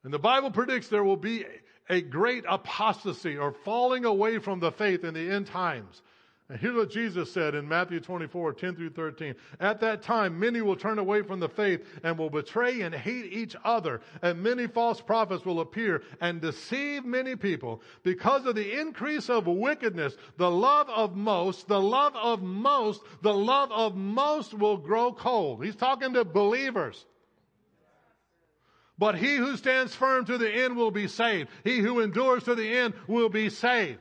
And 0.03 0.13
the 0.13 0.19
Bible 0.19 0.51
predicts 0.51 0.89
there 0.89 1.05
will 1.05 1.17
be 1.17 1.45
a 1.89 2.01
great 2.01 2.43
apostasy 2.49 3.37
or 3.37 3.53
falling 3.53 4.05
away 4.05 4.39
from 4.39 4.59
the 4.59 4.73
faith 4.73 5.05
in 5.05 5.15
the 5.15 5.31
end 5.31 5.47
times. 5.47 6.03
And 6.51 6.59
here's 6.59 6.75
what 6.75 6.91
Jesus 6.91 7.33
said 7.33 7.55
in 7.55 7.69
Matthew 7.69 8.01
24, 8.01 8.55
10 8.55 8.75
through 8.75 8.91
13. 8.91 9.37
At 9.61 9.79
that 9.83 10.03
time, 10.03 10.41
many 10.41 10.63
will 10.63 10.75
turn 10.75 10.99
away 10.99 11.23
from 11.23 11.39
the 11.39 11.49
faith 11.49 11.87
and 12.03 12.19
will 12.19 12.29
betray 12.29 12.81
and 12.81 12.93
hate 12.93 13.33
each 13.33 13.55
other. 13.63 14.01
And 14.21 14.43
many 14.43 14.67
false 14.67 15.01
prophets 15.01 15.45
will 15.45 15.61
appear 15.61 16.03
and 16.21 16.41
deceive 16.41 17.05
many 17.05 17.37
people. 17.37 17.83
Because 18.03 18.47
of 18.47 18.57
the 18.57 18.81
increase 18.81 19.31
of 19.31 19.47
wickedness, 19.47 20.17
the 20.39 20.51
love 20.51 20.91
of 20.91 21.15
most, 21.15 21.69
the 21.69 21.81
love 21.81 22.17
of 22.17 22.43
most, 22.43 23.01
the 23.23 23.33
love 23.33 23.71
of 23.71 23.95
most 23.95 24.53
will 24.53 24.77
grow 24.77 25.13
cold. 25.13 25.65
He's 25.65 25.77
talking 25.77 26.15
to 26.15 26.25
believers. 26.25 27.07
But 28.99 29.15
he 29.15 29.37
who 29.37 29.57
stands 29.57 29.95
firm 29.95 30.25
to 30.25 30.37
the 30.37 30.51
end 30.51 30.77
will 30.77 30.91
be 30.91 31.07
saved. 31.07 31.49
He 31.63 31.79
who 31.79 32.01
endures 32.01 32.43
to 32.43 32.57
the 32.57 32.77
end 32.77 32.95
will 33.07 33.29
be 33.29 33.51
saved. 33.51 34.01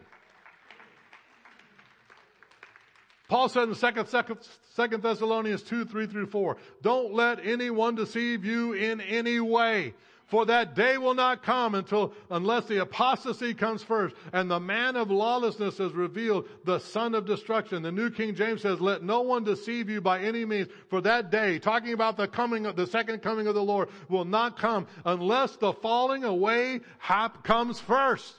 Paul 3.30 3.48
said 3.48 3.70
in 3.70 3.76
2 3.76 4.98
Thessalonians 4.98 5.62
2, 5.62 5.86
3 5.86 6.08
through 6.08 6.26
4, 6.28 6.58
don't 6.82 7.14
let 7.14 7.46
anyone 7.46 7.96
deceive 7.96 8.44
you 8.44 8.74
in 8.74 9.00
any 9.00 9.40
way. 9.40 9.94
For 10.26 10.46
that 10.46 10.76
day 10.76 10.98
will 10.98 11.16
not 11.16 11.42
come 11.42 11.74
until, 11.74 12.14
unless 12.30 12.66
the 12.66 12.82
apostasy 12.82 13.56
comes 13.56 13.82
first 13.82 14.16
and 14.32 14.50
the 14.50 14.60
man 14.60 14.96
of 14.96 15.10
lawlessness 15.10 15.80
is 15.80 15.92
revealed, 15.94 16.48
the 16.66 16.80
son 16.80 17.16
of 17.16 17.26
destruction. 17.26 17.82
The 17.82 17.92
New 17.92 18.12
King 18.12 18.36
James 18.36 18.62
says, 18.62 18.80
let 18.80 19.02
no 19.02 19.22
one 19.22 19.44
deceive 19.44 19.90
you 19.90 20.02
by 20.02 20.20
any 20.20 20.46
means. 20.46 20.68
For 20.90 21.02
that 21.02 21.32
day, 21.32 21.58
talking 21.58 21.94
about 21.94 22.16
the 22.16 22.28
coming 22.28 22.68
of, 22.68 22.76
the 22.76 22.86
second 22.86 23.24
coming 23.24 23.48
of 23.48 23.56
the 23.56 23.64
Lord 23.64 23.90
will 24.08 24.26
not 24.26 24.60
come 24.60 24.86
unless 25.04 25.56
the 25.56 25.74
falling 25.74 26.24
away 26.24 26.82
hap- 27.00 27.44
comes 27.44 27.80
first. 27.80 28.36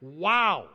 Wow. 0.00 0.68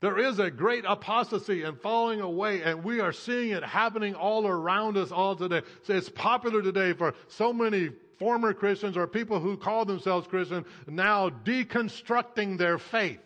There 0.00 0.18
is 0.18 0.38
a 0.38 0.50
great 0.50 0.84
apostasy 0.86 1.62
and 1.62 1.80
falling 1.80 2.20
away, 2.20 2.62
and 2.62 2.84
we 2.84 3.00
are 3.00 3.12
seeing 3.12 3.50
it 3.50 3.64
happening 3.64 4.14
all 4.14 4.46
around 4.46 4.98
us 4.98 5.10
all 5.10 5.34
today. 5.34 5.62
So 5.84 5.94
it's 5.94 6.10
popular 6.10 6.60
today 6.60 6.92
for 6.92 7.14
so 7.28 7.52
many 7.52 7.90
former 8.18 8.52
Christians 8.52 8.96
or 8.96 9.06
people 9.06 9.40
who 9.40 9.56
call 9.56 9.86
themselves 9.86 10.26
Christian 10.26 10.66
now 10.86 11.30
deconstructing 11.30 12.58
their 12.58 12.78
faith. 12.78 13.20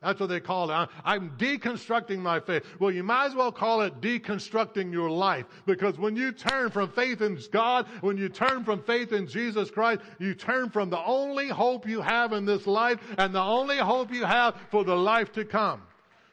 That's 0.00 0.20
what 0.20 0.28
they 0.28 0.38
call 0.38 0.70
it. 0.70 0.88
I'm 1.04 1.30
deconstructing 1.38 2.18
my 2.18 2.38
faith. 2.38 2.62
Well, 2.78 2.92
you 2.92 3.02
might 3.02 3.26
as 3.26 3.34
well 3.34 3.50
call 3.50 3.80
it 3.82 4.00
deconstructing 4.00 4.92
your 4.92 5.10
life 5.10 5.46
because 5.66 5.98
when 5.98 6.14
you 6.14 6.30
turn 6.30 6.70
from 6.70 6.90
faith 6.90 7.20
in 7.20 7.36
God, 7.50 7.86
when 8.00 8.16
you 8.16 8.28
turn 8.28 8.62
from 8.64 8.80
faith 8.82 9.12
in 9.12 9.26
Jesus 9.26 9.72
Christ, 9.72 10.02
you 10.20 10.34
turn 10.34 10.70
from 10.70 10.88
the 10.88 11.04
only 11.04 11.48
hope 11.48 11.88
you 11.88 12.00
have 12.00 12.32
in 12.32 12.44
this 12.44 12.66
life 12.68 13.00
and 13.18 13.34
the 13.34 13.42
only 13.42 13.78
hope 13.78 14.12
you 14.12 14.24
have 14.24 14.54
for 14.70 14.84
the 14.84 14.94
life 14.94 15.32
to 15.32 15.44
come. 15.44 15.82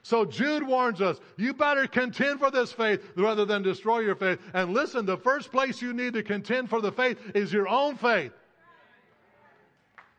So 0.04 0.26
Jude 0.26 0.62
warns 0.62 1.02
us, 1.02 1.20
you 1.36 1.52
better 1.52 1.88
contend 1.88 2.40
for 2.40 2.52
this 2.52 2.72
faith 2.72 3.02
rather 3.16 3.46
than 3.46 3.64
destroy 3.64 4.02
your 4.02 4.16
faith. 4.16 4.38
And 4.54 4.76
listen, 4.76 5.08
the 5.08 5.18
first 5.18 5.52
place 5.52 5.82
you 5.82 5.94
need 5.94 6.14
to 6.14 6.22
contend 6.22 6.70
for 6.70 6.82
the 6.82 6.92
faith 6.92 7.18
is 7.34 7.52
your 7.52 7.68
own 7.68 7.96
faith. 7.96 8.32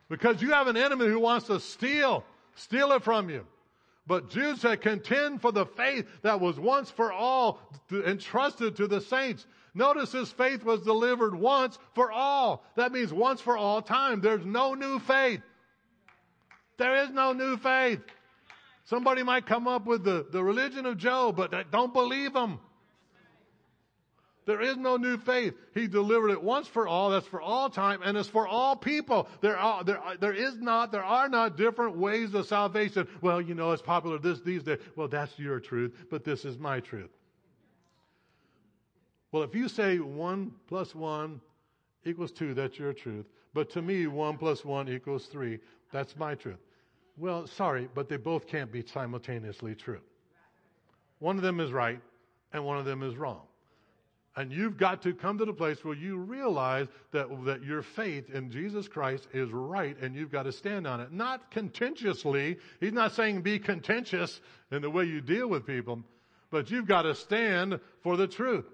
Because 0.09 0.43
you 0.43 0.51
have 0.51 0.67
an 0.67 0.77
enemy 0.77 1.07
who 1.07 1.21
wants 1.21 1.47
to 1.47 1.61
steal 1.61 2.25
steal 2.57 2.93
it 2.93 3.03
from 3.05 3.31
you. 3.31 3.47
But 4.07 4.31
Jude 4.31 4.59
said, 4.59 4.83
contend 4.83 5.41
for 5.41 5.51
the 5.51 5.67
faith 5.67 6.07
that 6.23 6.41
was 6.41 6.59
once 6.61 6.91
for 6.91 7.13
all 7.13 7.61
entrusted 7.91 8.77
to 8.77 8.87
the 8.87 9.01
saints. 9.01 9.47
Notice 9.75 10.13
his 10.13 10.31
faith 10.33 10.65
was 10.65 10.81
delivered 10.83 11.35
once 11.35 11.79
for 11.95 12.13
all. 12.13 12.65
That 12.77 12.93
means 12.93 13.13
once 13.13 13.41
for 13.41 13.57
all 13.57 13.83
time. 13.83 14.21
There's 14.21 14.45
no 14.45 14.75
new 14.75 15.01
faith. 15.01 15.41
There 16.79 17.05
is 17.05 17.11
no 17.11 17.33
new 17.33 17.57
faith. 17.57 18.01
Somebody 18.85 19.25
might 19.25 19.47
come 19.47 19.67
up 19.67 19.87
with 19.87 20.05
the, 20.05 20.27
the 20.31 20.43
religion 20.43 20.87
of 20.87 20.97
Job, 20.97 21.37
but 21.37 21.73
don't 21.73 21.93
believe 21.93 22.33
them. 22.33 22.61
There 24.47 24.63
is 24.63 24.77
no 24.77 24.97
new 24.97 25.19
faith. 25.19 25.55
He 25.75 25.89
delivered 25.89 26.31
it 26.31 26.41
once 26.41 26.69
for 26.69 26.87
all. 26.87 27.11
That's 27.11 27.27
for 27.27 27.41
all 27.41 27.69
time 27.69 28.01
and 28.05 28.17
it's 28.17 28.29
for 28.29 28.47
all 28.47 28.77
people. 28.77 29.29
There 29.41 29.59
are, 29.59 29.83
there, 29.83 29.99
are, 29.99 30.17
there 30.17 30.33
is 30.33 30.57
not, 30.57 30.93
there 30.93 31.05
are 31.05 31.29
not 31.29 31.57
different 31.57 31.97
ways 31.97 32.33
of 32.33 32.47
salvation. 32.47 33.09
Well, 33.21 33.41
you 33.41 33.55
know, 33.55 33.73
it's 33.73 33.83
popular 33.83 34.19
this, 34.19 34.41
these 34.41 34.63
days. 34.63 34.79
Well, 34.95 35.09
that's 35.09 35.37
your 35.37 35.59
truth, 35.59 35.93
but 36.11 36.25
this 36.25 36.45
is 36.45 36.59
my 36.59 36.79
truth. 36.79 37.11
Well, 39.33 39.43
if 39.43 39.53
you 39.55 39.69
say 39.69 39.99
one 39.99 40.53
plus 40.69 40.95
one 40.95 41.41
equals 42.05 42.31
two, 42.31 42.55
that's 42.55 42.79
your 42.79 42.93
truth. 42.93 43.27
But 43.53 43.69
to 43.71 43.83
me, 43.83 44.07
one 44.07 44.39
plus 44.39 44.65
one 44.65 44.89
equals 44.89 45.27
three. 45.27 45.59
That's 45.93 46.17
my 46.17 46.37
truth. 46.37 46.61
Well, 47.19 47.49
sorry, 47.49 47.89
but 47.95 48.09
they 48.09 48.17
both 48.17 48.47
can't 48.47 48.71
be 48.71 48.85
simultaneously 48.87 49.75
true. 49.75 50.01
One 51.19 51.37
of 51.37 51.43
them 51.43 51.59
is 51.59 51.73
right 51.73 52.01
and 52.53 52.65
one 52.65 52.79
of 52.79 52.85
them 52.85 53.03
is 53.03 53.17
wrong. 53.17 53.43
And 54.37 54.53
you've 54.53 54.77
got 54.77 55.01
to 55.03 55.15
come 55.15 55.39
to 55.39 55.47
the 55.47 55.53
place 55.53 55.83
where 55.83 55.95
you 55.95 56.19
realize 56.19 56.89
that, 57.13 57.27
that 57.47 57.63
your 57.65 57.81
faith 57.83 58.29
in 58.35 58.51
Jesus 58.51 58.87
Christ 58.87 59.27
is 59.33 59.51
right 59.51 59.97
and 60.01 60.15
you've 60.15 60.31
got 60.31 60.43
to 60.43 60.53
stand 60.53 60.87
on 60.87 61.01
it. 61.01 61.11
Not 61.11 61.51
contentiously. 61.51 62.59
He's 62.79 62.93
not 62.93 63.13
saying 63.13 63.41
be 63.41 63.59
contentious 63.59 64.41
in 64.71 64.83
the 64.83 64.91
way 64.91 65.05
you 65.05 65.23
deal 65.23 65.49
with 65.49 65.67
people, 65.67 66.03
but 66.51 66.71
you've 66.71 66.87
got 66.87 67.03
to 67.03 67.15
stand 67.15 67.81
for 68.03 68.19
the 68.19 68.27
truth. 68.27 68.67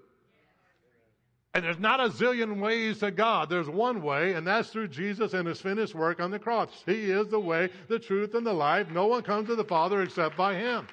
And 1.53 1.63
there's 1.63 1.79
not 1.79 1.99
a 1.99 2.09
zillion 2.09 2.59
ways 2.59 2.99
to 2.99 3.11
God. 3.11 3.49
There's 3.49 3.69
one 3.69 4.01
way, 4.01 4.33
and 4.33 4.45
that's 4.45 4.69
through 4.69 4.87
Jesus 4.87 5.33
and 5.33 5.47
his 5.47 5.61
finished 5.61 5.93
work 5.93 6.19
on 6.19 6.31
the 6.31 6.39
cross. 6.39 6.69
He 6.85 7.11
is 7.11 7.27
the 7.27 7.39
way, 7.39 7.69
the 7.87 7.99
truth, 7.99 8.33
and 8.33 8.45
the 8.45 8.53
life. 8.53 8.89
No 8.89 9.05
one 9.05 9.21
comes 9.21 9.47
to 9.49 9.55
the 9.55 9.63
Father 9.63 10.01
except 10.01 10.35
by 10.35 10.55
him. 10.55 10.87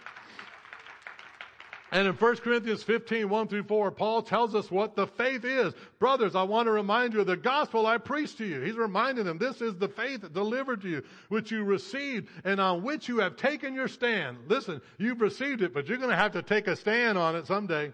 And 1.92 2.06
in 2.06 2.14
1 2.14 2.36
Corinthians 2.36 2.84
15, 2.84 3.28
1 3.28 3.48
through 3.48 3.64
4, 3.64 3.90
Paul 3.90 4.22
tells 4.22 4.54
us 4.54 4.70
what 4.70 4.94
the 4.94 5.08
faith 5.08 5.44
is. 5.44 5.74
Brothers, 5.98 6.36
I 6.36 6.44
want 6.44 6.66
to 6.66 6.72
remind 6.72 7.14
you 7.14 7.20
of 7.20 7.26
the 7.26 7.36
gospel 7.36 7.84
I 7.84 7.98
preached 7.98 8.38
to 8.38 8.46
you. 8.46 8.60
He's 8.60 8.76
reminding 8.76 9.24
them 9.24 9.38
this 9.38 9.60
is 9.60 9.74
the 9.74 9.88
faith 9.88 10.32
delivered 10.32 10.82
to 10.82 10.88
you, 10.88 11.02
which 11.28 11.50
you 11.50 11.64
received 11.64 12.28
and 12.44 12.60
on 12.60 12.84
which 12.84 13.08
you 13.08 13.18
have 13.18 13.36
taken 13.36 13.74
your 13.74 13.88
stand. 13.88 14.38
Listen, 14.46 14.80
you've 14.98 15.20
received 15.20 15.62
it, 15.62 15.74
but 15.74 15.88
you're 15.88 15.98
going 15.98 16.10
to 16.10 16.16
have 16.16 16.32
to 16.32 16.42
take 16.42 16.68
a 16.68 16.76
stand 16.76 17.18
on 17.18 17.34
it 17.34 17.48
someday. 17.48 17.92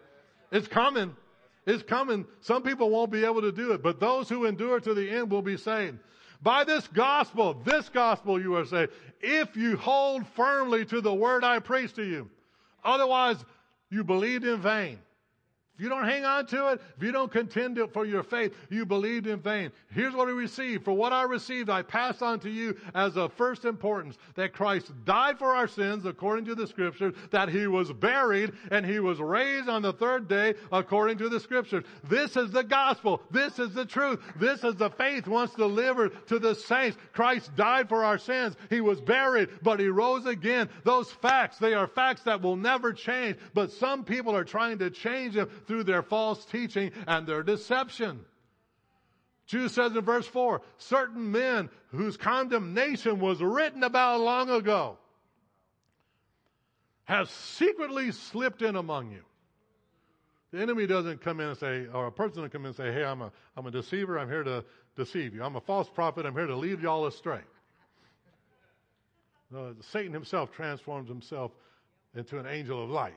It's 0.53 0.68
coming. 0.68 1.16
It's 1.64 1.82
coming. 1.82 2.26
Some 2.42 2.62
people 2.62 2.90
won't 2.90 3.11
be 3.11 3.24
able 3.24 3.40
to 3.40 3.53
do 3.53 3.72
it, 3.72 3.82
but 3.82 3.99
those 3.99 4.28
who 4.28 4.44
endure 4.44 4.78
to 4.78 4.92
the 4.92 5.11
end 5.11 5.30
will 5.30 5.42
be 5.42 5.57
saved. 5.57 5.99
By 6.42 6.64
this 6.64 6.86
gospel, 6.88 7.55
this 7.64 7.88
gospel 7.88 8.38
you 8.38 8.57
are 8.57 8.66
saved, 8.66 8.92
if 9.22 9.57
you 9.57 9.78
hold 9.78 10.26
firmly 10.36 10.84
to 10.84 11.01
the 11.01 11.14
word 11.14 11.44
I 11.44 11.61
preached 11.61 11.97
to 11.97 12.05
you. 12.05 12.28
Otherwise, 12.84 13.44
you 13.91 14.05
believed 14.05 14.45
in 14.45 14.61
vain. 14.61 14.99
If 15.77 15.83
you 15.83 15.91
don't 15.91 16.09
hang 16.09 16.24
on 16.24 16.47
to 16.47 16.68
it, 16.68 16.81
if 16.97 17.03
you 17.03 17.12
don't 17.12 17.31
contend 17.31 17.79
for 17.93 18.07
your 18.07 18.22
faith, 18.22 18.55
you 18.70 18.87
believed 18.87 19.27
in 19.27 19.41
vain. 19.41 19.70
Here's 19.91 20.14
what 20.14 20.27
I 20.27 20.31
received. 20.31 20.87
For 20.87 20.97
what 20.97 21.12
I 21.12 21.24
received, 21.24 21.68
I 21.68 21.83
pass 21.83 22.22
on 22.22 22.41
to 22.41 22.51
you 22.51 22.74
as 22.95 23.18
of 23.18 23.35
first 23.35 23.66
importance 23.66 24.16
that 24.37 24.55
Christ 24.55 24.93
died 25.05 25.39
for 25.39 25.55
our 25.55 25.68
sins 25.68 26.07
according 26.07 26.47
to 26.47 26.55
the 26.55 26.66
scriptures, 26.66 27.12
that 27.31 27.51
he 27.51 27.66
was 27.66 27.93
buried 27.93 28.53
and 28.70 28.87
he 28.87 29.01
was 29.01 29.20
raised 29.20 29.68
on 29.68 29.83
the 29.83 29.93
third 29.93 30.29
day 30.29 30.55
according 30.72 31.18
to 31.18 31.29
the 31.29 31.39
scriptures. 31.39 31.85
This 32.05 32.39
is 32.39 32.51
the 32.51 32.64
gospel. 32.64 33.20
This 33.31 33.59
is 33.59 33.74
the 33.74 33.85
truth. 33.85 34.20
This 34.37 34.64
is 34.64 34.77
the 34.77 34.89
faith 34.89 35.27
once 35.27 35.53
delivered 35.53 36.27
to 36.29 36.39
the 36.39 36.55
saints. 36.55 36.97
Christ 37.12 37.55
died 37.55 37.91
for 37.91 38.03
our 38.03 38.16
sins. 38.16 38.57
He 38.70 38.81
was 38.81 39.03
buried, 39.03 39.51
but 39.62 39.79
he 39.79 39.89
rose 39.89 40.24
again. 40.24 40.70
Those 40.85 41.12
facts, 41.12 41.59
they 41.59 41.74
are 41.74 41.87
facts 41.87 42.22
that 42.22 42.41
will 42.41 42.57
never 42.57 42.95
change, 42.95 43.37
but 43.53 43.70
some 43.70 44.05
people 44.05 44.35
are 44.35 44.45
trying 44.45 44.79
to 44.79 44.89
change 44.89 45.35
them 45.35 45.51
through 45.66 45.84
their 45.84 46.02
false 46.02 46.44
teaching 46.44 46.92
and 47.06 47.26
their 47.26 47.42
deception. 47.42 48.24
Jude 49.46 49.70
says 49.70 49.94
in 49.94 50.00
verse 50.00 50.26
4, 50.26 50.60
certain 50.78 51.30
men 51.30 51.70
whose 51.88 52.16
condemnation 52.16 53.20
was 53.20 53.40
written 53.40 53.84
about 53.84 54.20
long 54.20 54.50
ago 54.50 54.98
have 57.04 57.30
secretly 57.30 58.10
slipped 58.10 58.62
in 58.62 58.74
among 58.74 59.12
you. 59.12 59.22
The 60.52 60.60
enemy 60.60 60.86
doesn't 60.86 61.20
come 61.20 61.40
in 61.40 61.48
and 61.48 61.58
say, 61.58 61.86
or 61.92 62.06
a 62.06 62.12
person 62.12 62.36
doesn't 62.36 62.50
come 62.50 62.62
in 62.62 62.68
and 62.68 62.76
say, 62.76 62.92
hey, 62.92 63.04
I'm 63.04 63.22
a, 63.22 63.32
I'm 63.56 63.66
a 63.66 63.70
deceiver, 63.70 64.18
I'm 64.18 64.28
here 64.28 64.42
to 64.42 64.64
deceive 64.96 65.34
you. 65.34 65.44
I'm 65.44 65.56
a 65.56 65.60
false 65.60 65.88
prophet, 65.88 66.26
I'm 66.26 66.34
here 66.34 66.46
to 66.46 66.56
lead 66.56 66.80
y'all 66.80 67.06
astray. 67.06 67.40
Uh, 69.56 69.70
Satan 69.92 70.12
himself 70.12 70.50
transforms 70.52 71.08
himself 71.08 71.52
into 72.16 72.38
an 72.38 72.46
angel 72.46 72.82
of 72.82 72.90
light, 72.90 73.14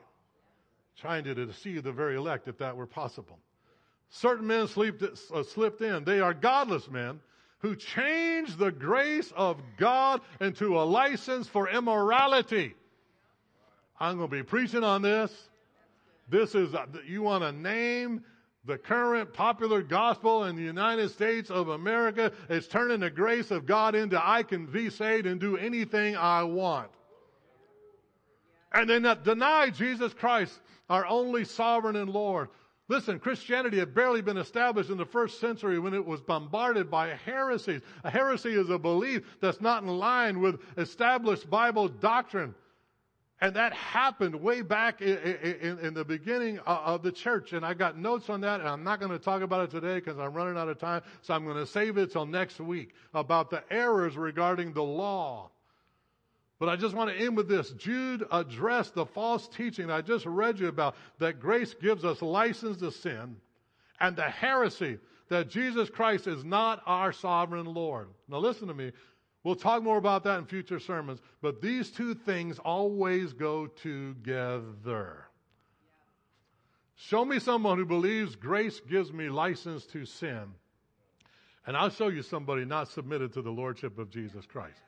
trying 1.00 1.24
to 1.24 1.34
deceive 1.34 1.84
the 1.84 1.92
very 1.92 2.18
elect 2.18 2.48
if 2.48 2.58
that 2.58 2.76
were 2.76 2.86
possible. 2.86 3.40
Certain 4.10 4.48
men 4.48 4.68
uh, 4.68 5.44
slipped 5.44 5.82
in. 5.82 6.04
They 6.04 6.20
are 6.20 6.34
godless 6.34 6.90
men 6.90 7.20
who 7.60 7.76
change 7.76 8.58
the 8.58 8.72
grace 8.72 9.32
of 9.36 9.62
God 9.78 10.22
into 10.40 10.80
a 10.80 10.84
license 10.84 11.48
for 11.48 11.70
immorality. 11.70 12.74
I'm 14.00 14.18
going 14.18 14.30
to 14.30 14.36
be 14.36 14.44
preaching 14.44 14.84
on 14.84 15.02
this. 15.02 15.32
This 16.30 16.56
is, 16.56 16.74
uh, 16.74 16.86
you 17.06 17.22
want 17.22 17.44
to 17.44 17.52
name 17.52 18.24
the 18.66 18.78
current 18.78 19.34
popular 19.34 19.82
gospel 19.82 20.46
in 20.46 20.56
the 20.56 20.62
United 20.62 21.10
States 21.10 21.50
of 21.50 21.70
America 21.70 22.32
is 22.50 22.68
turning 22.68 23.00
the 23.00 23.10
grace 23.10 23.52
of 23.52 23.66
God 23.66 23.96
into 23.96 24.20
I 24.24 24.44
can 24.44 24.66
be 24.66 24.90
saved 24.90 25.26
and 25.26 25.40
do 25.40 25.58
anything 25.58 26.16
I 26.16 26.44
want. 26.44 26.92
And 28.72 28.90
then 28.90 29.18
deny 29.24 29.70
Jesus 29.70 30.14
Christ, 30.14 30.60
our 30.90 31.06
only 31.06 31.44
sovereign 31.44 31.96
and 31.96 32.10
Lord. 32.10 32.50
Listen, 32.88 33.20
Christianity 33.20 33.78
had 33.78 33.94
barely 33.94 34.22
been 34.22 34.38
established 34.38 34.90
in 34.90 34.98
the 34.98 35.06
first 35.06 35.40
century 35.40 35.78
when 35.78 35.94
it 35.94 36.04
was 36.04 36.22
bombarded 36.22 36.90
by 36.90 37.10
heresies. 37.10 37.82
A 38.04 38.10
heresy 38.10 38.56
is 38.60 38.72
a 38.72 38.80
belief 38.80 39.22
that's 39.40 39.62
not 39.62 39.84
in 39.84 39.90
line 39.90 40.40
with 40.40 40.60
established 40.78 41.50
Bible 41.50 41.88
doctrine. 41.88 42.56
And 43.42 43.56
that 43.56 43.74
happened 43.74 44.36
way 44.36 44.64
back 44.64 45.02
in, 45.02 45.18
in, 45.18 45.80
in, 45.80 45.94
the 45.94 46.04
beginning 46.04 46.60
of 46.66 47.04
the 47.04 47.12
church. 47.12 47.54
And 47.54 47.66
I 47.66 47.74
got 47.74 47.98
notes 47.98 48.30
on 48.30 48.42
that, 48.42 48.60
and 48.60 48.68
I'm 48.68 48.84
not 48.84 49.00
going 49.00 49.12
to 49.12 49.20
talk 49.20 49.44
about 49.44 49.64
it 49.64 49.72
today 49.72 49.96
because 49.96 50.18
I'm 50.18 50.34
running 50.34 50.58
out 50.58 50.68
of 50.68 50.78
time. 50.78 51.04
So 51.22 51.34
I'm 51.34 51.46
going 51.46 51.56
to 51.56 51.66
save 51.66 51.98
it 51.98 52.12
till 52.12 52.26
next 52.26 52.60
week 52.60 52.96
about 53.14 53.50
the 53.50 53.64
errors 53.72 54.18
regarding 54.18 54.74
the 54.74 54.84
law. 54.84 55.52
But 56.60 56.68
I 56.68 56.76
just 56.76 56.94
want 56.94 57.10
to 57.10 57.16
end 57.16 57.38
with 57.38 57.48
this. 57.48 57.72
Jude 57.72 58.26
addressed 58.32 58.94
the 58.94 59.06
false 59.06 59.48
teaching 59.48 59.90
I 59.90 60.02
just 60.02 60.26
read 60.26 60.60
you 60.60 60.68
about 60.68 60.96
that 61.20 61.40
grace 61.40 61.74
gives 61.74 62.04
us 62.04 62.22
license 62.22 62.78
to 62.80 62.92
sin 62.92 63.38
and 64.00 64.16
the 64.16 64.30
heresy 64.30 65.00
that 65.30 65.50
Jesus 65.50 65.90
Christ 65.90 66.28
is 66.28 66.44
not 66.44 66.82
our 66.86 67.14
sovereign 67.14 67.66
Lord. 67.66 68.10
Now 68.28 68.40
listen 68.40 68.68
to 68.68 68.74
me. 68.74 68.92
We'll 69.44 69.56
talk 69.56 69.82
more 69.82 69.98
about 69.98 70.26
that 70.26 70.40
in 70.40 70.46
future 70.46 70.80
sermons, 70.80 71.22
but 71.42 71.62
these 71.62 71.92
two 71.92 72.14
things 72.14 72.60
always 72.60 73.32
go 73.32 73.68
together. 73.68 75.26
Show 76.98 77.24
me 77.24 77.40
someone 77.40 77.78
who 77.78 77.86
believes 77.86 78.36
grace 78.36 78.82
gives 78.82 79.14
me 79.14 79.30
license 79.30 79.86
to 79.88 80.06
sin, 80.06 80.44
and 81.66 81.78
I'll 81.78 81.90
show 81.90 82.10
you 82.10 82.22
somebody 82.22 82.66
not 82.66 82.90
submitted 82.90 83.32
to 83.34 83.42
the 83.42 83.50
Lordship 83.50 83.98
of 83.98 84.10
Jesus 84.10 84.46
Christ. 84.46 84.82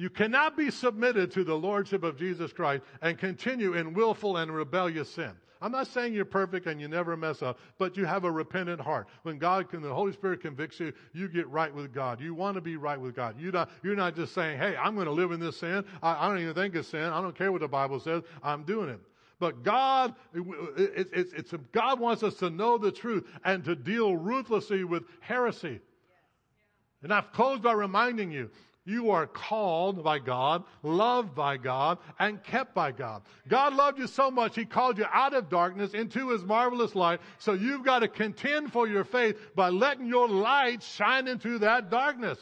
You 0.00 0.08
cannot 0.08 0.56
be 0.56 0.70
submitted 0.70 1.30
to 1.32 1.44
the 1.44 1.54
Lordship 1.54 2.04
of 2.04 2.16
Jesus 2.16 2.54
Christ 2.54 2.84
and 3.02 3.18
continue 3.18 3.74
in 3.74 3.92
willful 3.92 4.38
and 4.38 4.50
rebellious 4.50 5.10
sin. 5.10 5.32
I'm 5.60 5.72
not 5.72 5.88
saying 5.88 6.14
you're 6.14 6.24
perfect 6.24 6.66
and 6.66 6.80
you 6.80 6.88
never 6.88 7.18
mess 7.18 7.42
up, 7.42 7.58
but 7.76 7.98
you 7.98 8.06
have 8.06 8.24
a 8.24 8.32
repentant 8.32 8.80
heart. 8.80 9.08
When 9.24 9.36
God 9.36 9.68
can, 9.68 9.82
the 9.82 9.92
Holy 9.92 10.12
Spirit 10.12 10.40
convicts 10.40 10.80
you, 10.80 10.94
you 11.12 11.28
get 11.28 11.46
right 11.50 11.74
with 11.74 11.92
God. 11.92 12.18
You 12.18 12.32
want 12.32 12.54
to 12.54 12.62
be 12.62 12.78
right 12.78 12.98
with 12.98 13.14
God. 13.14 13.38
You 13.38 13.52
not, 13.52 13.68
you're 13.82 13.94
not 13.94 14.16
just 14.16 14.32
saying, 14.32 14.58
hey, 14.58 14.74
I'm 14.74 14.94
going 14.94 15.04
to 15.04 15.12
live 15.12 15.32
in 15.32 15.40
this 15.40 15.58
sin. 15.58 15.84
I, 16.02 16.24
I, 16.24 16.28
don't 16.30 16.38
even 16.38 16.54
think 16.54 16.76
it's 16.76 16.88
sin. 16.88 17.04
I 17.04 17.20
don't 17.20 17.36
care 17.36 17.52
what 17.52 17.60
the 17.60 17.68
Bible 17.68 18.00
says. 18.00 18.22
I'm 18.42 18.62
doing 18.62 18.88
it. 18.88 19.00
But 19.38 19.64
God, 19.64 20.14
it, 20.32 21.08
it, 21.12 21.30
it's, 21.34 21.52
God 21.72 22.00
wants 22.00 22.22
us 22.22 22.36
to 22.36 22.48
know 22.48 22.78
the 22.78 22.90
truth 22.90 23.26
and 23.44 23.62
to 23.66 23.76
deal 23.76 24.16
ruthlessly 24.16 24.84
with 24.84 25.02
heresy. 25.20 25.78
And 27.02 27.12
I've 27.12 27.32
closed 27.32 27.62
by 27.62 27.72
reminding 27.72 28.32
you, 28.32 28.50
you 28.84 29.10
are 29.10 29.26
called 29.26 30.02
by 30.02 30.18
God, 30.18 30.64
loved 30.82 31.34
by 31.34 31.56
God, 31.56 31.98
and 32.18 32.42
kept 32.42 32.74
by 32.74 32.92
God. 32.92 33.22
God 33.48 33.74
loved 33.74 33.98
you 33.98 34.06
so 34.06 34.30
much, 34.30 34.56
He 34.56 34.64
called 34.64 34.98
you 34.98 35.06
out 35.12 35.34
of 35.34 35.48
darkness 35.48 35.92
into 35.92 36.30
His 36.30 36.44
marvelous 36.44 36.94
light. 36.94 37.20
So 37.38 37.52
you've 37.52 37.84
got 37.84 38.00
to 38.00 38.08
contend 38.08 38.72
for 38.72 38.88
your 38.88 39.04
faith 39.04 39.36
by 39.54 39.68
letting 39.68 40.06
your 40.06 40.28
light 40.28 40.82
shine 40.82 41.28
into 41.28 41.58
that 41.58 41.90
darkness. 41.90 42.38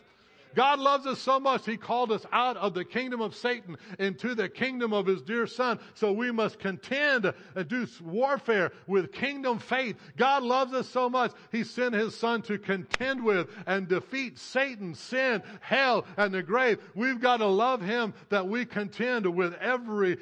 God 0.55 0.79
loves 0.79 1.07
us 1.07 1.19
so 1.19 1.39
much, 1.41 1.67
He 1.67 1.77
called 1.77 2.13
us 2.13 2.25
out 2.33 2.57
of 2.57 2.75
the 2.75 2.85
kingdom 2.85 3.21
of 3.21 3.35
Satan 3.35 3.77
into 3.99 4.35
the 4.35 4.49
kingdom 4.49 4.93
of 4.93 5.07
His 5.07 5.23
dear 5.23 5.47
Son. 5.47 5.79
So 5.95 6.13
we 6.13 6.31
must 6.31 6.59
contend 6.59 7.33
and 7.55 7.69
do 7.69 7.87
warfare 8.03 8.73
with 8.87 9.13
kingdom 9.13 9.59
faith. 9.59 9.97
God 10.17 10.43
loves 10.43 10.73
us 10.73 10.89
so 10.89 11.09
much, 11.09 11.33
He 11.53 11.65
sent 11.65 11.95
His 11.95 12.17
Son 12.17 12.43
to 12.43 12.59
contend 12.59 13.23
with 13.23 13.49
and 13.67 13.89
defeat 13.89 14.39
Satan, 14.39 14.95
sin, 14.95 15.43
hell, 15.61 16.05
and 16.17 16.33
the 16.33 16.43
grave. 16.43 16.79
We've 16.95 17.21
got 17.21 17.39
to 17.39 17.47
love 17.47 17.81
Him 17.83 18.15
that 18.29 18.49
we 18.49 18.65
contend 18.65 19.27
with 19.27 19.55
every 19.55 20.19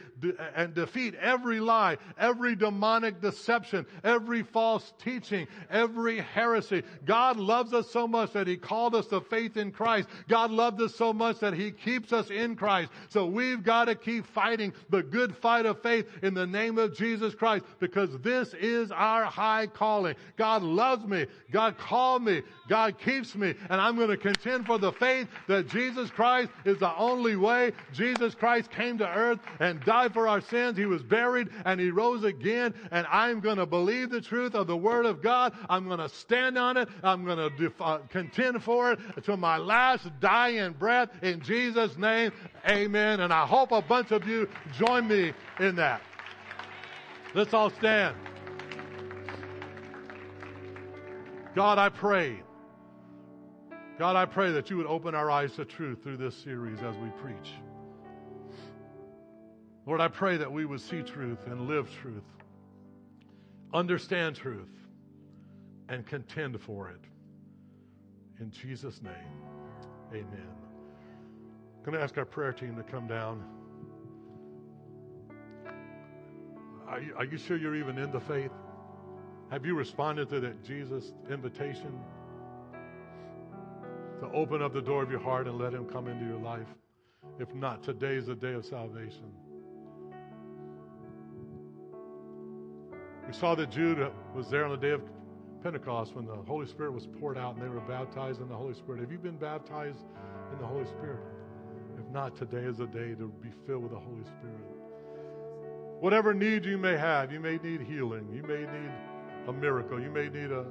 and 0.54 0.74
defeat 0.74 1.14
every 1.14 1.60
lie, 1.60 1.98
every 2.18 2.56
demonic 2.56 3.20
deception, 3.20 3.86
every 4.04 4.42
false 4.42 4.92
teaching, 4.98 5.46
every 5.70 6.18
heresy. 6.20 6.82
God 7.04 7.36
loves 7.36 7.72
us 7.72 7.90
so 7.90 8.06
much 8.06 8.32
that 8.32 8.46
He 8.46 8.56
called 8.56 8.94
us 8.94 9.06
to 9.08 9.20
faith 9.20 9.56
in 9.56 9.72
Christ. 9.72 10.08
God 10.28 10.50
loved 10.50 10.80
us 10.80 10.94
so 10.94 11.12
much 11.12 11.38
that 11.40 11.54
He 11.54 11.70
keeps 11.70 12.12
us 12.12 12.30
in 12.30 12.56
Christ. 12.56 12.90
So 13.08 13.26
we've 13.26 13.62
got 13.62 13.86
to 13.86 13.94
keep 13.94 14.26
fighting 14.26 14.72
the 14.90 15.02
good 15.02 15.36
fight 15.36 15.66
of 15.66 15.80
faith 15.82 16.06
in 16.22 16.34
the 16.34 16.46
name 16.46 16.78
of 16.78 16.96
Jesus 16.96 17.34
Christ 17.34 17.64
because 17.80 18.10
this 18.20 18.54
is 18.54 18.90
our 18.90 19.24
high 19.24 19.66
calling. 19.66 20.14
God 20.36 20.62
loves 20.62 21.04
me. 21.06 21.26
God 21.52 21.78
called 21.78 22.22
me. 22.22 22.42
God 22.68 22.98
keeps 22.98 23.34
me. 23.34 23.54
And 23.70 23.80
I'm 23.80 23.96
going 23.96 24.08
to 24.08 24.16
contend 24.16 24.66
for 24.66 24.78
the 24.78 24.92
faith 24.92 25.28
that 25.46 25.68
Jesus 25.68 26.10
Christ 26.10 26.50
is 26.64 26.78
the 26.78 26.94
only 26.96 27.36
way. 27.36 27.72
Jesus 27.92 28.34
Christ 28.34 28.70
came 28.70 28.98
to 28.98 29.08
earth 29.08 29.38
and 29.60 29.80
died 29.84 30.12
for 30.12 30.28
our 30.28 30.40
sins. 30.40 30.76
He 30.76 30.86
was 30.86 31.02
buried 31.02 31.48
and 31.64 31.80
He 31.80 31.90
rose 31.90 32.24
again. 32.24 32.74
And 32.90 33.06
I'm 33.10 33.40
going 33.40 33.58
to 33.58 33.66
believe 33.66 34.10
the 34.10 34.20
truth 34.20 34.54
of 34.54 34.66
the 34.66 34.76
Word 34.76 35.06
of 35.06 35.22
God. 35.22 35.52
I'm 35.68 35.86
going 35.86 36.00
to 36.00 36.08
stand 36.08 36.58
on 36.58 36.76
it. 36.76 36.88
I'm 37.02 37.24
going 37.24 37.38
to 37.38 37.50
def- 37.56 37.80
uh, 37.80 37.98
contend 38.10 38.62
for 38.62 38.92
it 38.92 39.24
to 39.24 39.36
my 39.36 39.56
last 39.58 40.05
dying 40.20 40.72
breath 40.72 41.10
in 41.22 41.40
Jesus' 41.40 41.96
name. 41.96 42.32
Amen. 42.68 43.20
And 43.20 43.32
I 43.32 43.46
hope 43.46 43.72
a 43.72 43.82
bunch 43.82 44.10
of 44.10 44.26
you 44.26 44.48
join 44.78 45.08
me 45.08 45.32
in 45.60 45.76
that. 45.76 46.02
Let's 47.34 47.52
all 47.52 47.70
stand. 47.70 48.16
God, 51.54 51.78
I 51.78 51.88
pray. 51.88 52.42
God, 53.98 54.14
I 54.14 54.26
pray 54.26 54.52
that 54.52 54.68
you 54.68 54.76
would 54.76 54.86
open 54.86 55.14
our 55.14 55.30
eyes 55.30 55.52
to 55.56 55.64
truth 55.64 56.02
through 56.02 56.18
this 56.18 56.36
series 56.36 56.78
as 56.80 56.94
we 56.96 57.08
preach. 57.22 57.52
Lord, 59.86 60.00
I 60.00 60.08
pray 60.08 60.36
that 60.36 60.52
we 60.52 60.66
would 60.66 60.80
see 60.80 61.02
truth 61.02 61.38
and 61.46 61.68
live 61.68 61.88
truth, 62.02 62.24
understand 63.72 64.36
truth, 64.36 64.68
and 65.88 66.04
contend 66.06 66.60
for 66.60 66.90
it. 66.90 67.00
In 68.40 68.50
Jesus' 68.50 69.00
name. 69.02 69.55
Amen. 70.12 70.48
I'm 71.78 71.84
going 71.84 71.96
to 71.96 72.02
ask 72.02 72.16
our 72.18 72.24
prayer 72.24 72.52
team 72.52 72.76
to 72.76 72.82
come 72.82 73.06
down. 73.06 73.44
Are 76.88 77.00
you, 77.00 77.14
are 77.16 77.24
you 77.24 77.36
sure 77.36 77.56
you're 77.56 77.76
even 77.76 77.98
in 77.98 78.10
the 78.12 78.20
faith? 78.20 78.52
Have 79.50 79.66
you 79.66 79.74
responded 79.74 80.28
to 80.30 80.40
that 80.40 80.64
Jesus 80.64 81.12
invitation 81.30 81.98
to 84.20 84.26
open 84.32 84.62
up 84.62 84.72
the 84.72 84.82
door 84.82 85.02
of 85.02 85.10
your 85.10 85.20
heart 85.20 85.46
and 85.46 85.58
let 85.58 85.72
Him 85.72 85.84
come 85.86 86.08
into 86.08 86.24
your 86.24 86.40
life? 86.40 86.66
If 87.38 87.54
not, 87.54 87.82
today 87.82 88.14
is 88.14 88.26
the 88.26 88.34
day 88.34 88.54
of 88.54 88.64
salvation. 88.64 89.32
We 93.26 93.32
saw 93.32 93.56
that 93.56 93.70
Jude 93.70 94.10
was 94.34 94.48
there 94.48 94.64
on 94.64 94.70
the 94.70 94.76
day 94.76 94.90
of 94.90 95.02
Pentecost 95.62 96.14
when 96.14 96.26
the 96.26 96.34
Holy 96.34 96.66
Spirit 96.66 96.92
was 96.92 97.06
poured 97.06 97.38
out 97.38 97.54
and 97.54 97.64
they 97.64 97.68
were 97.68 97.80
baptized 97.80 98.40
in 98.40 98.48
the 98.48 98.54
Holy 98.54 98.74
Spirit. 98.74 99.00
Have 99.00 99.12
you 99.12 99.18
been 99.18 99.36
baptized 99.36 100.04
in 100.52 100.58
the 100.58 100.66
Holy 100.66 100.86
Spirit? 100.86 101.20
If 101.98 102.12
not, 102.12 102.36
today 102.36 102.64
is 102.64 102.80
a 102.80 102.86
day 102.86 103.14
to 103.14 103.32
be 103.42 103.48
filled 103.66 103.82
with 103.82 103.92
the 103.92 103.98
Holy 103.98 104.24
Spirit. 104.24 104.76
Whatever 106.00 106.34
need 106.34 106.64
you 106.64 106.76
may 106.76 106.96
have, 106.96 107.32
you 107.32 107.40
may 107.40 107.56
need 107.56 107.80
healing, 107.80 108.28
you 108.32 108.42
may 108.42 108.60
need 108.60 108.92
a 109.48 109.52
miracle, 109.52 110.00
you 110.00 110.10
may 110.10 110.28
need 110.28 110.50
a 110.50 110.66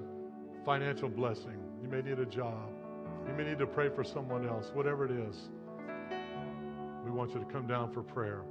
financial 0.63 1.09
blessing, 1.09 1.57
you 1.81 1.89
may 1.89 2.01
need 2.01 2.19
a 2.19 2.25
job, 2.25 2.69
you 3.27 3.33
may 3.33 3.43
need 3.43 3.57
to 3.59 3.65
pray 3.65 3.89
for 3.89 4.03
someone 4.03 4.47
else, 4.47 4.69
whatever 4.73 5.05
it 5.05 5.11
is. 5.11 5.49
We 7.03 7.11
want 7.11 7.33
you 7.33 7.39
to 7.39 7.45
come 7.45 7.65
down 7.67 7.91
for 7.91 8.03
prayer. 8.03 8.43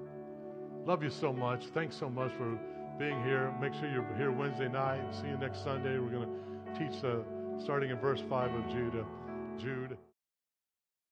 Love 0.85 1.03
you 1.03 1.11
so 1.11 1.33
much. 1.33 1.67
Thanks 1.67 1.97
so 1.97 2.11
much 2.11 2.33
for 2.33 2.59
being 2.99 3.23
here. 3.25 3.53
Make 3.61 3.75
sure 3.75 3.89
you're 3.89 4.07
here 4.17 4.31
Wednesday 4.31 4.69
night. 4.69 5.03
See 5.21 5.29
you 5.29 5.37
next 5.37 5.63
Sunday. 5.65 5.99
We're 5.99 6.11
going 6.11 6.29
to 6.29 6.79
teach 6.79 7.01
the, 7.01 7.25
starting 7.63 7.91
in 7.91 7.99
verse 7.99 8.23
5 8.29 8.55
of 8.55 8.69
Jude. 8.71 8.97
Uh, 8.97 9.59
Jude. 9.59 9.97